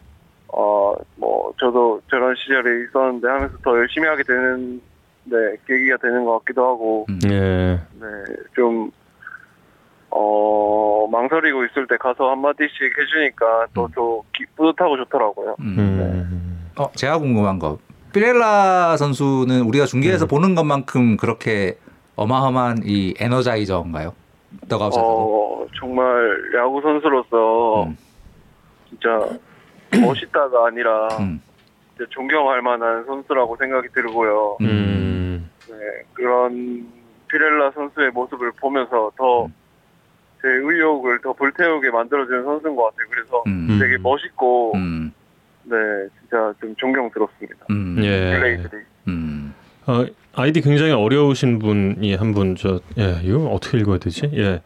어 0.48 0.86
뭐 1.16 1.52
저도 1.58 2.00
저런 2.10 2.34
시절이 2.36 2.84
있었는데 2.88 3.26
하면서 3.28 3.56
더 3.58 3.76
열심히 3.76 4.06
하게 4.06 4.22
되는 4.22 4.80
네 5.24 5.36
계기가 5.66 5.96
되는 5.96 6.24
것 6.24 6.38
같기도 6.38 6.64
하고 6.64 7.06
음. 7.08 7.18
예. 7.26 7.80
네좀 8.00 8.90
어 10.10 11.08
망설이고 11.10 11.64
있을 11.66 11.86
때 11.86 11.96
가서 11.96 12.30
한 12.30 12.40
마디씩 12.40 12.70
해주니까 12.98 13.66
또저 13.74 14.22
뿌듯하고 14.56 14.96
좋더라고요. 14.98 15.56
음. 15.60 15.76
음. 15.78 16.70
어, 16.78 16.90
제가 16.92 17.18
궁금한 17.18 17.58
거. 17.58 17.78
피렐라 18.12 18.96
선수는 18.96 19.62
우리가 19.62 19.84
중계에서 19.86 20.26
음. 20.26 20.28
보는 20.28 20.54
것만큼 20.54 21.16
그렇게 21.16 21.78
어마어마한 22.14 22.82
이 22.84 23.14
에너자이저인가요? 23.18 24.14
더가웃에서. 24.68 25.02
어 25.02 25.66
정말 25.78 26.52
야구 26.56 26.80
선수로서 26.80 27.84
음. 27.84 27.96
진짜 28.88 29.28
멋있다가 29.92 30.66
아니라 30.66 31.08
음. 31.18 31.40
존경할 32.10 32.62
만한 32.62 33.04
선수라고 33.06 33.56
생각이 33.56 33.88
들고요. 33.94 34.58
음. 34.60 35.50
네, 35.68 35.74
그런 36.14 36.86
피렐라 37.28 37.72
선수의 37.72 38.10
모습을 38.10 38.52
보면서 38.52 39.10
더 39.16 39.48
제 40.42 40.48
의욕을 40.48 41.20
더 41.22 41.32
불태우게 41.32 41.90
만들어주는 41.90 42.44
선수인 42.44 42.76
것 42.76 42.84
같아요. 42.84 43.06
그래서 43.10 43.42
음. 43.46 43.78
되게 43.80 43.96
멋있고, 43.98 44.72
음. 44.76 45.12
네, 45.64 45.76
진짜 46.20 46.52
좀 46.60 46.74
존경스럽습니다. 46.76 47.66
음. 47.70 47.96
예. 48.00 48.36
플레이들이. 48.38 48.82
음. 49.08 49.54
어, 49.86 50.04
아이디 50.36 50.60
굉장히 50.60 50.92
어려우신 50.92 51.58
분이 51.58 52.14
한 52.14 52.32
분 52.34 52.54
저 52.56 52.80
예, 52.98 53.20
이거 53.24 53.46
어떻게 53.46 53.78
읽어야 53.78 53.98
되지? 53.98 54.30
예. 54.34 54.62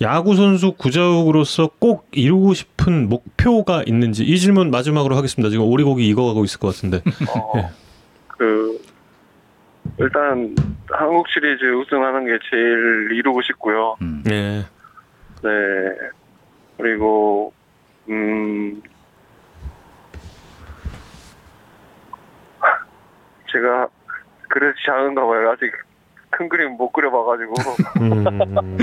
야구 0.00 0.34
선수 0.34 0.72
구자욱으로서 0.72 1.70
꼭 1.78 2.08
이루고 2.12 2.54
싶은 2.54 3.08
목표가 3.08 3.84
있는지 3.86 4.24
이 4.24 4.36
질문 4.38 4.70
마지막으로 4.72 5.16
하겠습니다. 5.16 5.48
지금 5.50 5.64
오리고기 5.66 6.08
익어가고 6.08 6.44
있을 6.44 6.58
것 6.58 6.74
같은데. 6.74 6.98
어, 7.36 7.52
예. 7.58 7.68
그, 8.26 8.80
일단, 9.98 10.56
한국 10.90 11.28
시리즈 11.28 11.64
우승하는 11.72 12.26
게 12.26 12.38
제일 12.50 13.10
이루고 13.12 13.42
싶고요. 13.42 13.96
음. 14.02 14.24
예. 14.28 14.64
네. 15.42 15.50
그리고, 16.78 17.52
음, 18.08 18.82
제가 23.52 23.86
그릇이 24.52 24.74
작은가 24.86 25.26
봐요. 25.26 25.50
아직 25.50 25.72
큰 26.30 26.48
그림 26.48 26.72
못 26.72 26.92
그려봐가지고. 26.92 27.54
음. 28.00 28.26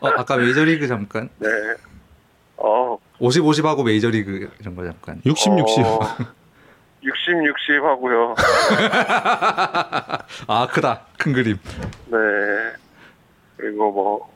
어, 0.00 0.08
아까 0.08 0.36
메이저리그 0.36 0.86
잠깐. 0.86 1.28
네. 1.38 1.48
어, 2.56 2.98
50, 3.18 3.44
50 3.44 3.64
하고 3.66 3.82
메이저리그 3.82 4.50
이런 4.58 4.74
거 4.74 4.84
잠깐. 4.84 5.20
60 5.24 5.58
60. 5.58 5.84
어, 5.84 6.00
60, 7.02 7.46
60 7.46 7.82
하고요. 7.82 8.34
아, 10.48 10.66
크다. 10.68 11.02
큰 11.18 11.32
그림. 11.34 11.58
네. 12.06 12.18
그리고 13.56 13.92
뭐, 13.92 14.32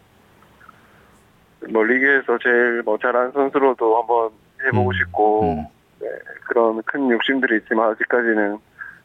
뭐, 1.71 1.83
리그에서 1.85 2.39
제일 2.43 2.83
뭐 2.85 2.99
잘하는 2.99 3.33
선수로도 3.33 3.99
한번 3.99 4.31
해보고 4.67 4.91
음. 4.91 4.93
싶고, 4.95 5.43
음. 5.43 5.67
네. 6.01 6.09
그런 6.47 6.83
큰 6.83 7.11
욕심들이 7.11 7.57
있지만, 7.59 7.91
아직까지는 7.93 8.59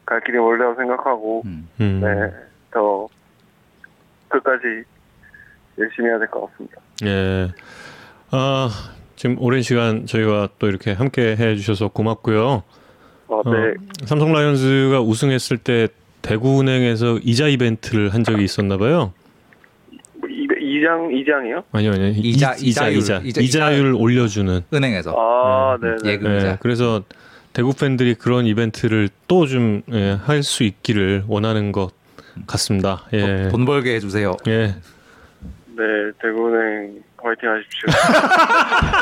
갈 0.06 0.20
길이 0.22 0.38
멀다고 0.38 0.74
생각하고, 0.76 1.42
음. 1.44 1.68
음. 1.80 2.00
네. 2.02 2.08
더 2.72 3.06
끝까지 4.28 4.64
열심히 5.78 6.08
해야 6.08 6.18
될 6.18 6.28
것 6.28 6.48
같습니다. 6.50 6.80
예. 7.04 7.48
아, 8.30 8.68
지금 9.16 9.36
오랜 9.40 9.62
시간 9.62 10.06
저희와 10.06 10.48
또 10.58 10.68
이렇게 10.68 10.92
함께 10.92 11.36
해 11.36 11.56
주셔서 11.56 11.88
고맙고요. 11.88 12.62
어, 13.28 13.40
어, 13.44 13.52
네. 13.54 13.74
삼성 14.04 14.32
라이온즈가 14.32 15.00
우승했을 15.00 15.56
때 15.58 15.88
대구은행에서 16.22 17.18
이자 17.22 17.46
이벤트를 17.48 18.12
한 18.12 18.24
적이 18.24 18.44
있었나 18.44 18.76
봐요. 18.76 19.12
뭐 20.14 20.28
이, 20.28 20.46
이장, 20.60 21.10
이장이요? 21.12 21.64
아니요, 21.72 21.92
아니요. 21.92 22.08
이자, 22.16 22.54
이- 22.58 22.68
이자, 22.68 22.88
이자, 22.88 23.20
이자, 23.24 23.40
이자율 23.40 23.94
올려주는. 23.94 24.60
은행에서. 24.72 25.14
아, 25.16 25.76
네. 25.80 25.88
네. 25.90 25.96
네. 26.02 26.10
예금. 26.12 26.30
예, 26.32 26.36
이자. 26.38 26.58
그래서 26.60 27.02
대구 27.52 27.74
팬들이 27.74 28.14
그런 28.14 28.46
이벤트를 28.46 29.08
또 29.26 29.46
좀 29.46 29.82
할수 30.24 30.62
있기를 30.64 31.24
원하는 31.26 31.72
것 31.72 31.90
같습니다. 32.46 33.04
예. 33.12 33.48
돈 33.48 33.64
벌게 33.64 33.94
해주세요. 33.96 34.36
예. 34.46 34.76
네, 35.76 35.82
대구은행 36.22 37.02
화이팅 37.22 37.50
하십시오. 37.50 39.00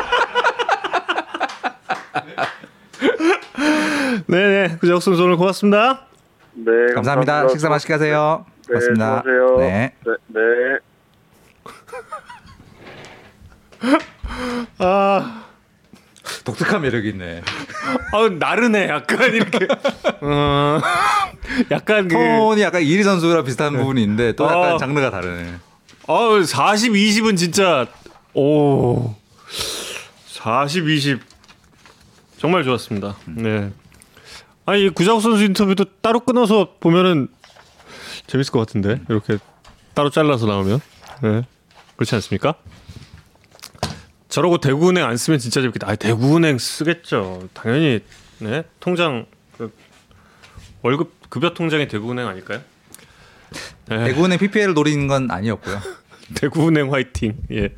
네네. 4.26 4.76
구적 4.80 5.02
선수 5.02 5.22
오늘 5.24 5.36
고맙습니다. 5.36 6.06
네, 6.54 6.92
감사합니다. 6.94 7.48
식사 7.48 7.68
맛있게 7.68 7.92
하세요. 7.94 8.44
네, 8.62 8.66
고맙습니다. 8.68 9.22
네. 9.58 9.92
네, 10.04 10.12
네. 10.28 10.40
아, 14.78 15.44
독특한 16.44 16.82
매력이 16.82 17.10
있네. 17.10 17.42
아 18.12 18.28
나르네. 18.28 18.88
약간 18.88 19.34
이렇게. 19.34 19.66
어, 20.20 20.80
약간 21.70 22.08
그. 22.08 22.14
톤이 22.14 22.62
약간 22.62 22.82
이리 22.82 23.02
선수랑 23.02 23.44
비슷한 23.44 23.76
부분이 23.76 24.02
있는데 24.02 24.32
또 24.32 24.44
약간 24.44 24.74
어. 24.74 24.78
장르가 24.78 25.10
다르네. 25.10 25.54
어, 26.06 26.42
40, 26.42 26.92
20은 26.92 27.36
진짜 27.36 27.86
오. 28.34 29.14
40, 30.26 30.88
20 30.88 31.20
정말 32.38 32.64
좋았습니다. 32.64 33.16
네. 33.26 33.70
아니 34.64 34.84
이 34.84 34.88
구자욱 34.90 35.20
선수 35.20 35.44
인터뷰도 35.44 35.86
따로 36.00 36.20
끊어서 36.20 36.74
보면은 36.80 37.28
재밌을 38.26 38.52
것 38.52 38.58
같은데 38.60 39.00
이렇게 39.08 39.38
따로 39.94 40.10
잘라서 40.10 40.46
나오면 40.46 40.80
네. 41.22 41.42
그렇지 41.96 42.14
않습니까? 42.14 42.54
저러고 44.28 44.58
대구은행 44.58 45.04
안 45.04 45.16
쓰면 45.16 45.38
진짜 45.38 45.60
재밌겠다. 45.60 45.88
아 45.88 45.96
대구은행 45.96 46.58
쓰겠죠. 46.58 47.48
당연히 47.54 48.00
네 48.38 48.62
통장 48.80 49.26
그 49.56 49.72
월급 50.82 51.30
급여 51.30 51.54
통장이 51.54 51.88
대구은행 51.88 52.26
아닐까요? 52.26 52.60
네. 53.88 54.04
대구은행 54.04 54.38
PPL을 54.38 54.74
노리는 54.74 55.06
건 55.06 55.30
아니었고요. 55.30 55.80
대구은행 56.36 56.92
화이팅. 56.92 57.36
예. 57.52 57.74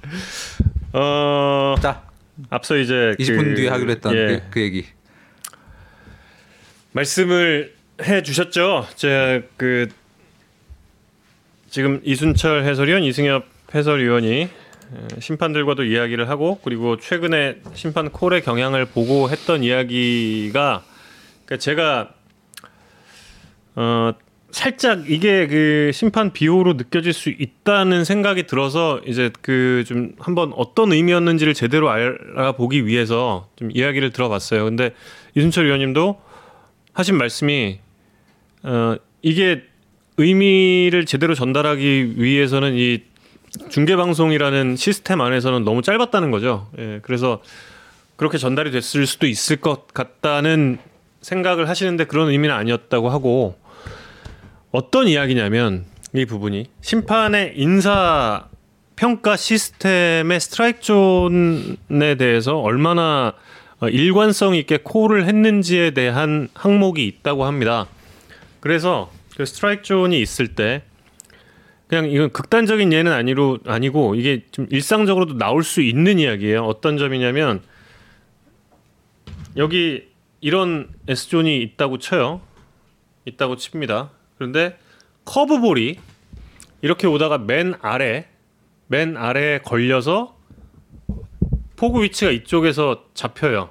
어 0.92 1.76
자, 1.80 2.02
앞서 2.48 2.76
이제 2.76 3.14
20분 3.18 3.44
그, 3.44 3.54
뒤에 3.54 3.68
하기로 3.68 3.90
했던 3.92 4.14
예, 4.16 4.26
그, 4.26 4.42
그 4.50 4.60
얘기. 4.60 4.86
말씀을 6.92 7.74
해 8.02 8.22
주셨죠. 8.22 8.88
제가 8.96 9.42
그 9.56 9.88
지금 11.68 12.00
이순철 12.02 12.64
해설위원, 12.64 13.04
이승엽 13.04 13.44
해설위원이 13.72 14.32
에, 14.42 14.50
심판들과도 15.18 15.84
이야기를 15.84 16.28
하고 16.28 16.60
그리고 16.64 16.96
최근에 16.98 17.60
심판 17.74 18.10
콜의 18.10 18.42
경향을 18.42 18.86
보고 18.86 19.30
했던 19.30 19.62
이야기가 19.62 20.82
그러니까 21.44 21.56
제가 21.58 22.10
어 23.76 24.12
살짝 24.50 25.08
이게 25.08 25.46
그 25.46 25.90
심판 25.94 26.32
비호로 26.32 26.72
느껴질 26.72 27.12
수 27.12 27.30
있다는 27.30 28.04
생각이 28.04 28.48
들어서 28.48 29.00
이제 29.06 29.30
그 29.42 29.84
좀 29.86 30.12
한번 30.18 30.52
어떤 30.56 30.92
의미였는지를 30.92 31.54
제대로 31.54 31.90
알아보기 31.90 32.86
위해서 32.86 33.48
좀 33.56 33.70
이야기를 33.72 34.10
들어봤어요. 34.10 34.64
근데 34.64 34.92
이순철 35.36 35.66
위원님도 35.66 36.20
하신 36.92 37.16
말씀이 37.16 37.78
어 38.64 38.96
이게 39.22 39.62
의미를 40.16 41.06
제대로 41.06 41.34
전달하기 41.34 42.14
위해서는 42.16 42.74
이 42.74 43.02
중계 43.68 43.96
방송이라는 43.96 44.76
시스템 44.76 45.20
안에서는 45.20 45.64
너무 45.64 45.82
짧았다는 45.82 46.30
거죠. 46.30 46.68
예, 46.78 47.00
그래서 47.02 47.42
그렇게 48.16 48.38
전달이 48.38 48.70
됐을 48.70 49.06
수도 49.06 49.26
있을 49.26 49.56
것 49.56 49.88
같다는 49.88 50.78
생각을 51.20 51.68
하시는데 51.68 52.04
그런 52.04 52.28
의미는 52.28 52.54
아니었다고 52.54 53.10
하고 53.10 53.56
어떤 54.70 55.08
이야기냐면 55.08 55.84
이 56.14 56.24
부분이 56.24 56.66
심판의 56.80 57.54
인사 57.56 58.46
평가 58.96 59.36
시스템의 59.36 60.38
스트라이크 60.40 60.80
존에 60.80 62.14
대해서 62.16 62.58
얼마나 62.58 63.34
어, 63.80 63.88
일관성 63.88 64.54
있게 64.54 64.80
콜을 64.82 65.26
했는지에 65.26 65.92
대한 65.92 66.48
항목이 66.54 67.06
있다고 67.06 67.46
합니다. 67.46 67.86
그래서 68.60 69.10
그 69.36 69.46
스트라이크 69.46 69.82
존이 69.82 70.20
있을 70.20 70.48
때 70.48 70.82
그냥 71.90 72.08
이건 72.08 72.30
극단적인 72.30 72.92
예는 72.92 73.10
아니로 73.10 73.58
아니고 73.66 74.14
이게 74.14 74.44
좀 74.52 74.68
일상적으로도 74.70 75.36
나올 75.38 75.64
수 75.64 75.82
있는 75.82 76.20
이야기예요. 76.20 76.64
어떤 76.64 76.96
점이냐면 76.96 77.62
여기 79.56 80.06
이런 80.40 80.88
S 81.08 81.28
존이 81.30 81.60
있다고 81.62 81.98
쳐요. 81.98 82.42
있다고 83.24 83.56
칩니다. 83.56 84.12
그런데 84.38 84.78
커브볼이 85.24 85.98
이렇게 86.82 87.08
오다가 87.08 87.38
맨 87.38 87.74
아래 87.82 88.28
맨 88.86 89.16
아래에 89.16 89.58
걸려서 89.58 90.38
포구 91.74 92.04
위치가 92.04 92.30
이쪽에서 92.30 93.06
잡혀요. 93.14 93.68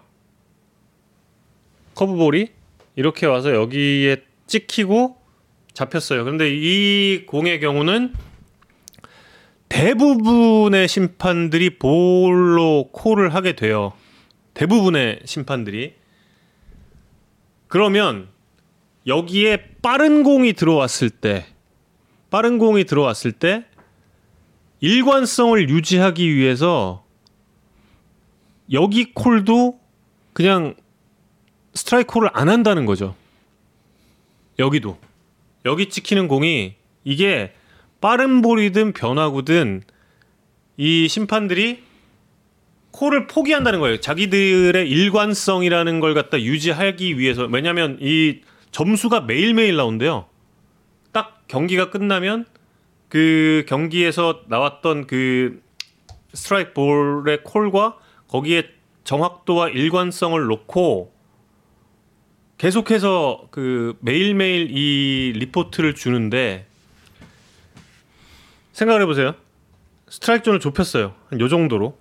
커브볼이 1.96 2.50
이렇게 2.98 3.28
와서 3.28 3.56
여기에 3.56 4.24
찍히고 4.46 5.19
잡혔어요. 5.80 6.26
그런데 6.26 6.50
이 6.54 7.26
공의 7.26 7.60
경우는 7.62 8.14
대부분의 9.70 10.88
심판들이 10.90 11.78
볼로 11.78 12.90
콜을 12.92 13.34
하게 13.34 13.56
돼요. 13.56 13.94
대부분의 14.56 15.22
심판들이. 15.24 15.94
그러면 17.68 18.28
여기에 19.08 19.76
빠른 19.82 20.24
공이 20.24 20.54
들어왔을 20.54 21.10
때 21.10 21.46
빠른 22.30 22.58
공이 22.58 22.84
들어왔을 22.84 23.32
때 23.32 23.64
일관성을 24.82 25.70
유지하기 25.70 26.36
위해서 26.36 27.06
여기 28.72 29.14
콜도 29.14 29.80
그냥 30.34 30.76
스트라이크 31.74 32.14
콜을 32.14 32.30
안 32.34 32.50
한다는 32.50 32.86
거죠. 32.86 33.16
여기도 34.58 34.98
여기 35.70 35.88
찍히는 35.88 36.28
공이 36.28 36.74
이게 37.04 37.54
빠른 38.02 38.42
볼이든 38.42 38.94
변화구든 38.94 39.84
이 40.78 41.08
심판들이 41.08 41.84
콜을 42.92 43.28
포기한다는 43.28 43.80
거예요. 43.80 44.00
자기들의 44.00 44.90
일관성이라는 44.90 46.00
걸 46.00 46.16
갖다 46.16 46.42
유지하기 46.42 47.20
위해서 47.20 47.46
왜냐하면 47.46 48.00
이 48.02 48.42
점수가 48.72 49.22
매일매일 49.22 49.76
나온대요. 49.76 50.26
딱 51.12 51.44
경기가 51.48 51.92
끝나면 51.92 52.46
그 53.08 53.64
경기에서 53.68 54.42
나왔던 54.48 55.06
그 55.06 55.62
스트라이크 56.34 56.74
볼의 56.74 57.44
콜과 57.44 57.98
거기에 58.28 58.64
정확도와 59.04 59.70
일관성을 59.70 60.42
놓고 60.42 61.14
계속해서 62.60 63.48
그 63.52 63.98
매일매일 64.02 64.68
이 64.70 65.32
리포트를 65.38 65.96
주는데 65.96 66.68
생각을 68.74 69.02
해보세요. 69.02 69.34
스트라이크 70.10 70.44
존을 70.44 70.60
좁혔어요. 70.60 71.16
한 71.30 71.40
요 71.40 71.48
정도로. 71.48 71.98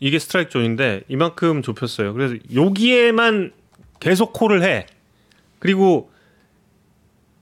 이게 0.00 0.20
스트라이크 0.20 0.50
존인데 0.50 1.02
이만큼 1.08 1.62
좁혔어요. 1.62 2.14
그래서 2.14 2.36
여기에만 2.54 3.52
계속 3.98 4.32
콜을 4.32 4.62
해. 4.62 4.86
그리고 5.58 6.12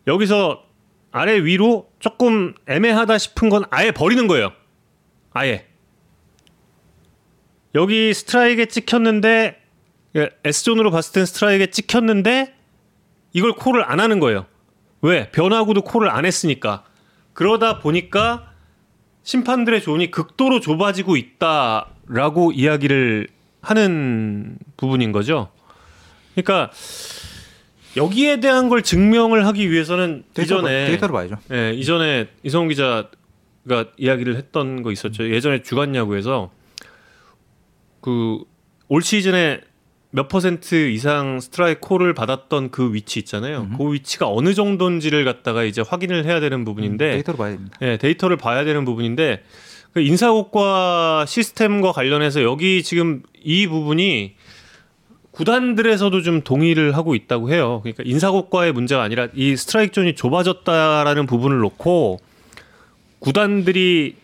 여기서 0.07 0.65
아래 1.13 1.39
위로 1.45 1.91
조금 1.99 2.55
애매하다 2.67 3.19
싶은 3.19 3.51
건 3.51 3.65
아예 3.69 3.91
버리는 3.91 4.27
거예요. 4.27 4.53
아예. 5.33 5.67
여기 7.75 8.15
스트라이크에 8.15 8.67
찍혔는데 8.67 9.61
S존으로 10.45 10.91
봤을 10.91 11.13
땐 11.13 11.27
스트라이크에 11.27 11.67
찍혔는데 11.67 12.55
이걸 13.33 13.53
콜을 13.53 13.85
안 13.85 14.01
하는 14.01 14.19
거예요. 14.21 14.47
왜? 15.03 15.31
변화구도 15.31 15.83
콜을 15.83 16.09
안 16.09 16.25
했으니까. 16.25 16.85
그러다 17.33 17.81
보니까 17.81 18.53
심판들의 19.23 19.83
존이 19.83 20.11
극도로 20.11 20.61
좁아지고 20.61 21.17
있다라고 21.17 22.53
이야기를 22.53 23.29
하는 23.61 24.59
부분인 24.77 25.13
거죠. 25.13 25.51
그러니까 26.35 26.71
여기에 27.97 28.41
대한 28.41 28.69
걸 28.69 28.83
증명을 28.83 29.47
하기 29.47 29.71
위해서는 29.71 30.25
데이터, 30.35 30.57
이전에 30.57 30.87
데이터로 30.87 31.13
봐야죠. 31.13 31.37
예, 31.53 31.73
이전에 31.73 32.29
이성훈 32.43 32.69
기자가 32.69 33.09
이야기를 33.97 34.37
했던 34.37 34.83
거 34.83 34.93
있었죠. 34.93 35.29
예전에 35.31 35.63
주간 35.63 35.95
야구에서 35.95 36.51
그 38.01 38.45
올 38.89 39.03
시즌에 39.03 39.61
몇 40.11 40.29
퍼센트 40.29 40.89
이상 40.89 41.41
스트라이크 41.41 41.81
콜을 41.81 42.15
받았던 42.15 42.71
그 42.71 42.95
위치 42.95 43.19
있잖아요. 43.19 43.69
그 43.77 43.93
위치가 43.93 44.29
어느 44.31 44.55
정도인지를 44.55 45.25
갖다가 45.25 45.65
이제 45.65 45.83
확인을 45.87 46.25
해야 46.25 46.41
되는 46.41 46.65
부분인데 46.65 47.11
데이터로 47.11 47.37
봐야 47.39 47.51
됩니다. 47.51 47.79
예, 47.83 47.97
데이터를 47.99 48.37
봐야 48.37 48.65
되는 48.65 48.85
부분인데 48.85 49.43
그 49.93 50.01
인사고과 50.01 51.25
시스템과 51.27 51.93
관련해서 51.93 52.43
여기 52.43 52.83
지금 52.83 53.23
이 53.43 53.67
부분이 53.67 54.35
구단들에서도 55.33 56.23
좀 56.23 56.43
동의를 56.43 56.97
하고 56.97 57.15
있다고 57.15 57.53
해요. 57.53 57.81
그러니까 57.83 58.03
인사고과의 58.07 58.73
문제가 58.73 59.03
아니라 59.03 59.29
이 59.35 59.55
스트라이크 59.57 59.93
존이 59.93 60.15
좁아졌다라는 60.15 61.27
부분을 61.27 61.59
놓고 61.59 62.21
구단들이 63.19 64.17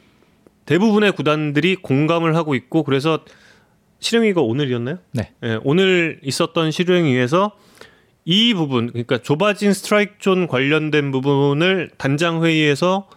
대부분의 0.65 1.13
구단들이 1.13 1.77
공감을 1.77 2.35
하고 2.37 2.55
있고 2.55 2.83
그래서 2.83 3.21
실행위가 4.03 4.41
오늘이었나요? 4.43 4.99
네. 5.13 5.31
예, 5.45 5.59
오늘 5.63 6.19
있었던 6.23 6.71
실행위에서 6.71 7.53
이 8.25 8.53
부분 8.53 8.89
그러니까 8.89 9.19
좁아진 9.19 9.73
스트라이크 9.73 10.15
존 10.19 10.47
관련된 10.47 11.11
부분을 11.13 11.91
단장 11.97 12.45
회의에서 12.45 13.09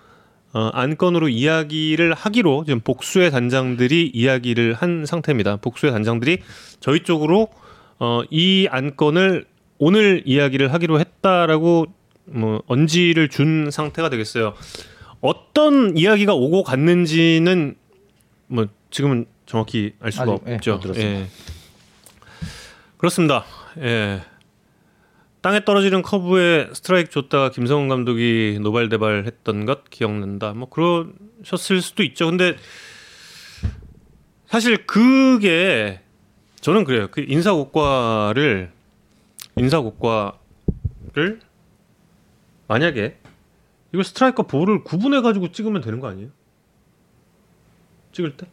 어, 0.53 0.69
안건으로 0.73 1.27
이야기를 1.27 2.13
하기로 2.13 2.63
지금 2.65 2.79
복수의 2.79 3.29
단장들이 3.31 4.11
이야기를 4.13 4.73
한 4.73 5.05
상태입니다. 5.05 5.57
복수의 5.57 5.91
단장들이 5.91 6.39
저희 6.79 7.01
쪽으로 7.03 7.49
어, 7.99 8.21
이 8.29 8.67
안건을 8.69 9.45
오늘 9.77 10.21
이야기를 10.25 10.71
하기로 10.71 10.99
했다라고 10.99 11.87
뭐 12.25 12.61
언질을 12.67 13.27
준 13.29 13.69
상태가 13.71 14.09
되겠어요. 14.09 14.53
어떤 15.19 15.97
이야기가 15.97 16.33
오고 16.33 16.63
갔는지는 16.63 17.75
뭐 18.47 18.67
지금은 18.91 19.25
정확히 19.45 19.93
알 19.99 20.11
수가 20.11 20.33
아직, 20.33 20.43
예, 20.47 20.55
없죠. 20.55 20.73
못 20.73 20.79
들었습니다. 20.79 21.19
예. 21.19 21.27
그렇습니다. 22.97 23.45
예. 23.79 24.21
땅에 25.41 25.63
떨어지는 25.63 26.01
커브에 26.01 26.69
스트라이크 26.73 27.11
줬다가 27.11 27.51
김성훈 27.51 27.87
감독이 27.87 28.57
노발대발 28.61 29.25
했던 29.25 29.65
것 29.65 29.89
기억난다. 29.91 30.53
뭐 30.53 30.67
그러셨을 30.69 31.81
수도 31.81 32.01
있죠. 32.01 32.25
근데 32.25 32.55
사실 34.47 34.87
그게 34.87 36.01
저는 36.61 36.83
그래요. 36.83 37.09
그 37.11 37.23
인사고과를 37.27 38.71
인사고과를 39.57 40.39
만약에 42.67 43.19
이걸 43.93 44.03
스트라이크와 44.03 44.47
볼을 44.47 44.83
구분해 44.83 45.21
가지고 45.21 45.51
찍으면 45.51 45.81
되는 45.81 45.99
거 45.99 46.07
아니에요? 46.07 46.29
찍을 48.13 48.35
때? 48.35 48.47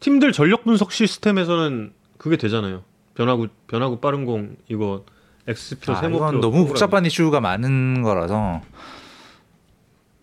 팀들 0.00 0.32
전력 0.32 0.64
분석 0.64 0.92
시스템에서는 0.92 1.92
그게 2.18 2.36
되잖아요. 2.36 2.82
변화구 3.14 3.48
변화구 3.66 4.00
빠른 4.00 4.24
공 4.24 4.56
이거 4.68 5.04
엑스피로 5.46 5.94
아, 5.96 6.00
세모표 6.00 6.16
이건 6.16 6.40
너무 6.40 6.66
복잡한 6.66 7.04
이슈가 7.06 7.40
많은 7.40 8.02
거라서 8.02 8.62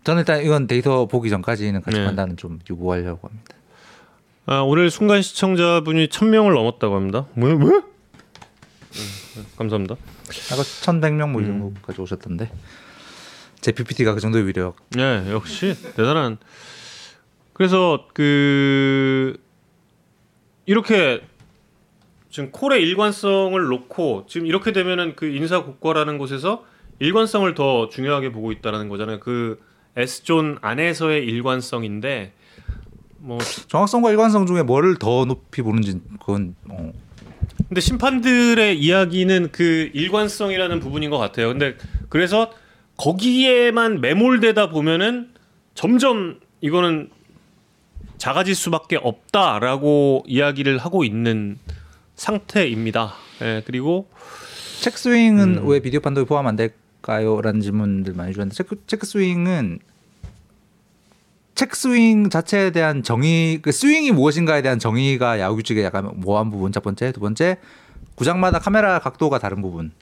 저는 0.04 0.20
일단 0.22 0.42
이건 0.42 0.66
데이터 0.66 1.06
보기 1.06 1.30
전까지는 1.30 1.82
같이 1.82 1.98
네. 1.98 2.04
판단은 2.04 2.36
좀 2.36 2.58
유보하려고 2.68 3.28
합니다. 3.28 3.54
아, 4.46 4.60
오늘 4.60 4.90
순간 4.90 5.20
시청자분이 5.22 6.08
1000명을 6.08 6.54
넘었다고 6.54 6.96
합니다. 6.96 7.26
뭐 7.34 7.54
뭐? 7.54 7.70
음, 7.70 9.46
감사합니다. 9.56 9.94
아까 10.52 10.62
1,100명 10.62 11.30
뭐이 11.30 11.44
정도까지 11.44 12.00
오셨던데 12.00 12.50
제 13.60 13.72
PPT가 13.72 14.14
그 14.14 14.20
정도의 14.20 14.46
위력. 14.46 14.76
네, 14.90 15.30
역시 15.30 15.74
대단한. 15.94 16.38
그래서 17.52 18.06
그 18.14 19.36
이렇게 20.68 21.22
지금 22.28 22.50
콜의 22.52 22.82
일관성을 22.82 23.58
놓고 23.58 24.26
지금 24.28 24.46
이렇게 24.46 24.70
되면은 24.72 25.16
그 25.16 25.26
인사 25.26 25.64
국과라는 25.64 26.18
곳에서 26.18 26.66
일관성을 26.98 27.52
더 27.54 27.88
중요하게 27.88 28.32
보고 28.32 28.52
있다라는 28.52 28.90
거잖아요. 28.90 29.18
그 29.18 29.58
S존 29.96 30.58
안에서의 30.60 31.24
일관성인데 31.24 32.34
뭐 33.16 33.38
정확성과 33.68 34.10
일관성 34.10 34.44
중에 34.44 34.62
뭐를 34.62 34.96
더 34.98 35.24
높이 35.24 35.62
보는지 35.62 36.02
그건 36.20 36.54
어, 36.68 36.92
근데 37.66 37.80
심판들의 37.80 38.78
이야기는 38.78 39.48
그 39.50 39.90
일관성이라는 39.94 40.80
부분인 40.80 41.08
것 41.08 41.16
같아요. 41.16 41.48
근데 41.48 41.76
그래서 42.10 42.52
거기에만 42.98 44.02
매몰되다 44.02 44.68
보면은 44.68 45.30
점점 45.72 46.40
이거는 46.60 47.08
작아질 48.18 48.54
수밖에 48.54 48.96
없다라고 48.96 50.24
이야기를 50.26 50.78
하고 50.78 51.04
있는 51.04 51.58
상태입니다. 52.16 53.14
예, 53.42 53.62
그리고 53.64 54.08
체크 54.80 54.98
스윙은 54.98 55.58
음. 55.58 55.68
왜 55.68 55.80
비디오 55.80 56.00
판독에 56.00 56.26
포함 56.26 56.46
안 56.46 56.56
될까요? 56.56 57.40
라는 57.40 57.60
질문들 57.60 58.14
많이 58.14 58.32
주셨는데 58.32 58.54
체크, 58.54 58.82
체크 58.86 59.06
스윙은 59.06 59.78
체크 61.54 61.76
스윙 61.76 62.30
자체에 62.30 62.70
대한 62.70 63.02
정의 63.02 63.60
그 63.62 63.72
스윙이 63.72 64.12
무엇인가에 64.12 64.62
대한 64.62 64.78
정의가 64.78 65.40
야구 65.40 65.56
규칙에 65.56 65.82
약간 65.82 66.12
모호한 66.14 66.50
부분 66.50 66.70
첫 66.70 66.82
번째 66.82 67.10
두 67.12 67.20
번째 67.20 67.58
구장마다 68.14 68.58
카메라 68.60 68.98
각도가 69.00 69.38
다른 69.38 69.62
부분 69.62 69.92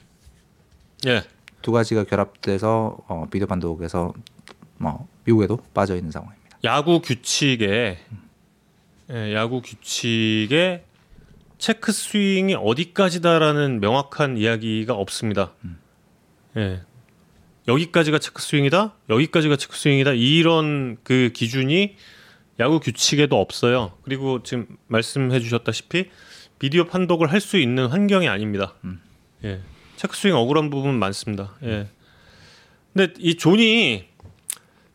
예, 1.07 1.23
두 1.61 1.71
가지가 1.71 2.03
결합돼서 2.03 2.97
어, 3.07 3.25
비디오 3.31 3.47
판독에서 3.47 4.13
뭐 4.77 5.07
미국에도 5.25 5.57
빠져 5.73 5.95
있는 5.95 6.11
상황입니다. 6.11 6.36
야구 6.63 7.01
규칙에 7.01 7.97
예, 9.09 9.33
야구 9.33 9.61
규칙에 9.61 10.83
체크 11.57 11.91
스윙이 11.91 12.55
어디까지다라는 12.55 13.79
명확한 13.79 14.37
이야기가 14.37 14.93
없습니다. 14.93 15.53
예. 16.57 16.81
여기까지가 17.67 18.19
체크 18.19 18.41
스윙이다. 18.41 18.95
여기까지가 19.09 19.55
체크 19.57 19.75
스윙이다. 19.75 20.13
이런 20.13 20.97
그 21.03 21.31
기준이 21.33 21.95
야구 22.59 22.79
규칙에도 22.79 23.39
없어요. 23.39 23.93
그리고 24.03 24.43
지금 24.43 24.67
말씀해 24.87 25.39
주셨다시피 25.39 26.09
비디오 26.59 26.85
판독을 26.85 27.31
할 27.31 27.39
수 27.39 27.57
있는 27.57 27.87
환경이 27.87 28.27
아닙니다. 28.27 28.73
예. 29.43 29.61
체크 29.95 30.15
스윙 30.15 30.35
억울한 30.35 30.69
부분 30.69 30.95
많습니다. 30.99 31.55
예. 31.63 31.87
근데 32.93 33.13
이 33.19 33.35
존이 33.35 34.05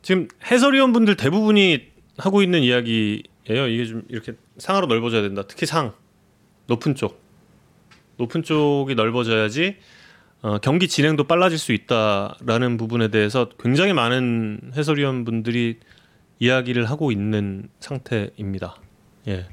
지금 0.02 0.28
해설위원분들 0.50 1.16
대부분이 1.16 1.92
하고 2.18 2.42
있는 2.42 2.62
이야기예요. 2.62 3.68
이게 3.68 3.86
좀 3.86 4.02
이렇게 4.08 4.34
상하로 4.58 4.86
넓어져야 4.86 5.22
된다. 5.22 5.42
특히 5.46 5.66
상 5.66 5.92
높은 6.66 6.94
쪽 6.94 7.22
높은 8.16 8.42
쪽이 8.42 8.94
넓어져야지 8.94 9.76
어, 10.42 10.58
경기 10.58 10.88
진행도 10.88 11.24
빨라질 11.24 11.56
수 11.56 11.72
있다라는 11.72 12.76
부분에 12.76 13.08
대해서 13.08 13.48
굉장히 13.60 13.92
많은 13.92 14.72
해설위원분들이 14.76 15.78
이야기를 16.40 16.90
하고 16.90 17.12
있는 17.12 17.68
상태입니다. 17.78 18.76
예. 19.28 19.46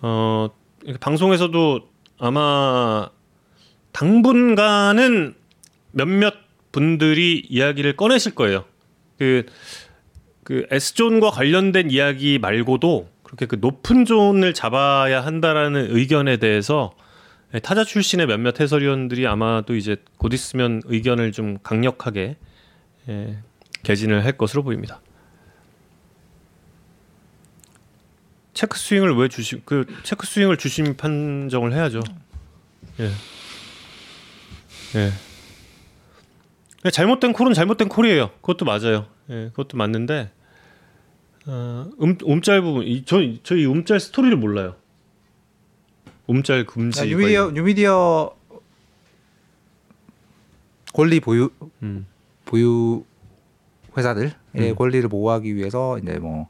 어, 0.00 0.48
이렇게 0.82 0.98
방송에서도 0.98 1.90
아마 2.18 3.10
당분간은 3.92 5.34
몇몇 5.92 6.34
분들이 6.72 7.44
이야기를 7.48 7.96
꺼내실 7.96 8.34
거예요. 8.34 8.64
그, 9.18 9.46
그 10.44 10.66
S존과 10.70 11.30
관련된 11.30 11.90
이야기 11.90 12.38
말고도 12.38 13.08
그렇게 13.22 13.46
그 13.46 13.56
높은 13.60 14.04
존을 14.04 14.54
잡아야 14.54 15.24
한다라는 15.24 15.96
의견에 15.96 16.36
대해서 16.36 16.94
타자 17.62 17.84
출신의 17.84 18.26
몇몇 18.26 18.60
해설위원들이 18.60 19.26
아마도 19.26 19.74
이제 19.74 19.96
곧 20.18 20.32
있으면 20.32 20.82
의견을 20.84 21.32
좀 21.32 21.58
강력하게 21.62 22.36
예, 23.08 23.38
개진을 23.82 24.24
할 24.24 24.32
것으로 24.32 24.62
보입니다. 24.62 25.00
체크 28.52 28.78
스윙을 28.78 29.16
왜 29.16 29.28
주심 29.28 29.60
그 29.64 29.86
체크 30.02 30.26
스윙을 30.26 30.56
주심 30.56 30.96
판정을 30.96 31.72
해야죠. 31.72 32.00
예. 33.00 33.10
예. 34.96 35.12
그냥 36.86 36.92
잘못된 36.92 37.32
콜은 37.32 37.52
잘못된 37.52 37.88
콜이에요. 37.88 38.30
그것도 38.42 38.64
맞아요. 38.64 39.06
예, 39.28 39.48
그것도 39.48 39.76
맞는데 39.76 40.30
어, 41.46 41.86
음, 42.00 42.16
음짤 42.24 42.62
부분 42.62 42.86
이, 42.86 43.04
저, 43.04 43.18
저이 43.42 43.66
음짤 43.66 43.98
스토리를 43.98 44.36
몰라요. 44.36 44.76
음짤 46.30 46.64
금지. 46.64 47.00
아, 47.00 47.04
뉴미디어 47.04 47.50
뉴미디어 47.50 48.36
권리 50.92 51.18
보유 51.18 51.50
음. 51.82 52.06
보유 52.44 53.02
회사들의 53.98 54.32
음. 54.54 54.74
권리를 54.76 55.08
보호하기 55.08 55.56
위해서 55.56 55.98
이제 55.98 56.20
뭐 56.20 56.48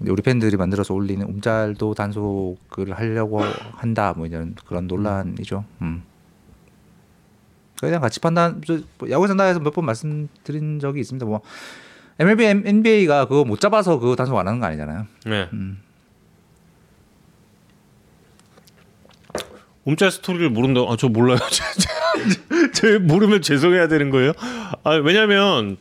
우리 0.00 0.20
팬들이 0.20 0.56
만들어서 0.56 0.94
올리는 0.94 1.24
움짤도 1.24 1.94
단속을 1.94 2.92
하려고 2.92 3.40
한다 3.40 4.14
뭐 4.16 4.26
이런 4.26 4.56
그런 4.66 4.88
논란이죠. 4.88 5.64
음. 5.82 6.02
그냥 7.80 8.00
같이 8.00 8.20
판단 8.20 8.62
저, 8.66 8.78
뭐 8.98 9.10
야구 9.10 9.26
산다에서 9.26 9.60
몇 9.60 9.72
번 9.74 9.84
말씀드린 9.84 10.78
적이 10.80 11.00
있습니다. 11.00 11.26
뭐 11.26 11.40
MLB, 12.18 12.44
NBA가 12.46 13.26
그거 13.26 13.44
못 13.44 13.60
잡아서 13.60 13.98
그거 13.98 14.16
단속 14.16 14.36
안 14.38 14.48
하는 14.48 14.58
거 14.60 14.66
아니잖아요. 14.66 15.06
네. 15.26 15.48
음. 15.52 15.82
음짤 19.86 20.10
스토리를 20.10 20.50
모른다. 20.50 20.80
아, 20.88 20.96
저 20.98 21.08
몰라요. 21.08 21.38
제, 21.50 21.62
제 22.72 22.98
모르면 22.98 23.42
죄송해야 23.42 23.86
되는 23.88 24.10
거예요. 24.10 24.32
아, 24.82 24.90
왜냐면 24.94 25.76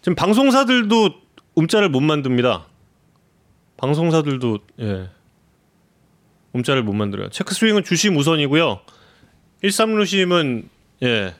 지금 0.00 0.14
방송사들도 0.14 1.10
음짤을 1.58 1.88
못 1.90 2.00
만듭니다. 2.00 2.66
방송사들도 3.76 4.58
예. 4.80 5.10
음짤을 6.56 6.82
못 6.84 6.92
만들어요. 6.94 7.28
체크 7.30 7.54
스윙은 7.54 7.84
주심 7.84 8.16
우선이고요. 8.16 8.80
1삼루심은 9.62 10.68
예. 11.04 11.34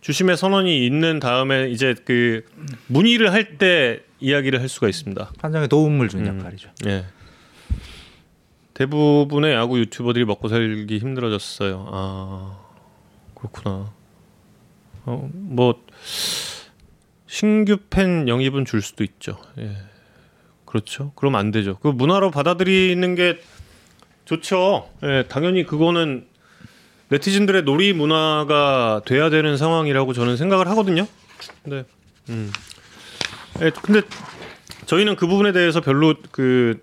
주심의 0.00 0.36
선언이 0.36 0.86
있는 0.86 1.18
다음에 1.18 1.68
이제 1.70 1.94
그 2.04 2.44
문의를 2.86 3.32
할 3.32 3.58
때 3.58 4.00
이야기를 4.20 4.60
할 4.60 4.68
수가 4.68 4.88
있습니다. 4.88 5.32
판정에 5.38 5.66
도움을 5.66 6.08
주는 6.08 6.26
음. 6.26 6.38
역할이죠. 6.38 6.70
예. 6.86 7.04
대부분의 8.74 9.54
야구 9.54 9.78
유튜버들이 9.78 10.24
먹고 10.24 10.48
살기 10.48 10.98
힘들어졌어요. 10.98 11.86
아 11.90 12.58
그렇구나. 13.34 13.92
어, 15.06 15.30
뭐 15.32 15.82
신규 17.26 17.78
팬 17.90 18.28
영입은 18.28 18.64
줄 18.64 18.82
수도 18.82 19.02
있죠. 19.04 19.38
예. 19.58 19.76
그렇죠. 20.64 21.12
그럼 21.14 21.36
안 21.36 21.50
되죠. 21.50 21.78
그 21.78 21.88
문화로 21.88 22.30
받아들이는 22.30 23.14
게 23.14 23.38
좋죠. 24.24 24.90
예, 25.04 25.24
당연히 25.28 25.64
그거는 25.64 26.26
네티즌들의 27.08 27.62
놀이 27.62 27.92
문화가 27.92 29.00
돼야 29.04 29.30
되는 29.30 29.56
상황이라고 29.56 30.12
저는 30.12 30.36
생각을 30.36 30.68
하거든요. 30.68 31.06
근데 31.62 31.84
음. 32.28 32.50
예, 33.60 33.70
근데 33.70 34.02
저희는 34.86 35.16
그 35.16 35.26
부분에 35.26 35.52
대해서 35.52 35.80
별로 35.80 36.14
그 36.30 36.78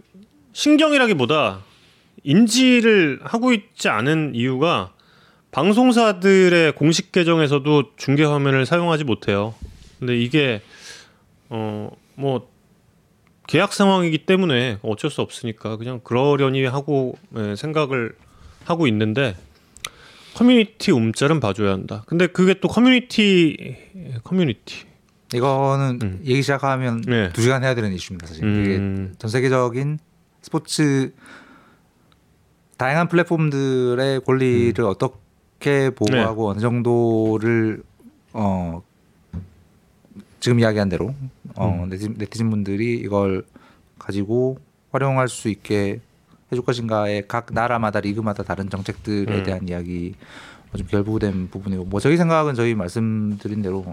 신경이라기보다 0.54 1.62
인지를 2.24 3.20
하고 3.24 3.54
있지 3.54 3.90
않은 3.90 4.34
이유가 4.36 4.92
방송사들의 5.52 6.74
공식 6.74 7.12
계정에서도 7.12 7.96
중계 7.98 8.24
화면을 8.24 8.66
사용하지 8.66 9.04
못해요. 9.04 9.54
근데 10.00 10.18
이게 10.18 10.62
어 11.50 11.92
뭐 12.16 12.50
계약 13.48 13.74
상황이기 13.74 14.20
때문에 14.20 14.80
어쩔 14.82 15.10
수 15.12 15.22
없으니까 15.22 15.78
그냥 15.78 16.00
그러려니 16.04 16.66
하고 16.66 17.18
예, 17.38 17.56
생각을 17.56 18.16
하고 18.66 18.88
있는데 18.88 19.36
커뮤니티 20.36 20.92
움짤은 20.92 21.40
봐줘야 21.40 21.72
한다. 21.72 22.04
근데 22.08 22.28
그게 22.28 22.56
또 22.60 22.68
커뮤니티 22.68 23.76
커뮤니티 24.24 24.86
이거는 25.34 26.00
음. 26.02 26.22
얘기 26.26 26.42
시작하면 26.42 27.02
네. 27.02 27.30
두 27.34 27.42
시간 27.42 27.64
해야 27.64 27.76
되는 27.76 27.92
이슈입니다. 27.94 28.28
사실 28.28 28.44
이게 28.44 28.78
음, 28.78 29.16
전 29.18 29.30
세계적인 29.30 30.00
스포츠 30.42 31.14
다양한 32.78 33.08
플랫폼들의 33.08 34.22
권리를 34.22 34.84
어떻게 34.86 35.90
보호하고 35.92 36.50
어느 36.50 36.60
정도를 36.60 37.84
어 38.34 38.82
지금 40.40 40.60
이야기한 40.60 40.90
대로 40.90 41.16
어 41.56 41.86
네티즌, 41.90 42.16
네티즌 42.18 42.50
분들이 42.50 42.96
이걸 42.96 43.46
가지고 43.98 44.58
활용할 44.92 45.30
수 45.30 45.50
있게 45.50 46.02
해줄 46.54 46.64
것인가에 46.64 47.24
각 47.28 47.48
나라마다 47.52 48.00
리그마다 48.00 48.44
다른 48.44 48.70
정책들에 48.70 49.40
음. 49.40 49.44
대한 49.44 49.68
이야기 49.68 50.16
좀 50.78 50.88
결부된 50.88 51.50
부분이고 51.50 51.86
뭐 51.86 52.00
저희 52.00 52.18
생각은 52.18 52.56
저희 52.56 52.74
말씀드린 52.74 53.62
대로 53.62 53.84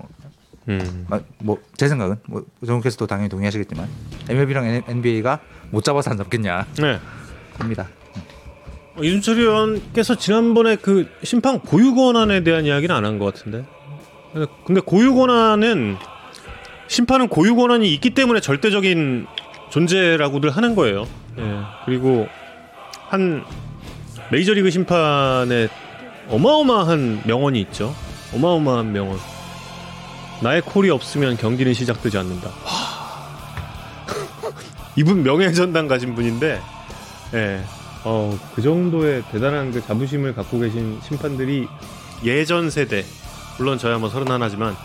음. 0.69 1.07
뭐제 1.39 1.89
생각은 1.89 2.17
뭐 2.27 2.45
정우께서도 2.65 3.07
당연히 3.07 3.29
동의하시겠지만 3.29 3.89
MLB랑 4.29 4.83
NBA가 4.87 5.41
못 5.71 5.83
잡아서 5.85 6.11
안 6.11 6.17
잡겠냐 6.17 6.67
네. 6.81 6.99
겁니다. 7.59 7.89
어, 8.97 9.03
이준철 9.03 9.39
의원께서 9.39 10.15
지난번에 10.15 10.77
그 10.77 11.09
심판 11.23 11.61
고유 11.61 11.95
권한에 11.95 12.43
대한 12.45 12.65
이야기는 12.65 12.95
안 12.95 13.05
한 13.05 13.19
것 13.19 13.35
같은데. 13.35 13.65
근데 14.65 14.81
고유 14.81 15.15
권한은 15.15 15.97
심판은 16.89 17.29
고유 17.29 17.57
권한이 17.57 17.93
있기 17.95 18.11
때문에 18.11 18.41
절대적인 18.41 19.27
존재라고들 19.71 20.51
하는 20.51 20.75
거예요. 20.75 21.07
예. 21.39 21.61
그리고 21.85 22.27
한 23.11 23.45
메이저리그 24.31 24.71
심판에 24.71 25.69
어마어마한 26.29 27.23
명언이 27.27 27.61
있죠. 27.63 27.93
어마어마한 28.33 28.93
명언. 28.93 29.19
나의 30.41 30.63
콜이 30.63 30.91
없으면 30.91 31.37
경기는 31.37 31.75
시작되지 31.75 32.19
않는다. 32.19 32.51
와. 32.65 34.53
이분 34.95 35.25
명예전당 35.25 35.89
가진 35.89 36.15
분인데, 36.15 36.61
예. 37.35 37.61
어, 38.05 38.39
그 38.55 38.63
정도의 38.63 39.25
대단한 39.33 39.73
그 39.73 39.85
자부심을 39.85 40.37
갖고 40.37 40.61
계신 40.61 41.01
심판들이 41.03 41.67
예전 42.25 42.71
세대, 42.71 43.05
물론 43.59 43.77
저야 43.77 43.99
뭐 43.99 44.09
서른 44.09 44.31
하나지만 44.31 44.77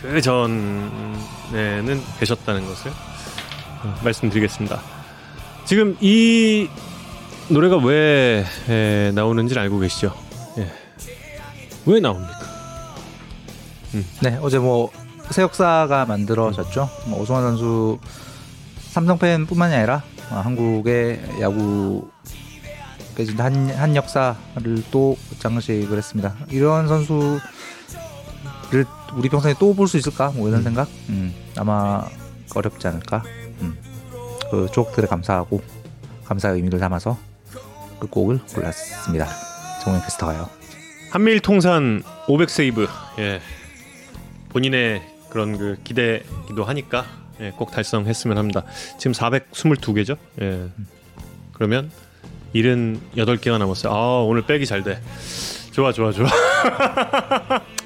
그 0.00 0.20
전에는 0.20 2.00
계셨다는 2.20 2.66
것을 2.66 2.92
어, 3.82 4.00
말씀드리겠습니다. 4.04 4.97
지금 5.68 5.96
이 6.00 6.68
노래가 7.48 7.76
왜 7.76 8.44
에, 8.68 9.12
나오는지를 9.14 9.60
알고 9.62 9.78
계시죠? 9.80 10.14
예. 10.58 10.70
왜 11.86 12.00
나옵니까? 12.00 12.38
네 14.22 14.38
어제 14.42 14.58
뭐 14.58 14.90
새 15.30 15.42
역사가 15.42 16.06
만들어졌죠. 16.06 16.88
뭐 17.06 17.20
오승환 17.20 17.42
선수 17.42 17.98
삼성 18.92 19.18
팬뿐만이 19.18 19.74
아니라 19.74 20.02
어, 20.30 20.36
한국의 20.36 21.20
야구 21.40 22.08
한, 23.36 23.68
한 23.70 23.94
역사를 23.96 24.36
또 24.90 25.18
장식을 25.38 25.98
했습니다. 25.98 26.34
이런 26.50 26.88
선수를 26.88 27.40
우리 29.14 29.28
평생에 29.28 29.54
또 29.58 29.74
볼 29.74 29.86
수 29.86 29.98
있을까? 29.98 30.32
뭐 30.34 30.48
이런 30.48 30.62
생각? 30.62 30.88
음, 31.10 31.34
아마 31.56 32.04
어렵지 32.54 32.86
않을까? 32.86 33.22
음. 34.52 34.66
그 34.66 34.68
조각들에 34.72 35.06
감사하고 35.06 35.62
감사의 36.24 36.56
의미를 36.56 36.78
담아서 36.78 37.18
그 37.98 38.06
곡을 38.06 38.40
골랐습니다. 38.54 39.26
정우영 39.82 40.02
캐스터가요. 40.04 40.48
한미일 41.10 41.40
통산 41.40 42.02
500 42.26 42.50
세이브. 42.50 42.86
예. 43.18 43.40
본인의 44.50 45.02
그런 45.30 45.56
그 45.58 45.76
기대기도 45.84 46.64
하니까 46.64 47.04
예, 47.40 47.50
꼭 47.50 47.70
달성했으면 47.70 48.36
합니다. 48.38 48.64
지금 48.98 49.12
422개죠. 49.12 50.16
예. 50.40 50.68
그러면 51.52 51.90
78개가 52.54 53.58
남았어요. 53.58 53.92
아, 53.92 54.22
오늘 54.22 54.42
빼기 54.42 54.66
잘 54.66 54.82
돼. 54.82 55.00
좋아, 55.72 55.92
좋아, 55.92 56.10
좋아. 56.10 56.26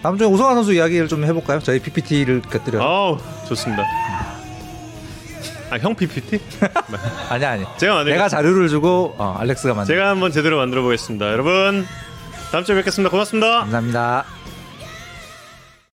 다음 0.03 0.17
주에 0.19 0.27
오성환 0.27 0.55
선수 0.55 0.73
이야기를 0.73 1.09
좀 1.09 1.25
해볼까요? 1.25 1.61
저희 1.61 1.79
PPT를 1.81 2.43
곁들여. 2.43 2.81
아우, 2.81 3.19
좋습니다. 3.49 3.85
아, 5.73 5.79
형 5.79 5.95
PPT? 5.95 6.39
아니 7.31 7.45
아니. 7.47 7.65
제가 7.79 7.95
만들 7.95 8.13
내가 8.13 8.29
자료를 8.29 8.69
주고 8.69 9.15
어, 9.17 9.37
알렉스가 9.41 9.73
만든. 9.73 9.95
제가 9.95 10.11
한번 10.11 10.31
제대로 10.31 10.59
만들어 10.59 10.83
보겠습니다. 10.83 11.33
여러분, 11.33 11.87
다음 12.51 12.63
주에 12.63 12.77
뵙겠습니다. 12.77 13.11
고맙습니다. 13.11 13.61
감사합니다. 13.61 14.42